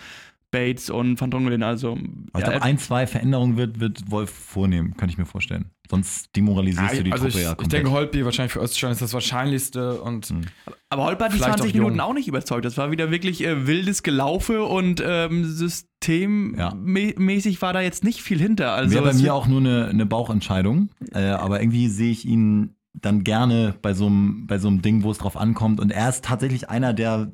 Bates 0.51 0.89
und 0.89 1.19
Van 1.19 1.29
Drongelen. 1.29 1.61
Also, 1.61 1.97
ich 1.97 2.43
glaube, 2.43 2.61
ein, 2.61 2.77
zwei 2.77 3.05
Veränderungen 3.05 3.57
wird, 3.57 3.81
wird 3.81 4.09
Wolf 4.09 4.29
vornehmen, 4.29 4.95
kann 4.95 5.09
ich 5.09 5.17
mir 5.17 5.25
vorstellen. 5.25 5.71
Sonst 5.89 6.33
demoralisierst 6.35 6.93
ja, 6.93 6.97
du 6.97 7.03
die 7.03 7.11
also 7.11 7.25
Truppe 7.25 7.37
ich, 7.37 7.43
ja 7.43 7.49
komplett. 7.49 7.67
Ich 7.67 7.77
denke, 7.77 7.91
Holtby 7.91 8.25
wahrscheinlich 8.25 8.53
für 8.53 8.59
Öststein 8.59 8.91
ist 8.91 9.01
das 9.01 9.13
Wahrscheinlichste. 9.13 10.01
Und 10.01 10.31
mhm. 10.31 10.41
Aber 10.89 11.03
Holtby 11.05 11.25
hat 11.25 11.33
die 11.33 11.39
20 11.39 11.71
auch 11.71 11.73
Minuten 11.73 11.99
auch 11.99 12.13
nicht 12.13 12.29
überzeugt. 12.29 12.63
Das 12.65 12.77
war 12.77 12.91
wieder 12.91 13.11
wirklich 13.11 13.43
äh, 13.43 13.67
wildes 13.67 14.03
Gelaufe 14.03 14.63
und 14.63 15.03
ähm, 15.05 15.43
systemmäßig 15.45 17.55
ja. 17.55 17.61
war 17.61 17.73
da 17.73 17.81
jetzt 17.81 18.05
nicht 18.05 18.21
viel 18.21 18.39
hinter. 18.39 18.71
Also 18.71 18.95
Wäre 18.95 19.03
bei 19.03 19.13
mir 19.13 19.33
auch 19.33 19.47
nur 19.47 19.59
eine, 19.59 19.87
eine 19.87 20.05
Bauchentscheidung. 20.05 20.91
Äh, 21.13 21.25
aber 21.25 21.61
irgendwie 21.61 21.89
sehe 21.89 22.11
ich 22.11 22.23
ihn 22.25 22.76
dann 23.01 23.23
gerne 23.23 23.75
bei 23.81 23.93
so 23.93 24.07
einem 24.07 24.47
bei 24.47 24.57
so 24.57 24.67
einem 24.67 24.81
Ding, 24.81 25.03
wo 25.03 25.11
es 25.11 25.17
drauf 25.17 25.37
ankommt. 25.37 25.79
Und 25.79 25.91
er 25.91 26.09
ist 26.09 26.25
tatsächlich 26.25 26.69
einer, 26.69 26.93
der 26.93 27.31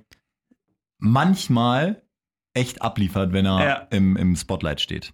manchmal 0.97 2.04
echt 2.54 2.82
abliefert, 2.82 3.34
wenn 3.34 3.45
er 3.45 3.65
ja. 3.65 3.76
im, 3.89 4.15
im 4.15 4.36
Spotlight 4.36 4.82
steht. 4.82 5.13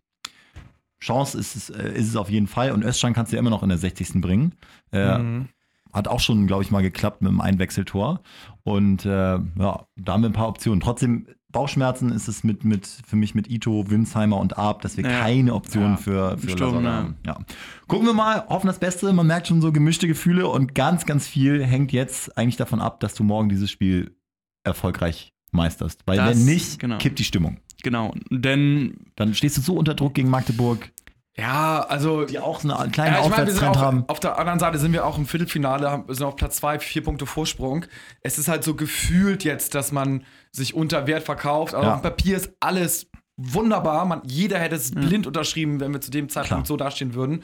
Chance 1.00 1.38
ist 1.38 1.56
es, 1.56 1.70
äh, 1.70 1.94
ist 1.94 2.10
es 2.10 2.16
auf 2.16 2.30
jeden 2.30 2.48
Fall. 2.48 2.72
Und 2.72 2.84
Özcan 2.84 3.14
kannst 3.14 3.32
du 3.32 3.38
ja 3.38 3.40
immer 3.40 3.50
noch 3.50 3.64
in 3.64 3.70
der 3.70 3.78
60. 3.78 4.22
bringen. 4.22 4.56
Äh, 4.92 5.18
mhm. 5.18 5.50
Hat 5.94 6.08
auch 6.08 6.20
schon, 6.20 6.46
glaube 6.46 6.64
ich, 6.64 6.72
mal 6.72 6.82
geklappt 6.82 7.22
mit 7.22 7.30
einem 7.30 7.42
Einwechseltor. 7.42 8.22
Und 8.64 9.06
äh, 9.06 9.10
ja, 9.10 9.88
da 9.96 10.14
haben 10.14 10.22
wir 10.22 10.30
ein 10.30 10.34
paar 10.34 10.50
Optionen. 10.50 10.82
Trotzdem 10.82 11.28
Bauchschmerzen 11.52 12.12
ist 12.12 12.28
es 12.28 12.44
mit, 12.44 12.64
mit, 12.64 12.86
für 12.86 13.16
mich 13.16 13.34
mit 13.34 13.50
Ito, 13.50 13.90
Winsheimer 13.90 14.38
und 14.38 14.58
Arp, 14.58 14.82
dass 14.84 14.98
wir 14.98 15.04
ja. 15.04 15.22
keine 15.22 15.56
Option 15.56 15.92
ja, 15.92 15.98
für, 15.98 16.38
für 16.38 16.50
Sturm, 16.50 16.86
haben. 16.86 17.16
Ja. 17.26 17.40
Gucken 17.88 18.06
wir 18.06 18.14
mal, 18.14 18.46
hoffen 18.50 18.68
das 18.68 18.78
Beste. 18.78 19.12
Man 19.14 19.26
merkt 19.26 19.48
schon 19.48 19.62
so 19.62 19.72
gemischte 19.72 20.08
Gefühle 20.08 20.48
und 20.48 20.76
ganz, 20.76 21.06
ganz 21.06 21.28
viel 21.28 21.66
hängt 21.66 21.92
jetzt 21.92 22.38
eigentlich 22.38 22.58
davon 22.58 22.82
ab, 22.82 23.00
dass 23.00 23.16
du 23.16 23.24
morgen 23.24 23.50
dieses 23.50 23.72
Spiel 23.72 24.16
erfolgreich 24.64 25.34
meisterst. 25.52 26.02
Weil 26.06 26.18
das, 26.18 26.38
wenn 26.38 26.46
nicht, 26.46 26.80
genau. 26.80 26.98
kippt 27.00 27.18
die 27.18 27.24
Stimmung. 27.24 27.58
Genau, 27.82 28.14
denn 28.30 28.98
dann 29.16 29.34
stehst 29.34 29.58
du 29.58 29.62
so 29.62 29.76
unter 29.76 29.96
Druck 29.96 30.14
gegen 30.14 30.30
Magdeburg. 30.30 30.92
Ja, 31.40 31.82
also. 31.82 32.26
Die 32.26 32.40
auch 32.40 32.64
einen 32.64 32.92
kleinen 32.92 33.16
ja, 33.16 33.22
Aufwärtstrend 33.22 33.78
auch, 33.78 33.82
haben. 33.82 34.04
Auf 34.08 34.20
der 34.20 34.38
anderen 34.38 34.60
Seite 34.60 34.78
sind 34.78 34.94
wir 34.94 35.06
auch 35.06 35.18
im 35.18 35.26
Viertelfinale, 35.26 36.04
sind 36.08 36.26
auf 36.26 36.36
Platz 36.36 36.58
zwei, 36.58 36.80
vier 36.80 37.04
Punkte 37.04 37.26
Vorsprung. 37.26 37.86
Es 38.22 38.38
ist 38.38 38.48
halt 38.48 38.64
so 38.64 38.76
gefühlt 38.76 39.44
jetzt, 39.44 39.76
dass 39.76 39.92
man 39.92 40.24
sich 40.52 40.74
unter 40.74 41.08
Wert 41.08 41.24
verkauft. 41.24 41.74
Aber 41.74 41.86
ja. 41.86 41.94
auf 41.96 42.02
dem 42.02 42.04
Papier 42.04 42.38
ist 42.38 42.52
alles 42.60 43.10
wunderbar. 43.38 44.06
Man, 44.06 44.22
jeder 44.26 44.60
hätte 44.60 44.76
es 44.76 44.94
mhm. 44.94 45.02
blind 45.02 45.28
unterschrieben, 45.28 45.80
wenn 45.80 45.94
wir 45.94 46.02
zu 46.02 46.12
dem 46.12 46.30
Zeitpunkt 46.30 46.66
Klar. 46.66 46.66
so 46.66 46.78
dastehen 46.78 47.14
würden. 47.14 47.44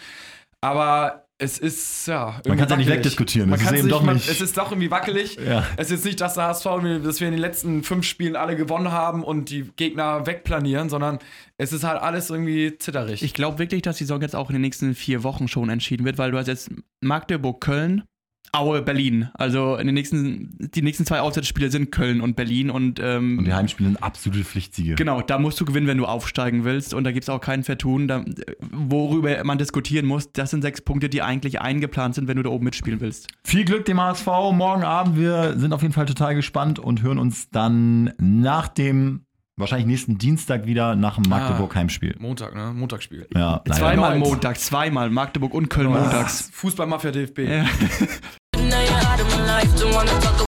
Aber 0.61 1.24
es 1.37 1.57
ist, 1.57 2.07
ja. 2.07 2.39
Man 2.47 2.57
kann 2.57 2.65
es 2.65 2.71
ja 2.71 2.77
nicht 2.77 2.89
wegdiskutieren. 2.89 3.49
Man 3.49 3.59
es, 3.59 3.65
ist 3.65 3.79
eben 3.79 3.89
doch 3.89 4.03
nicht 4.03 4.29
es 4.29 4.39
ist 4.39 4.57
doch 4.57 4.71
irgendwie 4.71 4.89
wackelig. 4.89 5.35
Ja. 5.35 5.67
Es 5.75 5.91
ist 5.91 6.05
nicht, 6.05 6.21
dass 6.21 6.35
der 6.35 6.45
HSV, 6.45 6.65
dass 7.03 7.19
wir 7.19 7.27
in 7.27 7.33
den 7.33 7.41
letzten 7.41 7.83
fünf 7.83 8.05
Spielen 8.05 8.37
alle 8.37 8.55
gewonnen 8.55 8.91
haben 8.91 9.23
und 9.23 9.49
die 9.49 9.69
Gegner 9.75 10.25
wegplanieren, 10.25 10.89
sondern 10.89 11.19
es 11.57 11.73
ist 11.73 11.83
halt 11.83 12.01
alles 12.01 12.29
irgendwie 12.29 12.77
zitterig. 12.77 13.21
Ich 13.21 13.33
glaube 13.33 13.59
wirklich, 13.59 13.81
dass 13.81 13.97
die 13.97 14.05
Saison 14.05 14.21
jetzt 14.21 14.35
auch 14.35 14.49
in 14.49 14.53
den 14.53 14.61
nächsten 14.61 14.95
vier 14.95 15.23
Wochen 15.23 15.49
schon 15.49 15.69
entschieden 15.69 16.05
wird, 16.05 16.17
weil 16.17 16.31
du 16.31 16.37
hast 16.37 16.47
jetzt 16.47 16.71
Magdeburg, 17.01 17.59
Köln, 17.59 18.03
Aue, 18.51 18.81
Berlin. 18.81 19.29
Also 19.33 19.75
in 19.75 19.87
den 19.87 19.93
nächsten, 19.93 20.57
die 20.59 20.81
nächsten 20.81 21.05
zwei 21.05 21.19
Auswärtsspiele 21.19 21.69
sind 21.69 21.91
Köln 21.91 22.21
und 22.21 22.35
Berlin 22.35 22.69
und, 22.69 22.99
ähm, 23.03 23.39
und 23.39 23.45
die 23.45 23.53
Heimspiele 23.53 23.89
sind 23.89 24.01
absolute 24.01 24.43
Pflichtsiege. 24.43 24.95
Genau, 24.95 25.21
da 25.21 25.37
musst 25.39 25.59
du 25.59 25.65
gewinnen, 25.65 25.87
wenn 25.87 25.97
du 25.97 26.05
aufsteigen 26.05 26.63
willst 26.63 26.93
und 26.93 27.03
da 27.03 27.11
gibt 27.11 27.23
es 27.23 27.29
auch 27.29 27.41
kein 27.41 27.63
Vertun. 27.63 28.07
Da, 28.07 28.23
worüber 28.71 29.43
man 29.43 29.57
diskutieren 29.57 30.05
muss, 30.05 30.31
das 30.31 30.51
sind 30.51 30.61
sechs 30.61 30.81
Punkte, 30.81 31.09
die 31.09 31.21
eigentlich 31.21 31.61
eingeplant 31.61 32.15
sind, 32.15 32.27
wenn 32.27 32.37
du 32.37 32.43
da 32.43 32.49
oben 32.49 32.65
mitspielen 32.65 33.01
willst. 33.01 33.27
Viel 33.43 33.65
Glück 33.65 33.85
dem 33.85 33.99
HSV 33.99 34.27
morgen 34.53 34.83
Abend. 34.83 35.17
Wir 35.17 35.57
sind 35.57 35.73
auf 35.73 35.81
jeden 35.81 35.93
Fall 35.93 36.05
total 36.05 36.35
gespannt 36.35 36.79
und 36.79 37.01
hören 37.01 37.19
uns 37.19 37.49
dann 37.49 38.13
nach 38.19 38.67
dem 38.67 39.24
wahrscheinlich 39.57 39.87
nächsten 39.87 40.17
Dienstag 40.17 40.65
wieder 40.65 40.95
nach 40.95 41.15
dem 41.15 41.29
Magdeburg-Heimspiel. 41.29 42.15
Ah, 42.17 42.21
Montag, 42.21 42.55
ne? 42.55 42.73
Montagsspiel. 42.73 43.27
Ja, 43.33 43.61
zweimal 43.65 44.19
Montag, 44.19 44.59
zweimal. 44.59 45.09
Magdeburg 45.09 45.53
und 45.53 45.69
Köln 45.69 45.89
montags. 45.89 46.49
Fußball-Mafia 46.53 47.11
DFB. 47.11 47.39
Ja. 47.39 47.65